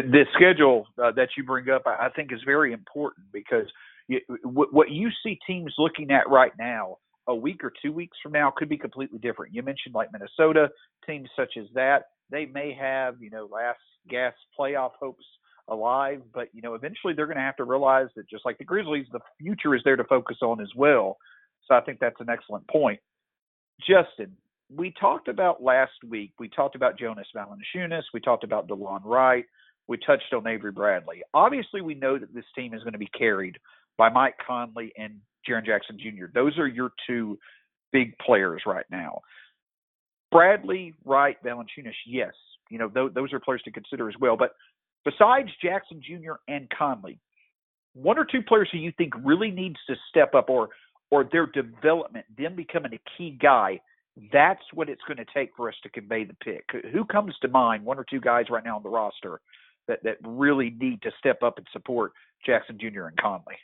The 0.02 0.26
schedule 0.36 0.88
uh, 1.04 1.12
that 1.14 1.30
you 1.38 1.44
bring 1.44 1.70
up, 1.70 1.84
I, 1.86 2.10
think, 2.16 2.32
is 2.34 2.40
very 2.46 2.74
important 2.74 3.28
because 3.34 3.68
you, 4.08 4.20
w- 4.44 4.70
what 4.72 4.92
you 4.92 5.10
see 5.24 5.40
teams 5.48 5.74
looking 5.78 6.12
at 6.12 6.30
right 6.30 6.54
now, 6.60 6.98
a 7.28 7.36
week 7.36 7.64
or 7.64 7.72
two 7.82 7.92
weeks 7.94 8.18
from 8.24 8.34
now, 8.34 8.52
could 8.56 8.70
be 8.70 8.78
completely 8.78 9.20
different. 9.20 9.54
You 9.54 9.64
mentioned 9.64 9.96
like 9.96 10.10
Minnesota, 10.14 10.70
teams 11.08 11.30
such 11.38 11.54
as 11.60 11.68
that, 11.76 12.06
they 12.32 12.46
may 12.46 12.74
have 12.80 13.22
you 13.22 13.30
know 13.30 13.48
last 13.52 13.80
gas 14.10 14.34
playoff 14.60 14.92
hopes 15.00 15.26
alive, 15.70 16.22
but 16.34 16.50
you 16.54 16.62
know 16.62 16.76
eventually 16.76 17.14
they're 17.14 17.28
going 17.28 17.38
to 17.38 17.44
have 17.44 17.58
to 17.58 17.66
realize 17.66 18.08
that 18.16 18.30
just 18.30 18.46
like 18.46 18.58
the 18.58 18.66
Grizzlies, 18.66 19.08
the 19.12 19.20
future 19.40 19.76
is 19.76 19.82
there 19.86 19.96
to 19.96 20.04
focus 20.06 20.38
on 20.42 20.62
as 20.62 20.70
well. 20.76 21.18
So 21.68 21.76
I 21.76 21.82
think 21.82 22.00
that's 22.00 22.20
an 22.22 22.30
excellent 22.30 22.68
point. 22.68 23.00
Justin, 23.82 24.36
we 24.76 24.94
talked 25.00 25.28
about 25.28 25.64
last 25.64 25.94
week. 26.08 26.34
We 26.40 26.50
talked 26.50 26.76
about 26.76 26.98
Jonas 27.00 27.28
Valanciunas. 27.36 28.04
We 28.14 28.20
talked 28.22 28.44
about 28.44 28.68
DeLon 28.68 29.02
Wright. 29.06 29.46
We 29.88 29.98
touched 29.98 30.34
on 30.34 30.48
Avery 30.48 30.72
Bradley. 30.72 31.24
Obviously, 31.34 31.82
we 31.82 31.94
know 31.94 32.18
that 32.18 32.34
this 32.34 32.46
team 32.56 32.74
is 32.74 32.82
going 32.84 32.94
to 32.94 33.00
be 33.00 33.10
carried 33.18 33.58
by 33.98 34.10
Mike 34.10 34.36
Conley 34.46 34.92
and 34.98 35.20
Jaren 35.48 35.66
Jackson 35.66 35.98
Jr. 36.00 36.26
Those 36.34 36.58
are 36.58 36.68
your 36.68 36.92
two 37.08 37.38
big 37.92 38.18
players 38.20 38.64
right 38.66 38.86
now. 38.90 39.22
Bradley, 40.32 40.96
Wright, 41.06 41.38
Valanciunas, 41.44 41.94
yes, 42.08 42.34
you 42.70 42.80
know 42.80 42.90
th- 42.90 43.14
those 43.14 43.32
are 43.34 43.40
players 43.40 43.62
to 43.64 43.72
consider 43.72 44.10
as 44.10 44.16
well. 44.20 44.36
But 44.36 44.56
besides 45.06 45.50
Jackson 45.62 46.02
Jr. 46.02 46.34
and 46.48 46.68
Conley, 46.76 47.20
one 47.94 48.18
or 48.18 48.26
two 48.26 48.42
players 48.42 48.70
who 48.72 48.80
you 48.80 48.92
think 48.98 49.14
really 49.24 49.52
needs 49.52 49.78
to 49.88 49.96
step 50.10 50.34
up, 50.34 50.50
or 50.50 50.70
or 51.12 51.30
their 51.32 51.46
development, 51.46 52.26
them 52.38 52.56
becoming 52.56 52.94
a 52.94 53.00
key 53.18 53.38
guy. 53.40 53.80
That's 54.32 54.62
what 54.74 54.90
it's 54.90 55.02
going 55.08 55.18
to 55.18 55.26
take 55.34 55.52
for 55.56 55.70
us 55.70 55.76
to 55.84 55.90
convey 55.90 56.24
the 56.24 56.36
pick. 56.36 56.66
Who 56.92 57.04
comes 57.04 57.36
to 57.42 57.48
mind? 57.48 57.84
One 57.84 57.98
or 57.98 58.06
two 58.08 58.20
guys 58.20 58.46
right 58.50 58.64
now 58.64 58.78
on 58.78 58.84
the 58.84 58.90
roster 58.90 59.42
that 59.88 60.04
that 60.04 60.18
really 60.24 60.76
need 60.80 61.02
to 61.04 61.12
step 61.20 61.44
up 61.44 61.58
and 61.58 61.68
support 61.72 62.14
Jackson 62.46 62.78
Jr. 62.80 63.06
and 63.06 63.18
Conley? 63.18 63.56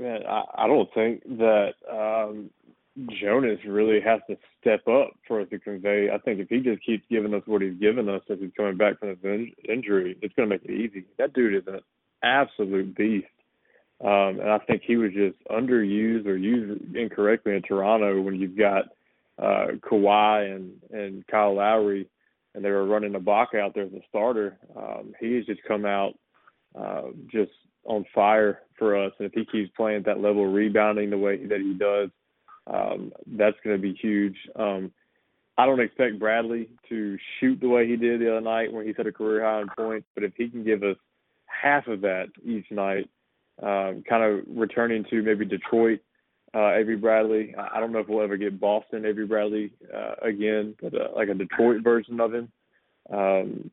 Yeah, 0.00 0.18
I, 0.28 0.64
I 0.64 0.66
don't 0.66 0.88
think 0.94 1.22
that 1.38 1.72
um, 1.90 2.50
Jonas 3.20 3.58
really 3.66 4.00
has 4.00 4.20
to 4.28 4.36
step 4.60 4.86
up 4.88 5.10
for 5.26 5.40
us 5.40 5.48
to 5.50 5.58
convey. 5.58 6.10
I 6.12 6.18
think 6.18 6.40
if 6.40 6.48
he 6.48 6.60
just 6.60 6.84
keeps 6.84 7.04
giving 7.10 7.34
us 7.34 7.42
what 7.46 7.62
he's 7.62 7.78
given 7.78 8.08
us 8.08 8.22
as 8.30 8.38
he's 8.38 8.50
coming 8.56 8.76
back 8.76 8.98
from 9.00 9.10
his 9.10 9.18
in- 9.22 9.52
injury, 9.68 10.16
it's 10.22 10.34
going 10.34 10.48
to 10.48 10.54
make 10.54 10.64
it 10.64 10.70
easy. 10.70 11.04
That 11.18 11.32
dude 11.32 11.54
is 11.54 11.66
an 11.66 11.80
absolute 12.22 12.96
beast. 12.96 13.26
Um, 14.02 14.40
and 14.40 14.50
I 14.50 14.58
think 14.58 14.82
he 14.84 14.96
was 14.96 15.12
just 15.12 15.36
underused 15.48 16.26
or 16.26 16.36
used 16.36 16.96
incorrectly 16.96 17.54
in 17.54 17.62
Toronto 17.62 18.20
when 18.20 18.34
you've 18.34 18.58
got 18.58 18.86
uh, 19.38 19.76
Kawhi 19.78 20.54
and, 20.54 20.72
and 20.90 21.26
Kyle 21.28 21.54
Lowry 21.54 22.08
and 22.54 22.64
they 22.64 22.70
were 22.70 22.86
running 22.86 23.14
a 23.14 23.20
Ibaka 23.20 23.60
out 23.60 23.74
there 23.74 23.84
as 23.84 23.92
a 23.92 24.00
starter. 24.08 24.58
Um, 24.76 25.12
he 25.20 25.34
has 25.36 25.46
just 25.46 25.62
come 25.66 25.84
out 25.84 26.14
uh, 26.78 27.08
just 27.30 27.52
on 27.84 28.04
fire 28.14 28.60
for 28.78 28.96
us. 28.96 29.12
And 29.18 29.26
if 29.26 29.32
he 29.32 29.44
keeps 29.44 29.70
playing 29.76 29.98
at 29.98 30.04
that 30.06 30.20
level, 30.20 30.46
rebounding 30.46 31.10
the 31.10 31.18
way 31.18 31.44
that 31.46 31.60
he 31.60 31.74
does, 31.74 32.10
um, 32.66 33.12
that's 33.26 33.56
going 33.64 33.76
to 33.76 33.82
be 33.82 33.94
huge. 33.94 34.36
Um, 34.56 34.92
I 35.58 35.66
don't 35.66 35.80
expect 35.80 36.18
Bradley 36.18 36.68
to 36.88 37.18
shoot 37.38 37.60
the 37.60 37.68
way 37.68 37.86
he 37.86 37.96
did 37.96 38.20
the 38.20 38.30
other 38.30 38.40
night 38.40 38.72
when 38.72 38.86
he 38.86 38.94
set 38.94 39.06
a 39.06 39.12
career 39.12 39.44
high 39.44 39.60
in 39.60 39.68
points, 39.76 40.06
but 40.14 40.24
if 40.24 40.32
he 40.36 40.48
can 40.48 40.64
give 40.64 40.82
us 40.82 40.96
half 41.46 41.86
of 41.86 42.00
that 42.02 42.26
each 42.44 42.70
night. 42.70 43.08
Um, 43.62 44.02
kind 44.08 44.24
of 44.24 44.44
returning 44.48 45.04
to 45.10 45.22
maybe 45.22 45.44
Detroit, 45.44 46.00
uh, 46.54 46.72
Avery 46.74 46.96
Bradley. 46.96 47.54
I 47.56 47.80
don't 47.80 47.92
know 47.92 48.00
if 48.00 48.08
we'll 48.08 48.22
ever 48.22 48.36
get 48.36 48.60
Boston 48.60 49.06
Avery 49.06 49.26
Bradley 49.26 49.72
uh, 49.94 50.14
again, 50.22 50.74
but 50.80 50.94
uh, 50.94 51.08
like 51.14 51.28
a 51.28 51.34
Detroit 51.34 51.82
version 51.82 52.20
of 52.20 52.34
him. 52.34 52.52
Um, 53.10 53.70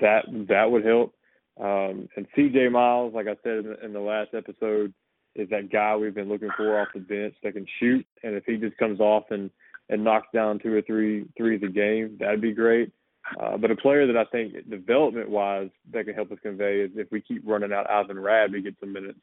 that 0.00 0.24
that 0.48 0.70
would 0.70 0.84
help. 0.84 1.14
Um, 1.60 2.08
and 2.16 2.26
CJ 2.36 2.70
Miles, 2.70 3.14
like 3.14 3.26
I 3.26 3.36
said 3.42 3.58
in 3.58 3.64
the, 3.64 3.84
in 3.84 3.92
the 3.92 4.00
last 4.00 4.34
episode, 4.34 4.92
is 5.34 5.48
that 5.50 5.72
guy 5.72 5.96
we've 5.96 6.14
been 6.14 6.28
looking 6.28 6.50
for 6.56 6.80
off 6.80 6.88
the 6.94 7.00
bench 7.00 7.34
that 7.42 7.54
can 7.54 7.66
shoot. 7.80 8.06
And 8.22 8.34
if 8.34 8.44
he 8.44 8.56
just 8.56 8.76
comes 8.76 9.00
off 9.00 9.24
and 9.30 9.50
and 9.88 10.04
knocks 10.04 10.28
down 10.34 10.58
two 10.58 10.74
or 10.74 10.82
three 10.82 11.24
threes 11.36 11.62
a 11.64 11.68
game, 11.68 12.16
that'd 12.20 12.42
be 12.42 12.52
great. 12.52 12.92
Uh, 13.40 13.56
but 13.56 13.70
a 13.70 13.76
player 13.76 14.06
that 14.06 14.16
I 14.16 14.24
think 14.24 14.68
development 14.68 15.30
wise 15.30 15.70
that 15.92 16.04
can 16.04 16.14
help 16.14 16.30
us 16.30 16.38
convey 16.42 16.80
is 16.80 16.90
if 16.94 17.10
we 17.10 17.20
keep 17.20 17.42
running 17.46 17.72
out 17.72 17.90
Ivan 17.90 18.18
Rabb 18.18 18.52
to 18.52 18.60
get 18.60 18.74
some 18.80 18.92
minutes 18.92 19.18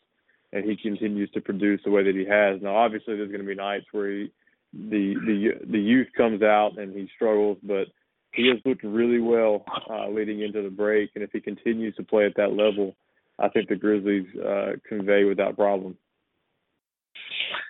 and 0.53 0.63
he 0.63 0.75
continues 0.75 1.29
to 1.31 1.41
produce 1.41 1.81
the 1.83 1.91
way 1.91 2.03
that 2.03 2.15
he 2.15 2.25
has. 2.25 2.61
Now 2.61 2.75
obviously 2.75 3.15
there's 3.15 3.31
gonna 3.31 3.43
be 3.43 3.55
nights 3.55 3.85
where 3.91 4.09
he 4.09 4.31
the 4.73 5.15
the 5.25 5.67
the 5.71 5.79
youth 5.79 6.07
comes 6.17 6.41
out 6.41 6.77
and 6.77 6.95
he 6.95 7.09
struggles, 7.15 7.57
but 7.63 7.87
he 8.33 8.47
has 8.47 8.57
looked 8.65 8.83
really 8.83 9.19
well 9.19 9.65
uh, 9.89 10.09
leading 10.09 10.41
into 10.41 10.61
the 10.61 10.69
break, 10.69 11.11
and 11.15 11.23
if 11.23 11.31
he 11.31 11.39
continues 11.39 11.95
to 11.95 12.03
play 12.03 12.25
at 12.25 12.35
that 12.35 12.51
level, 12.51 12.95
I 13.39 13.47
think 13.49 13.69
the 13.69 13.75
Grizzlies 13.75 14.27
uh, 14.35 14.73
convey 14.87 15.23
without 15.23 15.55
problem. 15.55 15.97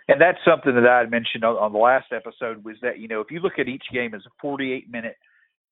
And 0.07 0.21
that's 0.21 0.37
something 0.45 0.73
that 0.75 0.87
I 0.87 0.99
had 0.99 1.11
mentioned 1.11 1.43
on, 1.43 1.55
on 1.55 1.73
the 1.73 1.79
last 1.79 2.07
episode 2.11 2.63
was 2.63 2.77
that 2.81 2.99
you 2.99 3.07
know 3.07 3.21
if 3.21 3.31
you 3.31 3.39
look 3.39 3.59
at 3.59 3.67
each 3.67 3.85
game 3.93 4.13
as 4.13 4.21
a 4.25 4.31
48 4.41 4.89
minute 4.89 5.17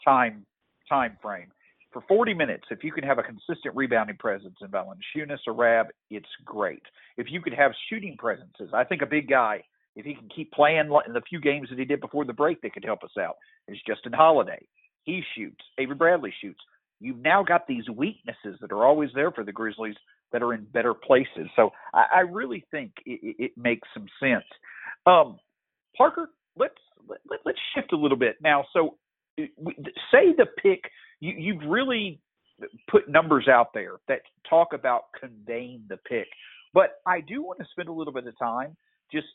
time 0.06 0.46
time 0.88 1.18
frame, 1.22 1.52
for 1.94 2.04
40 2.08 2.34
minutes, 2.34 2.64
if 2.72 2.84
you 2.84 2.92
can 2.92 3.04
have 3.04 3.20
a 3.20 3.24
consistent 3.24 3.76
rebounding 3.76 4.18
presence 4.18 4.56
in 4.62 4.68
Valanciunas 4.68 5.40
or 5.48 5.54
Rabb, 5.54 5.88
it's 6.10 6.26
great. 6.44 6.82
If 7.18 7.28
you 7.30 7.42
could 7.42 7.54
have 7.54 7.72
shooting 7.90 8.16
presences, 8.18 8.70
I 8.74 8.84
think 8.84 9.02
a 9.02 9.06
big 9.06 9.30
guy, 9.30 9.64
if 9.96 10.06
he 10.06 10.16
can 10.16 10.28
keep 10.36 10.52
playing 10.52 10.92
in 11.08 11.14
the 11.14 11.22
few 11.30 11.40
games 11.40 11.70
that 11.70 11.80
he 11.80 11.86
did 11.86 12.02
before 12.02 12.26
the 12.26 12.34
break, 12.34 12.62
that 12.62 12.74
could 12.74 12.84
help 12.84 13.04
us 13.04 13.18
out. 13.20 13.36
Is 13.68 13.78
Justin 13.88 14.14
Holiday. 14.14 14.66
He 15.04 15.22
shoots. 15.36 15.64
Avery 15.78 15.96
Bradley 15.96 16.34
shoots. 16.42 16.60
You've 17.00 17.22
now 17.22 17.44
got 17.44 17.68
these 17.68 17.90
weaknesses 17.90 18.58
that 18.62 18.72
are 18.72 18.86
always 18.86 19.10
there 19.14 19.32
for 19.32 19.44
the 19.44 19.52
Grizzlies 19.52 19.96
that 20.32 20.42
are 20.42 20.54
in 20.54 20.66
better 20.74 20.94
places. 20.94 21.48
So 21.56 21.72
I, 21.94 22.06
I 22.16 22.20
really 22.22 22.66
think 22.72 22.92
it, 23.06 23.36
it, 23.38 23.52
makes 23.58 23.88
some 23.94 24.08
sense. 24.20 24.46
Um, 25.06 25.38
Parker, 25.98 26.30
let's 26.56 26.74
let, 27.08 27.20
let's 27.46 27.60
shift 27.76 27.92
a 27.94 27.98
little 27.98 28.18
bit 28.18 28.38
now. 28.42 28.66
So 28.74 28.98
say 29.38 30.34
the 30.38 30.48
pick 30.62 30.82
you, 31.20 31.34
you've 31.38 31.70
really 31.70 32.20
put 32.90 33.10
numbers 33.10 33.48
out 33.48 33.74
there 33.74 33.94
that 34.08 34.22
talk 34.50 34.74
about 34.74 35.04
conveying 35.20 35.84
the 35.90 35.98
pick, 35.98 36.28
but 36.74 36.96
I 37.06 37.22
do 37.22 37.42
want 37.42 37.60
to 37.60 37.66
spend 37.72 37.90
a 37.90 37.94
little 37.94 38.14
bit 38.14 38.28
of 38.28 38.38
time 38.38 38.76
just 39.12 39.28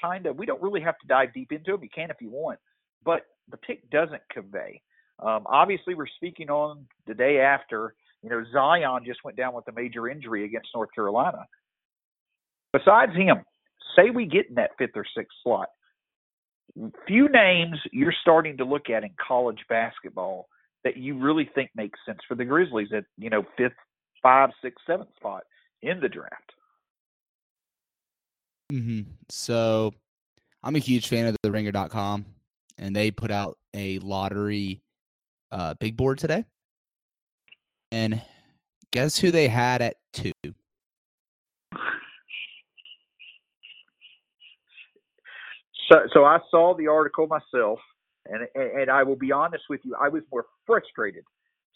kind 0.00 0.26
of. 0.26 0.36
We 0.36 0.46
don't 0.46 0.62
really 0.62 0.80
have 0.80 0.98
to 0.98 1.06
dive 1.06 1.32
deep 1.34 1.52
into 1.52 1.72
them. 1.72 1.82
You 1.82 1.88
can 1.94 2.10
if 2.10 2.16
you 2.20 2.30
want, 2.30 2.58
but 3.04 3.22
the 3.50 3.56
pick 3.58 3.88
doesn't 3.90 4.22
convey. 4.32 4.80
Um, 5.20 5.44
obviously, 5.46 5.94
we're 5.94 6.06
speaking 6.06 6.50
on 6.50 6.86
the 7.06 7.14
day 7.14 7.40
after. 7.40 7.94
You 8.22 8.30
know, 8.30 8.42
Zion 8.52 9.02
just 9.04 9.20
went 9.22 9.36
down 9.36 9.54
with 9.54 9.68
a 9.68 9.72
major 9.72 10.08
injury 10.08 10.44
against 10.44 10.68
North 10.74 10.88
Carolina. 10.94 11.46
Besides 12.72 13.14
him, 13.14 13.44
say 13.94 14.10
we 14.10 14.24
get 14.26 14.48
in 14.48 14.54
that 14.54 14.70
fifth 14.78 14.96
or 14.96 15.04
sixth 15.16 15.36
slot. 15.42 15.68
Few 17.06 17.28
names 17.28 17.76
you're 17.92 18.14
starting 18.22 18.56
to 18.56 18.64
look 18.64 18.90
at 18.90 19.04
in 19.04 19.10
college 19.26 19.60
basketball 19.68 20.48
that 20.82 20.96
you 20.96 21.18
really 21.18 21.48
think 21.54 21.70
makes 21.74 21.98
sense 22.06 22.18
for 22.26 22.34
the 22.34 22.44
Grizzlies 22.44 22.88
at 22.94 23.04
you 23.16 23.30
know 23.30 23.44
fifth, 23.56 23.72
five, 24.22 24.50
six, 24.62 24.80
seventh 24.86 25.10
spot 25.16 25.44
in 25.82 26.00
the 26.00 26.08
draft. 26.08 26.52
Mm-hmm. 28.72 29.10
So, 29.28 29.92
I'm 30.62 30.76
a 30.76 30.80
huge 30.80 31.08
fan 31.08 31.26
of 31.26 31.36
the 31.42 31.50
Ringer.com, 31.50 32.24
and 32.78 32.96
they 32.96 33.10
put 33.10 33.30
out 33.30 33.58
a 33.74 33.98
lottery 34.00 34.82
uh, 35.52 35.74
big 35.74 35.96
board 35.96 36.18
today. 36.18 36.44
And 37.92 38.20
guess 38.90 39.18
who 39.18 39.30
they 39.30 39.48
had 39.48 39.82
at 39.82 39.96
two? 40.12 40.32
So, 45.94 46.00
so 46.12 46.24
I 46.24 46.38
saw 46.50 46.74
the 46.76 46.88
article 46.88 47.26
myself, 47.26 47.78
and 48.26 48.46
and 48.54 48.90
I 48.90 49.02
will 49.02 49.16
be 49.16 49.32
honest 49.32 49.64
with 49.70 49.80
you, 49.84 49.94
I 50.00 50.08
was 50.08 50.22
more 50.32 50.46
frustrated 50.66 51.24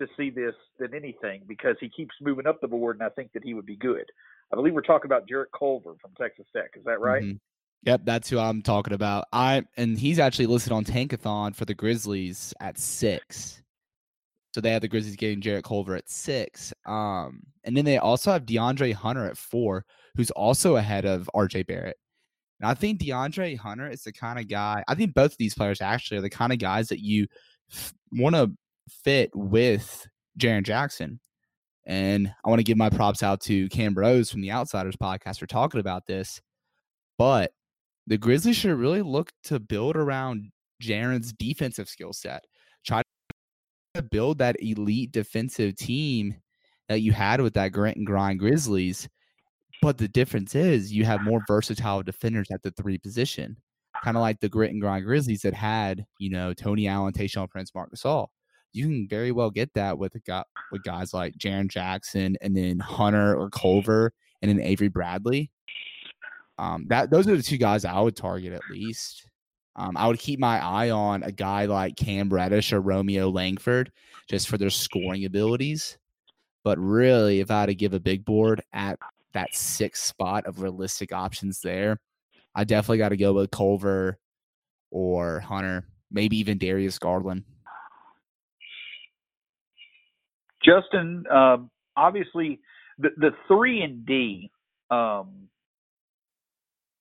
to 0.01 0.07
see 0.17 0.31
this 0.31 0.55
than 0.79 0.95
anything 0.95 1.43
because 1.47 1.77
he 1.81 1.89
keeps 1.89 2.15
moving 2.21 2.47
up 2.47 2.61
the 2.61 2.69
board, 2.69 2.97
and 2.97 3.03
I 3.03 3.11
think 3.11 3.33
that 3.33 3.45
he 3.45 3.55
would 3.55 3.67
be 3.67 3.77
good. 3.77 4.05
I 4.53 4.57
believe 4.57 4.73
we're 4.73 4.83
talking 4.83 5.09
about 5.09 5.29
Jarrett 5.29 5.51
Culver 5.57 5.95
from 6.01 6.13
Texas 6.19 6.47
Tech. 6.57 6.71
Is 6.77 6.85
that 6.85 7.01
right? 7.01 7.23
Mm-hmm. 7.23 7.37
Yep, 7.85 8.01
that's 8.05 8.29
who 8.29 8.39
I'm 8.39 8.63
talking 8.63 8.95
about. 8.95 9.27
I 9.33 9.65
and 9.77 9.97
he's 9.97 10.19
actually 10.19 10.47
listed 10.47 10.73
on 10.73 10.85
Tankathon 10.85 11.55
for 11.55 11.65
the 11.65 11.75
Grizzlies 11.75 12.53
at 12.61 12.79
six. 12.79 13.63
So 14.55 14.61
they 14.61 14.73
have 14.73 14.81
the 14.81 14.89
Grizzlies 14.89 15.17
getting 15.17 15.41
Jarrett 15.41 15.65
Culver 15.65 15.95
at 15.95 16.09
six. 16.09 16.73
Um, 16.87 17.43
and 17.65 17.77
then 17.77 17.85
they 17.85 17.99
also 17.99 18.33
have 18.33 18.47
DeAndre 18.47 18.95
Hunter 18.95 19.27
at 19.27 19.37
four, 19.37 19.85
who's 20.17 20.31
also 20.33 20.77
ahead 20.77 21.05
of 21.05 21.31
RJ 21.37 21.67
Barrett. 21.67 21.99
And 22.61 22.69
I 22.69 22.75
think 22.75 23.01
DeAndre 23.01 23.57
Hunter 23.59 23.89
is 23.89 24.03
the 24.03 24.13
kind 24.13 24.39
of 24.39 24.49
guy, 24.49 24.83
I 24.89 24.95
think 24.95 25.15
both 25.15 25.33
of 25.33 25.39
these 25.39 25.55
players 25.55 25.81
actually 25.81 26.19
are 26.19 26.23
the 26.23 26.31
kind 26.31 26.53
of 26.53 26.59
guys 26.59 26.89
that 26.89 27.01
you 27.01 27.27
f- 27.71 27.95
want 28.13 28.35
to 28.35 28.51
fit 28.89 29.31
with 29.35 30.07
Jaren 30.39 30.65
Jackson. 30.65 31.21
And 31.87 32.33
I 32.45 32.49
want 32.49 32.59
to 32.59 32.65
give 32.65 32.77
my 32.77 32.91
props 32.91 33.23
out 33.23 33.41
to 33.43 33.69
Cam 33.71 33.95
Rose 33.95 34.31
from 34.31 34.43
the 34.43 34.53
Outsiders 34.53 34.97
podcast 34.97 35.39
for 35.39 35.47
talking 35.47 35.81
about 35.81 36.07
this. 36.07 36.41
But 37.17 37.53
the 38.07 38.19
Grizzlies 38.19 38.57
should 38.57 38.77
really 38.77 39.03
look 39.03 39.33
to 39.45 39.59
build 39.59 39.97
around 39.97 40.51
Jaren's 40.83 41.33
defensive 41.33 41.89
skill 41.89 42.13
set. 42.13 42.45
Try 42.85 43.03
to 43.95 44.03
build 44.03 44.39
that 44.39 44.63
elite 44.63 45.13
defensive 45.13 45.77
team 45.77 46.37
that 46.89 47.01
you 47.01 47.13
had 47.13 47.41
with 47.41 47.55
that 47.55 47.73
Grit 47.73 47.97
and 47.97 48.07
Grind 48.07 48.39
Grizzlies. 48.39 49.09
But 49.81 49.99
the 49.99 50.09
difference 50.09 50.55
is 50.55 50.93
you 50.93 51.05
have 51.05 51.23
more 51.23 51.43
versatile 51.47 52.03
defenders 52.03 52.49
at 52.51 52.63
the 52.63 52.73
three 52.73 52.99
position, 52.99 53.57
kind 54.03 54.17
of 54.17 54.21
like 54.21 54.41
the 54.41 54.49
Grit 54.49 54.73
and 54.73 54.81
Grind 54.81 55.05
Grizzlies 55.05 55.43
that 55.43 55.55
had, 55.55 56.05
you 56.19 56.31
know, 56.31 56.53
Tony 56.53 56.89
Allen, 56.89 57.13
Tayshaun 57.13 57.49
Prince, 57.49 57.75
Marc 57.75 57.93
Gasol. 57.93 58.29
You 58.73 58.87
can 58.87 59.09
very 59.09 59.33
well 59.33 59.51
get 59.51 59.73
that 59.75 59.97
with 59.97 60.15
a 60.15 60.21
guy, 60.21 60.43
with 60.73 60.83
guys 60.83 61.15
like 61.15 61.39
Jaren 61.39 61.71
Jackson 61.71 62.37
and 62.41 62.57
then 62.57 62.79
Hunter 62.81 63.37
or 63.37 63.51
Culver 63.51 64.13
and 64.43 64.51
then 64.51 64.61
Avery 64.61 64.89
Bradley. 64.89 65.51
Um, 66.59 66.87
that 66.89 67.11
those 67.11 67.29
are 67.29 67.37
the 67.37 67.43
two 67.43 67.57
guys 67.57 67.85
I 67.85 68.01
would 68.01 68.17
target 68.17 68.53
at 68.53 68.69
least. 68.71 69.27
Um, 69.77 69.97
I 69.97 70.09
would 70.09 70.19
keep 70.19 70.41
my 70.41 70.59
eye 70.59 70.91
on 70.91 71.23
a 71.23 71.31
guy 71.31 71.67
like 71.67 71.95
Cam 71.97 72.29
Reddish 72.29 72.73
or 72.73 72.81
Romeo 72.81 73.31
Langford 73.31 73.93
just 74.29 74.49
for 74.49 74.59
their 74.59 74.71
scoring 74.71 75.25
abilities. 75.25 75.99
But 76.65 76.79
really, 76.79 77.39
if 77.39 77.51
I 77.53 77.61
had 77.61 77.67
to 77.67 77.77
give 77.77 77.95
a 77.95 78.01
big 78.01 78.25
board 78.25 78.61
at 78.73 78.99
that 79.35 79.55
sixth 79.55 80.05
spot 80.05 80.47
of 80.47 80.61
realistic 80.61 81.13
options 81.13 81.61
there, 81.61 82.01
I 82.55 82.65
definitely 82.65 82.99
got 82.99 83.11
to 83.11 83.17
go 83.17 83.33
with 83.33 83.51
Culver 83.51 84.19
or 84.91 85.41
Hunter, 85.41 85.87
maybe 86.11 86.39
even 86.39 86.59
Darius 86.59 86.99
Garland. 86.99 87.45
Justin, 90.65 91.25
um, 91.31 91.71
obviously, 91.97 92.61
the 92.99 93.11
the 93.17 93.31
three 93.47 93.83
and 93.83 94.05
D 94.05 94.51
um, 94.91 95.49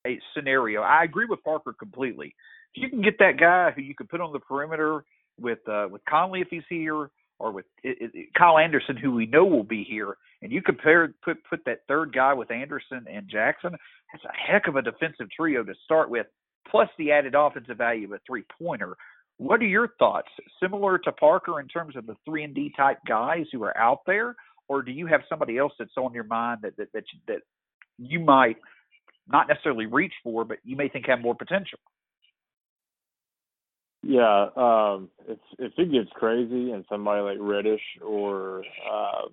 a 0.06 0.20
scenario. 0.36 0.82
I 0.82 1.04
agree 1.04 1.26
with 1.26 1.44
Parker 1.44 1.74
completely 1.78 2.36
you 2.78 2.90
can 2.90 3.02
get 3.02 3.18
that 3.20 3.40
guy 3.40 3.72
who 3.76 3.82
you 3.82 3.96
can 3.96 4.08
put 4.08 4.22
on 4.22 4.32
the 4.32 4.40
perimeter 4.40 5.04
with 5.40 5.60
uh, 5.68 5.88
with 5.90 6.02
Conley 6.08 6.42
if 6.42 6.48
he's 6.50 6.64
here, 6.70 7.10
or 7.40 7.52
with 7.52 7.66
it, 7.84 8.12
it, 8.14 8.34
Kyle 8.38 8.58
Anderson, 8.58 8.98
who 8.98 9.12
we 9.12 9.26
know 9.26 9.46
will 9.46 9.64
be 9.64 9.84
here, 9.84 10.18
and 10.42 10.52
you 10.52 10.62
compare 10.62 11.14
put 11.24 11.38
put 11.50 11.64
that 11.66 11.82
third 11.88 12.14
guy 12.14 12.34
with 12.34 12.52
Anderson 12.52 13.06
and 13.12 13.28
Jackson. 13.30 13.72
That's 13.72 14.26
a 14.26 14.52
heck 14.52 14.68
of 14.68 14.76
a 14.76 14.82
defensive 14.82 15.28
trio 15.36 15.64
to 15.64 15.74
start 15.86 16.10
with, 16.10 16.28
plus 16.70 16.90
the 16.98 17.12
added 17.12 17.36
offensive 17.36 17.78
value 17.78 18.06
of 18.06 18.14
a 18.14 18.20
three 18.26 18.44
pointer. 18.62 18.96
What 19.38 19.62
are 19.62 19.68
your 19.68 19.90
thoughts? 20.00 20.30
Similar 20.62 20.98
to 21.00 21.12
Parker 21.12 21.60
in 21.60 21.68
terms 21.68 21.96
of 21.96 22.08
the 22.08 22.16
three 22.26 22.44
and 22.44 22.56
D 22.56 22.72
type 22.76 22.98
guys 23.08 23.46
who 23.52 23.64
are 23.64 23.78
out 23.78 24.00
there, 24.08 24.36
or 24.68 24.82
do 24.82 24.92
you 24.92 25.06
have 25.08 25.22
somebody 25.30 25.58
else 25.58 25.74
that's 25.78 25.98
on 25.98 26.14
your 26.14 26.24
mind 26.24 26.60
that 26.64 26.76
that 26.78 26.92
that, 26.94 27.04
that 27.28 27.40
you 27.98 28.20
might 28.20 28.58
not 29.28 29.48
necessarily 29.48 29.86
reach 29.86 30.14
for, 30.24 30.46
but 30.46 30.58
you 30.64 30.76
may 30.76 30.90
think 30.90 31.06
have 31.08 31.22
more 31.22 31.36
potential? 31.36 31.80
Yeah, 34.04 34.48
um, 34.56 35.10
if 35.28 35.74
it 35.78 35.92
gets 35.92 36.10
crazy 36.14 36.72
and 36.72 36.86
somebody 36.88 37.22
like 37.22 37.38
Reddish 37.40 37.82
or 38.06 38.64
uh, 38.90 39.24
um, 39.26 39.30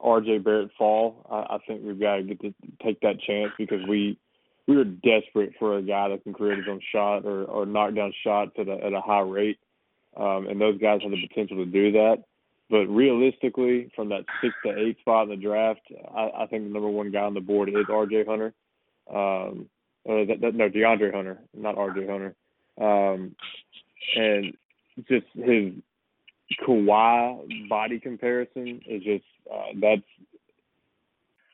R.J. 0.00 0.38
Barrett 0.38 0.70
fall, 0.78 1.26
I, 1.30 1.56
I 1.56 1.58
think 1.66 1.82
we've 1.84 2.00
got 2.00 2.16
to 2.16 2.22
get 2.22 2.40
to 2.40 2.54
take 2.82 3.00
that 3.00 3.20
chance 3.20 3.52
because 3.58 3.80
we 3.88 4.18
we 4.66 4.76
are 4.76 4.84
desperate 4.84 5.52
for 5.58 5.78
a 5.78 5.82
guy 5.82 6.08
that 6.08 6.22
can 6.24 6.32
create 6.32 6.58
his 6.58 6.66
own 6.68 6.80
shot 6.92 7.24
or 7.24 7.44
or 7.44 7.66
knock 7.66 7.94
down 7.94 8.12
shots 8.24 8.52
at 8.58 8.68
a 8.68 8.84
at 8.84 8.92
a 8.92 9.00
high 9.00 9.20
rate, 9.20 9.58
um, 10.16 10.46
and 10.48 10.60
those 10.60 10.78
guys 10.80 11.00
have 11.02 11.10
the 11.10 11.28
potential 11.28 11.58
to 11.58 11.66
do 11.66 11.92
that. 11.92 12.22
but 12.70 12.86
realistically, 12.86 13.90
from 13.94 14.08
that 14.10 14.24
six 14.42 14.54
to 14.64 14.78
eight 14.78 14.98
spot 15.00 15.24
in 15.24 15.30
the 15.30 15.36
draft, 15.36 15.82
I, 16.14 16.30
I 16.38 16.46
think 16.46 16.64
the 16.64 16.70
number 16.70 16.88
one 16.88 17.10
guy 17.10 17.22
on 17.22 17.34
the 17.34 17.40
board 17.40 17.68
is 17.68 17.86
R.J. 17.90 18.24
Hunter. 18.24 18.52
Um, 19.08 19.68
uh, 20.08 20.24
that, 20.26 20.38
that, 20.40 20.54
no, 20.54 20.68
DeAndre 20.68 21.14
Hunter, 21.14 21.38
not 21.54 21.76
R.J. 21.76 22.06
Hunter. 22.06 22.34
Um, 22.80 23.34
and 24.14 24.54
just 25.08 25.26
his 25.34 25.72
Kawhi 26.66 27.68
body 27.68 27.98
comparison 27.98 28.80
is 28.86 29.02
just 29.02 29.24
uh, 29.52 29.72
that's 29.80 30.02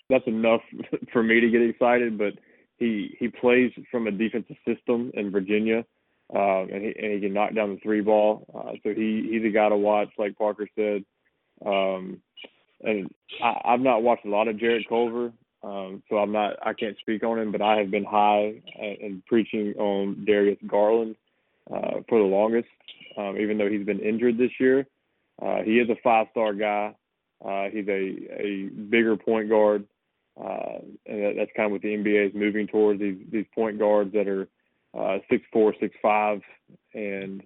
that's 0.08 0.26
enough 0.26 0.60
for 1.12 1.22
me 1.22 1.40
to 1.40 1.50
get 1.50 1.62
excited. 1.62 2.18
But 2.18 2.34
he 2.78 3.16
he 3.18 3.28
plays 3.28 3.72
from 3.90 4.06
a 4.06 4.10
defensive 4.10 4.56
system 4.66 5.10
in 5.14 5.30
Virginia, 5.30 5.84
uh, 6.34 6.62
and 6.62 6.82
he 6.82 6.94
and 6.98 7.12
he 7.14 7.20
can 7.20 7.32
knock 7.32 7.54
down 7.54 7.74
the 7.74 7.80
three 7.82 8.00
ball. 8.00 8.46
Uh, 8.54 8.72
so 8.82 8.94
he 8.94 9.28
he's 9.30 9.44
a 9.44 9.54
guy 9.54 9.68
to 9.68 9.76
watch, 9.76 10.08
like 10.18 10.36
Parker 10.36 10.68
said. 10.74 11.04
Um, 11.64 12.20
and 12.82 13.08
I, 13.42 13.60
I've 13.64 13.80
not 13.80 14.02
watched 14.02 14.26
a 14.26 14.30
lot 14.30 14.48
of 14.48 14.58
Jarrett 14.58 14.88
Culver, 14.88 15.32
um, 15.62 16.02
so 16.10 16.16
I'm 16.16 16.32
not 16.32 16.56
I 16.64 16.74
can't 16.74 16.98
speak 16.98 17.22
on 17.22 17.38
him, 17.38 17.52
but 17.52 17.62
I 17.62 17.78
have 17.78 17.90
been 17.90 18.04
high 18.04 18.60
and 18.78 19.24
preaching 19.26 19.74
on 19.78 20.24
Darius 20.26 20.58
Garland 20.66 21.16
uh, 21.72 22.00
for 22.08 22.18
the 22.18 22.24
longest, 22.24 22.68
um, 23.16 23.36
even 23.38 23.58
though 23.58 23.68
he's 23.68 23.86
been 23.86 24.00
injured 24.00 24.38
this 24.38 24.50
year. 24.60 24.86
Uh, 25.40 25.62
he 25.62 25.78
is 25.78 25.88
a 25.88 25.96
five 26.02 26.26
star 26.30 26.52
guy. 26.52 26.94
Uh, 27.44 27.64
he's 27.72 27.88
a, 27.88 28.40
a 28.40 28.70
bigger 28.90 29.16
point 29.16 29.48
guard. 29.48 29.86
Uh, 30.40 30.78
and 31.06 31.22
that, 31.22 31.34
that's 31.36 31.50
kind 31.56 31.66
of 31.66 31.72
what 31.72 31.82
the 31.82 31.88
NBA 31.88 32.28
is 32.28 32.34
moving 32.34 32.66
towards 32.66 33.00
these 33.00 33.18
these 33.30 33.44
point 33.54 33.78
guards 33.78 34.12
that 34.14 34.26
are 34.28 34.48
uh, 34.98 35.18
six 35.30 35.44
four, 35.52 35.74
six 35.78 35.94
five, 36.00 36.40
and 36.94 37.42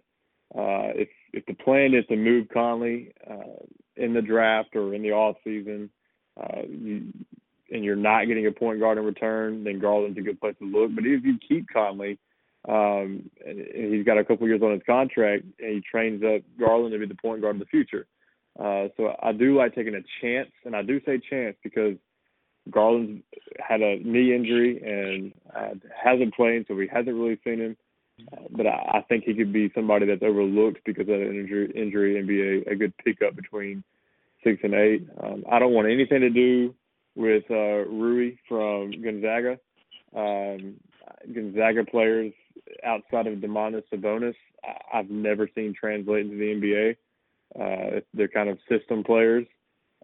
uh, 0.55 0.95
if 0.95 1.09
if 1.33 1.45
the 1.47 1.55
plan 1.55 1.95
is 1.95 2.07
to 2.07 2.17
move 2.17 2.49
Conley 2.53 3.13
uh, 3.29 3.65
in 3.97 4.15
the 4.15 4.23
draft 4.23 4.77
or 4.77 4.95
in 4.95 5.03
the 5.03 5.11
off 5.11 5.37
season, 5.43 5.91
uh, 6.41 6.63
you, 6.69 7.13
and 7.73 7.85
you're 7.85 7.97
not 7.97 8.27
getting 8.27 8.47
a 8.47 8.53
point 8.53 8.79
guard 8.79 8.99
in 8.99 9.05
return, 9.05 9.65
then 9.65 9.81
Garland's 9.81 10.19
a 10.19 10.23
good 10.23 10.41
place 10.41 10.55
to 10.61 10.65
look. 10.65 10.95
But 10.95 11.05
if 11.07 11.25
you 11.25 11.39
keep 11.47 11.67
Conley, 11.73 12.19
um, 12.69 13.31
and 13.45 13.95
he's 13.95 14.05
got 14.05 14.19
a 14.19 14.25
couple 14.25 14.47
years 14.47 14.63
on 14.63 14.73
his 14.73 14.83
contract, 14.87 15.45
and 15.61 15.75
he 15.75 15.83
trains 15.89 16.23
up 16.25 16.43
Garland 16.59 16.93
to 16.93 16.99
be 16.99 17.07
the 17.07 17.15
point 17.15 17.41
guard 17.41 17.57
of 17.57 17.61
the 17.61 17.67
future. 17.67 18.07
Uh, 18.59 18.89
so 18.97 19.15
I 19.23 19.33
do 19.33 19.57
like 19.57 19.75
taking 19.75 19.95
a 19.95 20.03
chance, 20.21 20.51
and 20.65 20.75
I 20.75 20.83
do 20.83 21.01
say 21.05 21.21
chance 21.31 21.57
because 21.63 21.97
Garland's 22.71 23.23
had 23.61 23.83
a 23.83 23.99
knee 23.99 24.35
injury 24.35 24.81
and 24.83 25.33
uh, 25.55 25.75
hasn't 26.03 26.35
played, 26.35 26.65
so 26.67 26.75
we 26.75 26.89
hasn't 26.89 27.15
really 27.15 27.39
seen 27.45 27.61
him. 27.61 27.77
But 28.51 28.67
I, 28.67 28.99
I 28.99 29.05
think 29.09 29.25
he 29.25 29.35
could 29.35 29.53
be 29.53 29.71
somebody 29.75 30.07
that's 30.07 30.23
overlooked 30.23 30.81
because 30.85 31.09
of 31.09 31.21
an 31.21 31.37
injury, 31.39 31.71
injury 31.75 32.19
and 32.19 32.27
be 32.27 32.41
a, 32.41 32.73
a 32.73 32.75
good 32.75 32.97
pickup 32.97 33.37
between 33.37 33.85
six 34.43 34.59
and 34.65 34.75
eight. 34.75 35.07
Um, 35.23 35.45
I 35.51 35.59
don't 35.59 35.73
want 35.73 35.89
anything 35.89 36.21
to 36.21 36.31
do 36.31 36.75
with 37.15 37.45
uh, 37.51 37.85
Rui 37.89 38.37
from 38.49 38.93
Gonzaga. 39.03 39.59
Um, 40.17 40.77
Gonzaga 41.33 41.85
players 41.85 42.33
outside 42.85 43.27
of 43.27 43.39
Domantas 43.39 43.85
Sabonis, 43.93 44.35
I've 44.93 45.11
never 45.11 45.49
seen 45.55 45.75
translate 45.79 46.27
into 46.27 46.37
the 46.37 46.45
NBA. 46.45 46.97
Uh, 47.59 48.01
they're 48.15 48.29
kind 48.29 48.49
of 48.49 48.59
system 48.69 49.05
players, 49.05 49.47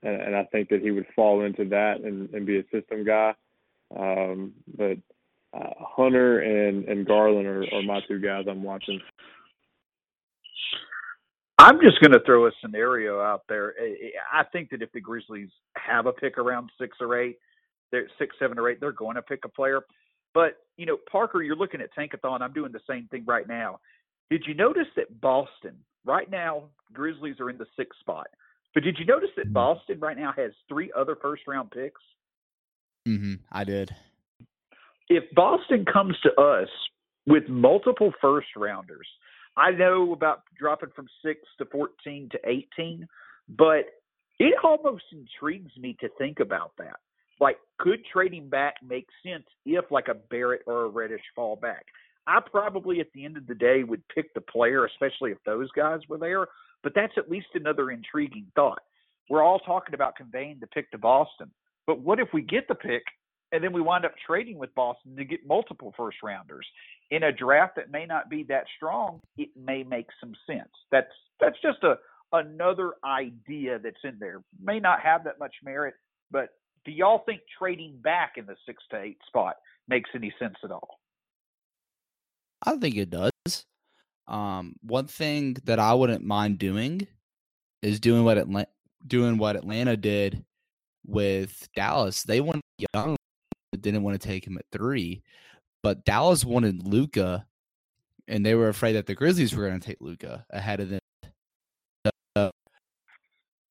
and, 0.02 0.20
and 0.20 0.36
I 0.36 0.44
think 0.44 0.68
that 0.68 0.80
he 0.80 0.90
would 0.90 1.06
fall 1.14 1.44
into 1.44 1.64
that 1.70 2.00
and, 2.02 2.32
and 2.32 2.46
be 2.46 2.58
a 2.58 2.64
system 2.72 3.04
guy. 3.04 3.34
Um, 3.96 4.52
but 4.76 4.98
uh, 5.52 5.70
Hunter 5.78 6.40
and, 6.40 6.84
and 6.84 7.06
Garland 7.06 7.46
are, 7.46 7.64
are 7.74 7.82
my 7.82 8.00
two 8.08 8.20
guys 8.20 8.44
I'm 8.48 8.62
watching. 8.62 9.00
I'm 11.58 11.80
just 11.80 12.00
going 12.00 12.12
to 12.12 12.24
throw 12.24 12.46
a 12.46 12.50
scenario 12.60 13.20
out 13.20 13.42
there. 13.48 13.74
I 14.32 14.42
think 14.44 14.70
that 14.70 14.82
if 14.82 14.90
the 14.92 15.00
Grizzlies 15.00 15.50
have 15.76 16.06
a 16.06 16.12
pick 16.12 16.38
around 16.38 16.70
six 16.80 16.96
or 17.00 17.20
eight, 17.20 17.38
they're 17.92 18.08
six, 18.18 18.34
seven, 18.38 18.58
or 18.58 18.68
eight, 18.68 18.80
they're 18.80 18.90
going 18.90 19.16
to 19.16 19.22
pick 19.22 19.44
a 19.44 19.48
player. 19.48 19.82
But 20.34 20.58
you 20.76 20.86
know, 20.86 20.96
Parker, 21.10 21.42
you're 21.42 21.56
looking 21.56 21.80
at 21.80 21.94
Tankathon. 21.94 22.40
I'm 22.40 22.52
doing 22.52 22.72
the 22.72 22.80
same 22.88 23.08
thing 23.10 23.24
right 23.26 23.46
now. 23.46 23.80
Did 24.30 24.44
you 24.46 24.54
notice 24.54 24.86
that 24.96 25.20
Boston 25.20 25.76
right 26.04 26.30
now 26.30 26.64
Grizzlies 26.92 27.36
are 27.40 27.50
in 27.50 27.58
the 27.58 27.66
sixth 27.76 27.98
spot? 28.00 28.28
But 28.74 28.82
did 28.82 28.96
you 28.98 29.04
notice 29.04 29.30
that 29.36 29.46
mm-hmm. 29.46 29.52
Boston 29.52 30.00
right 30.00 30.16
now 30.16 30.32
has 30.36 30.52
three 30.68 30.90
other 30.96 31.16
first 31.20 31.42
round 31.46 31.70
picks? 31.70 32.00
Mm-hmm. 33.06 33.34
I 33.50 33.64
did. 33.64 33.94
If 35.08 35.24
Boston 35.34 35.84
comes 35.84 36.16
to 36.22 36.32
us 36.40 36.68
with 37.26 37.48
multiple 37.48 38.12
first 38.20 38.48
rounders, 38.56 39.06
I 39.56 39.72
know 39.72 40.12
about 40.12 40.42
dropping 40.58 40.90
from 40.96 41.06
six 41.24 41.40
to 41.58 41.66
fourteen 41.66 42.28
to 42.32 42.38
eighteen, 42.46 43.06
but 43.48 43.84
it 44.38 44.54
almost 44.64 45.04
intrigues 45.12 45.72
me 45.76 45.96
to 46.00 46.08
think 46.18 46.40
about 46.40 46.72
that. 46.78 46.96
Like, 47.42 47.56
could 47.80 48.04
trading 48.12 48.48
back 48.48 48.76
make 48.88 49.08
sense 49.26 49.42
if 49.66 49.84
like 49.90 50.06
a 50.06 50.14
Barrett 50.14 50.62
or 50.68 50.84
a 50.84 50.88
Reddish 50.88 51.24
fall 51.34 51.56
back? 51.56 51.84
I 52.28 52.38
probably 52.38 53.00
at 53.00 53.08
the 53.14 53.24
end 53.24 53.36
of 53.36 53.48
the 53.48 53.54
day 53.56 53.82
would 53.82 54.06
pick 54.14 54.32
the 54.32 54.40
player, 54.40 54.86
especially 54.86 55.32
if 55.32 55.38
those 55.44 55.68
guys 55.72 55.98
were 56.08 56.18
there. 56.18 56.46
But 56.84 56.92
that's 56.94 57.14
at 57.16 57.28
least 57.28 57.48
another 57.54 57.90
intriguing 57.90 58.46
thought. 58.54 58.78
We're 59.28 59.42
all 59.42 59.58
talking 59.58 59.92
about 59.92 60.14
conveying 60.14 60.58
the 60.60 60.68
pick 60.68 60.88
to 60.92 60.98
Boston. 60.98 61.50
But 61.84 61.98
what 61.98 62.20
if 62.20 62.28
we 62.32 62.42
get 62.42 62.68
the 62.68 62.76
pick 62.76 63.02
and 63.50 63.62
then 63.62 63.72
we 63.72 63.80
wind 63.80 64.04
up 64.04 64.14
trading 64.24 64.56
with 64.56 64.72
Boston 64.76 65.16
to 65.16 65.24
get 65.24 65.44
multiple 65.44 65.92
first 65.96 66.18
rounders? 66.22 66.66
In 67.10 67.24
a 67.24 67.32
draft 67.32 67.74
that 67.74 67.90
may 67.90 68.06
not 68.06 68.30
be 68.30 68.44
that 68.44 68.66
strong, 68.76 69.18
it 69.36 69.48
may 69.56 69.82
make 69.82 70.06
some 70.20 70.34
sense. 70.46 70.70
That's 70.92 71.10
that's 71.40 71.60
just 71.60 71.82
a 71.82 71.96
another 72.32 72.92
idea 73.04 73.80
that's 73.80 73.96
in 74.04 74.16
there. 74.20 74.42
May 74.62 74.78
not 74.78 75.00
have 75.00 75.24
that 75.24 75.40
much 75.40 75.56
merit, 75.64 75.94
but 76.30 76.50
do 76.84 76.92
y'all 76.92 77.22
think 77.26 77.40
trading 77.58 77.98
back 78.02 78.34
in 78.36 78.46
the 78.46 78.56
six 78.66 78.82
to 78.90 79.00
eight 79.00 79.18
spot 79.26 79.56
makes 79.88 80.10
any 80.14 80.32
sense 80.38 80.56
at 80.64 80.70
all? 80.70 80.98
I 82.64 82.76
think 82.76 82.96
it 82.96 83.10
does. 83.10 83.66
Um, 84.28 84.76
one 84.82 85.06
thing 85.06 85.56
that 85.64 85.78
I 85.78 85.94
wouldn't 85.94 86.24
mind 86.24 86.58
doing 86.58 87.06
is 87.82 88.00
doing 88.00 88.24
what 88.24 88.38
Atlanta, 88.38 88.68
doing 89.06 89.36
what 89.36 89.56
Atlanta 89.56 89.96
did 89.96 90.44
with 91.04 91.68
Dallas. 91.74 92.22
They 92.22 92.40
wanted 92.40 92.62
Young, 92.94 93.16
didn't 93.78 94.02
want 94.02 94.20
to 94.20 94.26
take 94.26 94.46
him 94.46 94.56
at 94.58 94.64
three, 94.72 95.22
but 95.82 96.04
Dallas 96.04 96.44
wanted 96.44 96.86
Luka, 96.86 97.46
and 98.28 98.46
they 98.46 98.54
were 98.54 98.68
afraid 98.68 98.92
that 98.92 99.06
the 99.06 99.14
Grizzlies 99.14 99.54
were 99.54 99.68
going 99.68 99.80
to 99.80 99.86
take 99.86 100.00
Luka 100.00 100.46
ahead 100.50 100.80
of 100.80 100.90
them. 100.90 101.00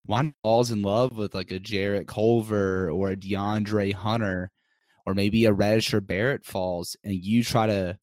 One 0.06 0.34
falls 0.42 0.72
in 0.72 0.82
love 0.82 1.18
with 1.18 1.36
like 1.36 1.52
a 1.52 1.60
Jarrett 1.60 2.08
Culver 2.08 2.90
or 2.90 3.12
a 3.12 3.16
DeAndre 3.16 3.94
Hunter, 3.94 4.52
or 5.06 5.14
maybe 5.14 5.46
a 5.46 5.54
Reddish 5.54 5.94
or 5.94 6.02
Barrett 6.02 6.46
falls, 6.46 6.96
and 7.04 7.14
you 7.14 7.44
try 7.44 7.68
to 7.68 7.98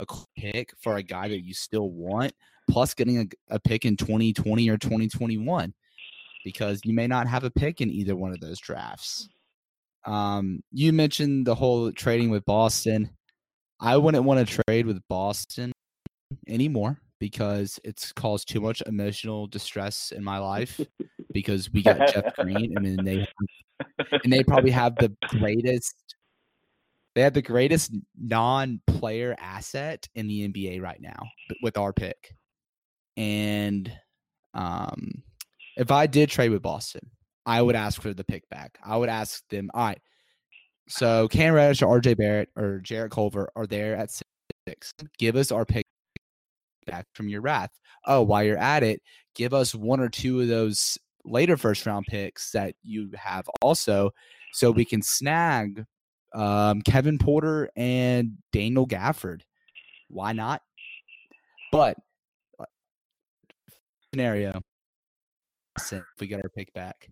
a 0.00 0.06
pick 0.36 0.72
for 0.80 0.96
a 0.96 1.02
guy 1.02 1.28
that 1.28 1.44
you 1.44 1.54
still 1.54 1.90
want, 1.90 2.32
plus 2.70 2.94
getting 2.94 3.18
a, 3.18 3.54
a 3.54 3.60
pick 3.60 3.84
in 3.84 3.96
2020 3.96 4.68
or 4.68 4.76
2021, 4.76 5.72
because 6.44 6.80
you 6.84 6.92
may 6.92 7.06
not 7.06 7.26
have 7.26 7.44
a 7.44 7.50
pick 7.50 7.80
in 7.80 7.90
either 7.90 8.16
one 8.16 8.32
of 8.32 8.40
those 8.40 8.58
drafts. 8.58 9.28
Um, 10.04 10.60
you 10.72 10.92
mentioned 10.92 11.46
the 11.46 11.54
whole 11.54 11.92
trading 11.92 12.30
with 12.30 12.44
Boston. 12.44 13.10
I 13.80 13.96
wouldn't 13.96 14.24
want 14.24 14.46
to 14.46 14.62
trade 14.66 14.86
with 14.86 15.00
Boston 15.08 15.72
anymore 16.48 17.00
because 17.22 17.78
it's 17.84 18.12
caused 18.12 18.48
too 18.48 18.60
much 18.60 18.82
emotional 18.86 19.46
distress 19.46 20.10
in 20.10 20.24
my 20.24 20.38
life 20.38 20.80
because 21.32 21.72
we 21.72 21.80
got 21.80 22.12
Jeff 22.12 22.34
Green 22.34 22.76
and 22.76 22.84
then 22.84 23.04
they 23.04 23.24
and 24.24 24.32
they 24.32 24.42
probably 24.42 24.72
have 24.72 24.96
the 24.96 25.14
greatest 25.28 25.94
they 27.14 27.20
have 27.20 27.32
the 27.32 27.40
greatest 27.40 27.94
non-player 28.20 29.36
asset 29.38 30.08
in 30.16 30.26
the 30.26 30.48
NBA 30.48 30.82
right 30.82 31.00
now 31.00 31.22
with 31.62 31.78
our 31.78 31.92
pick. 31.92 32.34
And 33.16 33.92
um, 34.54 35.22
if 35.76 35.92
I 35.92 36.08
did 36.08 36.28
trade 36.28 36.50
with 36.50 36.62
Boston, 36.62 37.08
I 37.46 37.62
would 37.62 37.76
ask 37.76 38.02
for 38.02 38.12
the 38.12 38.24
pick 38.24 38.48
back. 38.48 38.78
I 38.84 38.96
would 38.96 39.10
ask 39.10 39.48
them, 39.48 39.70
all 39.74 39.84
right, 39.84 40.00
so 40.88 41.28
Cam 41.28 41.54
Reddish 41.54 41.82
or 41.82 42.00
RJ 42.00 42.16
Barrett 42.16 42.48
or 42.56 42.80
Jarrett 42.80 43.12
Culver 43.12 43.48
are 43.54 43.66
there 43.68 43.94
at 43.94 44.10
six. 44.66 44.92
Give 45.18 45.36
us 45.36 45.52
our 45.52 45.64
pick 45.64 45.81
back 46.86 47.06
from 47.14 47.28
your 47.28 47.40
wrath. 47.40 47.70
Oh, 48.06 48.22
while 48.22 48.42
you're 48.44 48.58
at 48.58 48.82
it, 48.82 49.00
give 49.34 49.54
us 49.54 49.74
one 49.74 50.00
or 50.00 50.08
two 50.08 50.40
of 50.40 50.48
those 50.48 50.98
later 51.24 51.56
first 51.56 51.86
round 51.86 52.06
picks 52.08 52.50
that 52.50 52.74
you 52.82 53.10
have 53.14 53.48
also 53.60 54.10
so 54.52 54.70
we 54.70 54.84
can 54.84 55.02
snag 55.02 55.84
um, 56.34 56.82
Kevin 56.82 57.18
Porter 57.18 57.70
and 57.76 58.32
Daniel 58.52 58.86
Gafford. 58.86 59.42
Why 60.08 60.32
not? 60.32 60.62
But 61.70 61.96
uh, 62.58 62.64
scenario, 64.12 64.60
if 65.78 66.02
we 66.20 66.26
get 66.26 66.42
our 66.42 66.50
pick 66.50 66.72
back. 66.74 67.08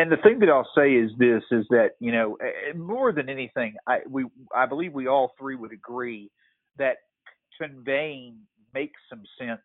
And 0.00 0.10
the 0.10 0.16
thing 0.16 0.38
that 0.38 0.48
I'll 0.48 0.70
say 0.74 0.94
is 0.94 1.10
this: 1.18 1.42
is 1.50 1.66
that 1.68 1.90
you 2.00 2.10
know 2.10 2.38
more 2.74 3.12
than 3.12 3.28
anything, 3.28 3.74
I 3.86 3.98
we 4.08 4.24
I 4.54 4.64
believe 4.64 4.94
we 4.94 5.08
all 5.08 5.34
three 5.38 5.56
would 5.56 5.72
agree 5.72 6.30
that 6.78 6.96
conveying 7.60 8.38
makes 8.72 8.98
some 9.10 9.22
sense 9.38 9.60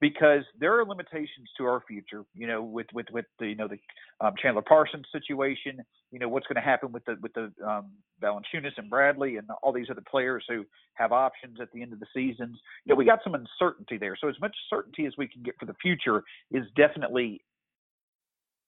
because 0.00 0.42
there 0.58 0.78
are 0.78 0.86
limitations 0.86 1.50
to 1.58 1.64
our 1.66 1.82
future. 1.86 2.24
You 2.34 2.46
know, 2.46 2.62
with 2.62 2.86
with 2.94 3.06
with 3.12 3.26
the 3.38 3.48
you 3.48 3.56
know 3.56 3.68
the 3.68 3.78
um, 4.26 4.32
Chandler 4.40 4.62
Parsons 4.62 5.04
situation. 5.12 5.84
You 6.10 6.18
know 6.18 6.28
what's 6.28 6.46
going 6.46 6.56
to 6.56 6.62
happen 6.62 6.90
with 6.90 7.04
the 7.04 7.16
with 7.20 7.34
the 7.34 7.52
um, 7.66 7.90
Valanciunas 8.22 8.78
and 8.78 8.88
Bradley 8.88 9.36
and 9.36 9.46
all 9.62 9.72
these 9.72 9.90
other 9.90 10.04
players 10.10 10.44
who 10.48 10.64
have 10.94 11.12
options 11.12 11.58
at 11.60 11.70
the 11.72 11.82
end 11.82 11.92
of 11.92 12.00
the 12.00 12.06
seasons. 12.14 12.58
You 12.86 12.94
know, 12.94 12.96
we 12.96 13.04
got 13.04 13.20
some 13.22 13.34
uncertainty 13.34 13.98
there. 13.98 14.16
So 14.18 14.28
as 14.28 14.40
much 14.40 14.56
certainty 14.70 15.04
as 15.04 15.12
we 15.18 15.28
can 15.28 15.42
get 15.42 15.56
for 15.60 15.66
the 15.66 15.74
future 15.82 16.22
is 16.50 16.64
definitely, 16.74 17.42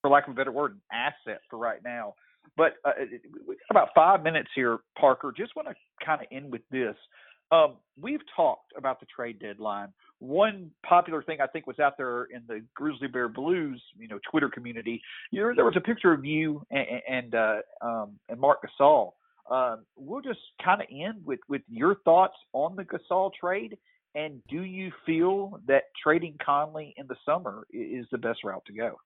for 0.06 0.10
lack 0.10 0.28
of 0.28 0.34
a 0.34 0.36
better 0.36 0.52
word, 0.52 0.72
an 0.72 0.80
asset 0.92 1.40
for 1.50 1.58
right 1.58 1.80
now. 1.84 2.14
But 2.56 2.74
uh, 2.84 2.92
about 3.70 3.88
five 3.92 4.22
minutes 4.22 4.48
here, 4.54 4.78
Parker. 4.98 5.34
Just 5.36 5.56
want 5.56 5.66
to 5.66 5.74
kind 6.04 6.20
of 6.20 6.28
end 6.30 6.52
with 6.52 6.62
this. 6.70 6.94
Um, 7.50 7.74
we've 8.00 8.20
talked 8.36 8.72
about 8.76 9.00
the 9.00 9.06
trade 9.06 9.40
deadline. 9.40 9.88
One 10.20 10.70
popular 10.88 11.24
thing 11.24 11.38
I 11.40 11.48
think 11.48 11.66
was 11.66 11.80
out 11.80 11.96
there 11.96 12.24
in 12.24 12.42
the 12.46 12.62
Grizzly 12.74 13.08
Bear 13.08 13.28
Blues, 13.28 13.82
you 13.98 14.06
know, 14.06 14.20
Twitter 14.30 14.48
community. 14.48 15.02
Know, 15.32 15.52
there 15.54 15.64
was 15.64 15.76
a 15.76 15.80
picture 15.80 16.12
of 16.12 16.24
you 16.24 16.64
and 16.70 16.86
and, 17.08 17.34
uh, 17.34 17.56
um, 17.82 18.12
and 18.28 18.38
Marc 18.38 18.60
Gasol. 18.62 19.10
Um, 19.50 19.84
we'll 19.96 20.22
just 20.22 20.40
kind 20.64 20.80
of 20.80 20.86
end 20.90 21.22
with 21.24 21.40
with 21.48 21.62
your 21.68 21.96
thoughts 22.04 22.36
on 22.52 22.76
the 22.76 22.84
Gasol 22.84 23.32
trade, 23.38 23.76
and 24.14 24.40
do 24.48 24.62
you 24.62 24.92
feel 25.04 25.60
that 25.66 25.82
trading 26.00 26.36
Conley 26.44 26.94
in 26.96 27.06
the 27.08 27.16
summer 27.24 27.66
is 27.72 28.06
the 28.12 28.18
best 28.18 28.44
route 28.44 28.62
to 28.66 28.72
go? 28.72 28.96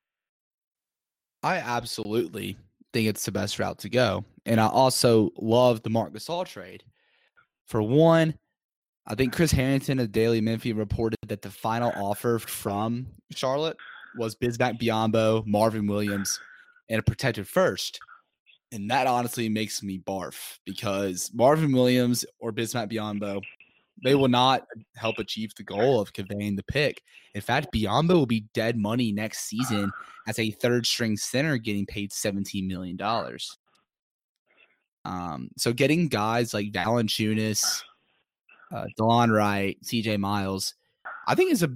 I 1.43 1.57
absolutely 1.57 2.57
think 2.93 3.07
it's 3.07 3.25
the 3.25 3.31
best 3.31 3.57
route 3.59 3.79
to 3.79 3.89
go, 3.89 4.25
and 4.45 4.59
I 4.59 4.67
also 4.67 5.31
love 5.37 5.81
the 5.83 5.89
Marc 5.89 6.13
Gasol 6.13 6.45
trade. 6.45 6.83
For 7.67 7.81
one, 7.81 8.35
I 9.07 9.15
think 9.15 9.33
Chris 9.33 9.51
Herrington 9.51 9.99
of 9.99 10.11
Daily 10.11 10.41
Memphian 10.41 10.77
reported 10.77 11.17
that 11.27 11.41
the 11.41 11.49
final 11.49 11.91
offer 11.95 12.37
from 12.37 13.07
Charlotte 13.31 13.77
was 14.17 14.35
Bismack 14.35 14.79
Biyombo, 14.79 15.45
Marvin 15.47 15.87
Williams, 15.87 16.39
and 16.89 16.99
a 16.99 17.03
protected 17.03 17.47
first. 17.47 17.99
And 18.71 18.89
that 18.91 19.07
honestly 19.07 19.49
makes 19.49 19.81
me 19.81 19.99
barf 19.99 20.59
because 20.65 21.31
Marvin 21.33 21.73
Williams 21.73 22.25
or 22.39 22.51
Bismack 22.51 22.91
Biyombo, 22.91 23.41
they 24.03 24.15
will 24.15 24.27
not 24.27 24.65
help 24.95 25.19
achieve 25.19 25.53
the 25.55 25.63
goal 25.63 26.01
of 26.01 26.13
conveying 26.13 26.55
the 26.55 26.63
pick. 26.63 27.01
In 27.35 27.41
fact, 27.41 27.73
Biyombo 27.73 28.13
will 28.13 28.25
be 28.25 28.45
dead 28.53 28.77
money 28.77 29.11
next 29.11 29.45
season 29.45 29.91
as 30.27 30.39
a 30.39 30.51
third 30.51 30.85
string 30.85 31.17
center 31.17 31.57
getting 31.57 31.85
paid 31.85 32.11
$17 32.11 32.67
million. 32.67 32.97
Um, 35.05 35.49
so 35.57 35.73
getting 35.73 36.07
guys 36.07 36.53
like 36.53 36.71
Valanciunas, 36.71 37.83
uh, 38.73 38.85
Delon 38.99 39.31
Wright, 39.31 39.77
CJ 39.83 40.19
Miles, 40.19 40.75
I 41.27 41.35
think 41.35 41.51
is 41.51 41.63
a 41.63 41.73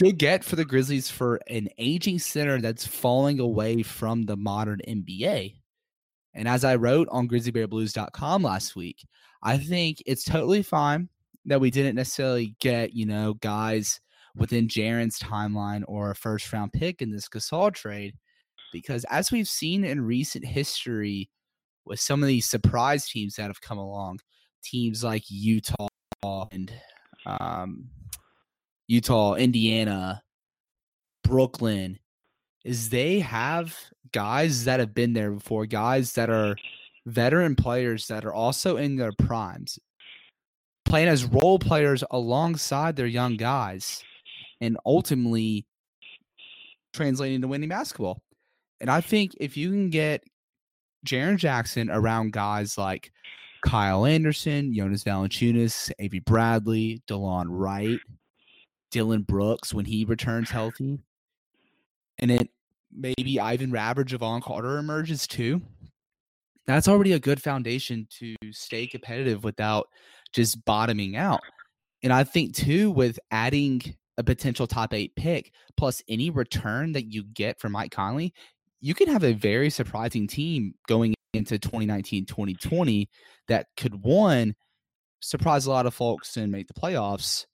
good 0.00 0.18
get 0.18 0.44
for 0.44 0.56
the 0.56 0.64
Grizzlies 0.64 1.10
for 1.10 1.40
an 1.48 1.68
aging 1.78 2.18
center 2.18 2.60
that's 2.60 2.86
falling 2.86 3.40
away 3.40 3.82
from 3.82 4.24
the 4.24 4.36
modern 4.36 4.80
NBA. 4.86 5.54
And 6.34 6.46
as 6.46 6.64
I 6.64 6.76
wrote 6.76 7.08
on 7.10 7.28
grizzlybearblues.com 7.28 8.42
last 8.42 8.76
week, 8.76 9.04
I 9.42 9.58
think 9.58 10.02
it's 10.06 10.24
totally 10.24 10.62
fine 10.62 11.08
that 11.48 11.60
we 11.60 11.70
didn't 11.70 11.96
necessarily 11.96 12.54
get, 12.60 12.94
you 12.94 13.06
know, 13.06 13.34
guys 13.34 14.00
within 14.36 14.68
Jaren's 14.68 15.18
timeline 15.18 15.82
or 15.88 16.10
a 16.10 16.14
first 16.14 16.52
round 16.52 16.72
pick 16.72 17.02
in 17.02 17.10
this 17.10 17.28
Gasol 17.28 17.74
trade. 17.74 18.14
Because 18.72 19.04
as 19.10 19.32
we've 19.32 19.48
seen 19.48 19.84
in 19.84 20.00
recent 20.00 20.44
history, 20.44 21.30
with 21.84 21.98
some 21.98 22.22
of 22.22 22.28
these 22.28 22.46
surprise 22.46 23.08
teams 23.08 23.36
that 23.36 23.46
have 23.46 23.60
come 23.60 23.78
along, 23.78 24.20
teams 24.62 25.02
like 25.02 25.24
Utah 25.30 25.88
and 26.52 26.72
um, 27.24 27.88
Utah, 28.86 29.34
Indiana, 29.34 30.22
Brooklyn, 31.24 31.98
is 32.64 32.90
they 32.90 33.20
have 33.20 33.76
guys 34.12 34.64
that 34.64 34.80
have 34.80 34.94
been 34.94 35.14
there 35.14 35.30
before, 35.30 35.64
guys 35.66 36.12
that 36.12 36.28
are 36.28 36.56
veteran 37.06 37.56
players 37.56 38.06
that 38.08 38.24
are 38.24 38.34
also 38.34 38.76
in 38.76 38.96
their 38.96 39.12
primes, 39.12 39.78
playing 40.88 41.08
as 41.08 41.24
role 41.24 41.58
players 41.58 42.02
alongside 42.10 42.96
their 42.96 43.06
young 43.06 43.36
guys, 43.36 44.02
and 44.60 44.76
ultimately 44.86 45.66
translating 46.92 47.40
to 47.42 47.48
winning 47.48 47.68
basketball. 47.68 48.22
And 48.80 48.90
I 48.90 49.00
think 49.00 49.34
if 49.38 49.56
you 49.56 49.70
can 49.70 49.90
get 49.90 50.24
Jaren 51.06 51.36
Jackson 51.36 51.90
around 51.90 52.32
guys 52.32 52.78
like 52.78 53.12
Kyle 53.64 54.06
Anderson, 54.06 54.74
Jonas 54.74 55.04
Valanciunas, 55.04 55.90
Avery 55.98 56.20
Bradley, 56.20 57.02
Delon 57.08 57.46
Wright, 57.48 58.00
Dillon 58.90 59.22
Brooks 59.22 59.74
when 59.74 59.84
he 59.84 60.04
returns 60.04 60.50
healthy, 60.50 60.98
and 62.18 62.30
then 62.30 62.48
maybe 62.90 63.38
Ivan 63.38 63.70
Rabb, 63.70 63.98
or 63.98 64.04
Jevon 64.04 64.42
Carter 64.42 64.78
emerges 64.78 65.26
too. 65.26 65.60
That's 66.66 66.88
already 66.88 67.12
a 67.12 67.18
good 67.18 67.42
foundation 67.42 68.06
to 68.18 68.34
stay 68.50 68.86
competitive 68.86 69.42
without 69.42 69.88
just 70.32 70.64
bottoming 70.64 71.16
out. 71.16 71.40
And 72.02 72.12
I 72.12 72.24
think 72.24 72.54
too, 72.54 72.90
with 72.90 73.18
adding 73.30 73.82
a 74.16 74.24
potential 74.24 74.66
top 74.66 74.94
eight 74.94 75.14
pick 75.16 75.52
plus 75.76 76.02
any 76.08 76.30
return 76.30 76.92
that 76.92 77.12
you 77.12 77.24
get 77.24 77.60
from 77.60 77.72
Mike 77.72 77.92
Conley, 77.92 78.32
you 78.80 78.94
can 78.94 79.08
have 79.08 79.24
a 79.24 79.32
very 79.32 79.70
surprising 79.70 80.26
team 80.26 80.74
going 80.86 81.14
into 81.34 81.58
2019 81.58 82.24
2020 82.24 83.08
that 83.48 83.66
could 83.76 84.02
one 84.02 84.54
surprise 85.20 85.66
a 85.66 85.70
lot 85.70 85.86
of 85.86 85.92
folks 85.92 86.36
and 86.36 86.50
make 86.50 86.66
the 86.66 86.74
playoffs 86.74 87.44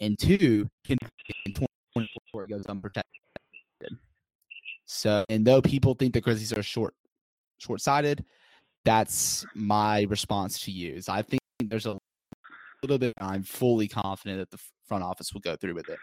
and 0.00 0.18
two 0.18 0.68
can 0.84 0.98
in 1.46 1.54
2024 1.54 2.46
goes 2.46 2.66
unprotected 2.66 3.06
so 4.84 5.24
and 5.30 5.46
though 5.46 5.62
people 5.62 5.94
think 5.94 6.12
the 6.12 6.20
grizzlies 6.20 6.52
are 6.52 6.62
short 6.62 6.94
short-sighted 7.58 8.24
that's 8.84 9.46
my 9.54 10.02
response 10.02 10.60
to 10.60 10.70
you 10.70 10.92
is 10.92 11.08
i 11.08 11.22
think 11.22 11.40
there's 11.70 11.86
a 11.86 11.96
little 12.82 12.98
bit 12.98 13.14
i'm 13.20 13.42
fully 13.42 13.88
confident 13.88 14.38
that 14.38 14.50
the 14.50 14.62
front 14.86 15.04
office 15.04 15.32
will 15.32 15.40
go 15.40 15.56
through 15.56 15.74
with 15.74 15.88
it 15.88 15.98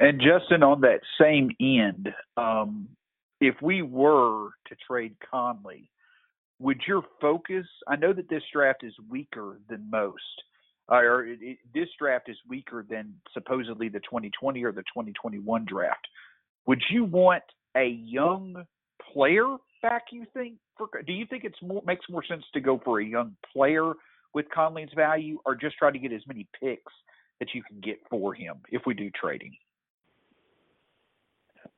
and 0.00 0.20
Justin, 0.20 0.62
on 0.62 0.80
that 0.82 1.00
same 1.20 1.50
end, 1.60 2.08
um, 2.36 2.88
if 3.40 3.54
we 3.60 3.82
were 3.82 4.50
to 4.68 4.76
trade 4.86 5.16
Conley, 5.28 5.90
would 6.60 6.80
your 6.86 7.02
focus? 7.20 7.66
I 7.86 7.96
know 7.96 8.12
that 8.12 8.28
this 8.28 8.42
draft 8.52 8.84
is 8.84 8.94
weaker 9.08 9.60
than 9.68 9.88
most, 9.90 10.22
uh, 10.90 10.96
or 10.96 11.26
it, 11.26 11.38
it, 11.40 11.58
this 11.74 11.88
draft 11.98 12.28
is 12.28 12.36
weaker 12.48 12.84
than 12.88 13.14
supposedly 13.32 13.88
the 13.88 14.00
2020 14.00 14.64
or 14.64 14.72
the 14.72 14.82
2021 14.82 15.64
draft. 15.64 16.06
Would 16.66 16.82
you 16.90 17.04
want 17.04 17.44
a 17.76 17.86
young 17.86 18.64
player 19.12 19.56
back? 19.82 20.04
You 20.12 20.26
think? 20.32 20.54
For, 20.76 20.88
do 21.06 21.12
you 21.12 21.26
think 21.26 21.44
it's 21.44 21.60
more 21.62 21.82
makes 21.84 22.06
more 22.08 22.24
sense 22.24 22.44
to 22.54 22.60
go 22.60 22.80
for 22.84 23.00
a 23.00 23.04
young 23.04 23.36
player 23.52 23.94
with 24.34 24.46
Conley's 24.54 24.88
value, 24.94 25.38
or 25.44 25.54
just 25.54 25.76
try 25.76 25.90
to 25.90 25.98
get 25.98 26.12
as 26.12 26.22
many 26.26 26.46
picks 26.60 26.92
that 27.40 27.54
you 27.54 27.62
can 27.62 27.80
get 27.80 27.98
for 28.10 28.34
him 28.34 28.56
if 28.70 28.82
we 28.86 28.94
do 28.94 29.10
trading? 29.10 29.56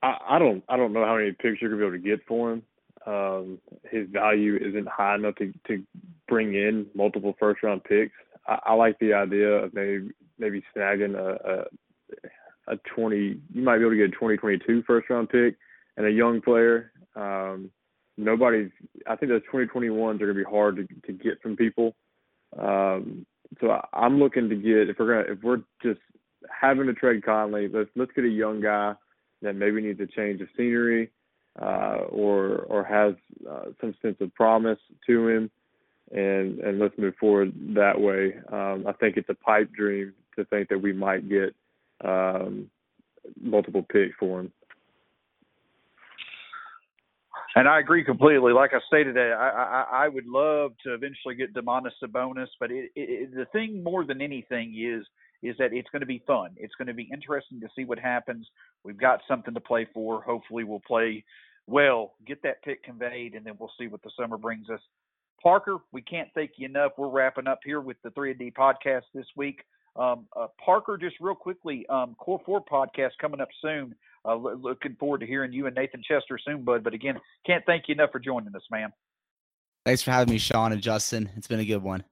I, 0.02 0.16
I 0.30 0.38
don't 0.38 0.62
I 0.68 0.76
don't 0.76 0.92
know 0.92 1.04
how 1.04 1.16
many 1.16 1.32
picks 1.32 1.60
you're 1.60 1.70
gonna 1.70 1.80
be 1.80 1.96
able 1.96 2.02
to 2.02 2.16
get 2.16 2.26
for 2.26 2.52
him. 2.52 2.62
Um, 3.06 3.58
his 3.90 4.08
value 4.10 4.56
isn't 4.56 4.88
high 4.88 5.14
enough 5.14 5.36
to 5.36 5.52
to 5.68 5.82
bring 6.28 6.54
in 6.54 6.86
multiple 6.94 7.34
first 7.38 7.62
round 7.62 7.84
picks. 7.84 8.14
I, 8.46 8.58
I 8.66 8.74
like 8.74 8.98
the 8.98 9.14
idea 9.14 9.48
of 9.48 9.74
maybe 9.74 10.10
maybe 10.38 10.62
snagging 10.76 11.14
a, 11.16 11.66
a 12.68 12.74
a 12.74 12.76
20. 12.94 13.40
You 13.52 13.62
might 13.62 13.78
be 13.78 13.82
able 13.82 13.90
to 13.90 13.96
get 13.96 14.10
a 14.10 14.12
2022 14.12 14.84
first 14.86 15.10
round 15.10 15.28
pick 15.28 15.56
and 15.96 16.06
a 16.06 16.10
young 16.10 16.40
player. 16.40 16.92
Um, 17.16 17.70
nobody's. 18.16 18.70
I 19.06 19.16
think 19.16 19.30
those 19.30 19.42
2021s 19.52 20.20
are 20.20 20.26
gonna 20.26 20.34
be 20.34 20.44
hard 20.44 20.76
to 20.76 20.86
to 21.06 21.12
get 21.12 21.40
from 21.42 21.56
people. 21.56 21.94
Um, 22.58 23.26
so 23.60 23.70
I, 23.70 23.84
I'm 23.92 24.18
looking 24.18 24.48
to 24.48 24.56
get 24.56 24.88
if 24.88 24.98
we're 24.98 25.22
gonna 25.22 25.34
if 25.34 25.42
we're 25.42 25.62
just 25.82 26.00
having 26.48 26.86
to 26.86 26.94
trade 26.94 27.24
Conley, 27.24 27.68
let's 27.68 27.90
let's 27.96 28.12
get 28.12 28.24
a 28.24 28.28
young 28.28 28.60
guy 28.60 28.94
that 29.42 29.54
maybe 29.54 29.80
needs 29.80 30.00
a 30.00 30.06
change 30.06 30.40
of 30.40 30.48
scenery 30.56 31.10
uh, 31.60 31.98
or 32.08 32.58
or 32.68 32.84
has 32.84 33.14
uh, 33.50 33.70
some 33.80 33.94
sense 34.02 34.16
of 34.20 34.34
promise 34.34 34.78
to 35.06 35.28
him, 35.28 35.50
and 36.12 36.58
and 36.60 36.78
let's 36.78 36.96
move 36.98 37.14
forward 37.18 37.52
that 37.74 38.00
way. 38.00 38.34
Um, 38.52 38.84
I 38.86 38.92
think 38.92 39.16
it's 39.16 39.28
a 39.28 39.34
pipe 39.34 39.72
dream 39.72 40.12
to 40.36 40.44
think 40.46 40.68
that 40.68 40.80
we 40.80 40.92
might 40.92 41.28
get 41.28 41.54
um, 42.04 42.70
multiple 43.40 43.84
picks 43.90 44.14
for 44.18 44.40
him. 44.40 44.52
And 47.56 47.68
I 47.68 47.80
agree 47.80 48.04
completely. 48.04 48.52
Like 48.52 48.70
I 48.74 48.78
stated, 48.86 49.18
I, 49.18 49.84
I, 49.90 50.04
I 50.04 50.08
would 50.08 50.26
love 50.26 50.72
to 50.84 50.94
eventually 50.94 51.34
get 51.34 51.52
Domantas 51.52 51.90
Sabonis, 52.02 52.46
but 52.60 52.70
it, 52.70 52.90
it, 52.94 53.34
the 53.34 53.46
thing 53.46 53.82
more 53.82 54.04
than 54.04 54.20
anything 54.20 54.74
is 54.78 55.04
is 55.42 55.56
that 55.58 55.72
it's 55.72 55.88
going 55.90 56.00
to 56.00 56.06
be 56.06 56.22
fun. 56.26 56.50
It's 56.58 56.74
going 56.74 56.88
to 56.88 56.94
be 56.94 57.08
interesting 57.10 57.60
to 57.60 57.68
see 57.74 57.84
what 57.84 57.98
happens. 57.98 58.46
We've 58.84 59.00
got 59.00 59.20
something 59.26 59.54
to 59.54 59.60
play 59.60 59.88
for. 59.94 60.22
Hopefully, 60.22 60.64
we'll 60.64 60.82
play 60.86 61.24
well, 61.66 62.14
get 62.26 62.42
that 62.42 62.62
pick 62.62 62.82
conveyed, 62.82 63.34
and 63.34 63.46
then 63.46 63.54
we'll 63.58 63.72
see 63.78 63.86
what 63.86 64.02
the 64.02 64.10
summer 64.18 64.36
brings 64.36 64.68
us. 64.68 64.80
Parker, 65.42 65.78
we 65.92 66.02
can't 66.02 66.28
thank 66.34 66.52
you 66.56 66.66
enough. 66.66 66.92
We're 66.98 67.08
wrapping 67.08 67.46
up 67.46 67.60
here 67.64 67.80
with 67.80 67.96
the 68.02 68.10
3 68.10 68.30
and 68.30 68.38
D 68.38 68.52
podcast 68.56 69.02
this 69.14 69.26
week. 69.36 69.62
Um, 69.96 70.26
uh, 70.36 70.48
Parker, 70.62 70.98
just 70.98 71.16
real 71.20 71.34
quickly, 71.34 71.86
um, 71.88 72.14
Core 72.18 72.40
Four 72.44 72.62
podcast 72.64 73.10
coming 73.20 73.40
up 73.40 73.48
soon. 73.62 73.94
Uh, 74.24 74.34
looking 74.36 74.96
forward 74.98 75.20
to 75.20 75.26
hearing 75.26 75.52
you 75.52 75.66
and 75.66 75.74
Nathan 75.74 76.02
Chester 76.06 76.38
soon, 76.44 76.62
bud. 76.62 76.84
But 76.84 76.94
again, 76.94 77.18
can't 77.46 77.64
thank 77.64 77.84
you 77.88 77.94
enough 77.94 78.10
for 78.12 78.18
joining 78.18 78.54
us, 78.54 78.62
man. 78.70 78.92
Thanks 79.86 80.02
for 80.02 80.10
having 80.10 80.32
me, 80.32 80.38
Sean 80.38 80.72
and 80.72 80.82
Justin. 80.82 81.30
It's 81.36 81.46
been 81.46 81.60
a 81.60 81.64
good 81.64 81.82
one. 81.82 82.04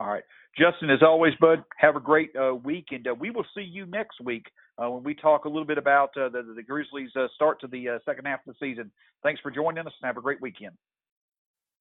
All 0.00 0.08
right. 0.08 0.24
Justin, 0.58 0.90
as 0.90 1.02
always, 1.02 1.34
bud, 1.40 1.62
have 1.76 1.94
a 1.94 2.00
great 2.00 2.30
uh, 2.34 2.54
week, 2.54 2.86
and 2.90 3.06
uh, 3.06 3.14
we 3.14 3.30
will 3.30 3.44
see 3.54 3.62
you 3.62 3.86
next 3.86 4.20
week 4.24 4.46
uh, 4.82 4.90
when 4.90 5.04
we 5.04 5.14
talk 5.14 5.44
a 5.44 5.48
little 5.48 5.66
bit 5.66 5.78
about 5.78 6.10
uh, 6.16 6.28
the, 6.28 6.54
the 6.56 6.62
Grizzlies' 6.62 7.10
uh, 7.16 7.28
start 7.34 7.60
to 7.60 7.66
the 7.68 7.88
uh, 7.88 7.98
second 8.04 8.26
half 8.26 8.40
of 8.46 8.54
the 8.54 8.66
season. 8.66 8.90
Thanks 9.22 9.40
for 9.40 9.50
joining 9.50 9.86
us, 9.86 9.92
and 10.00 10.06
have 10.06 10.16
a 10.16 10.22
great 10.22 10.40
weekend. 10.40 10.74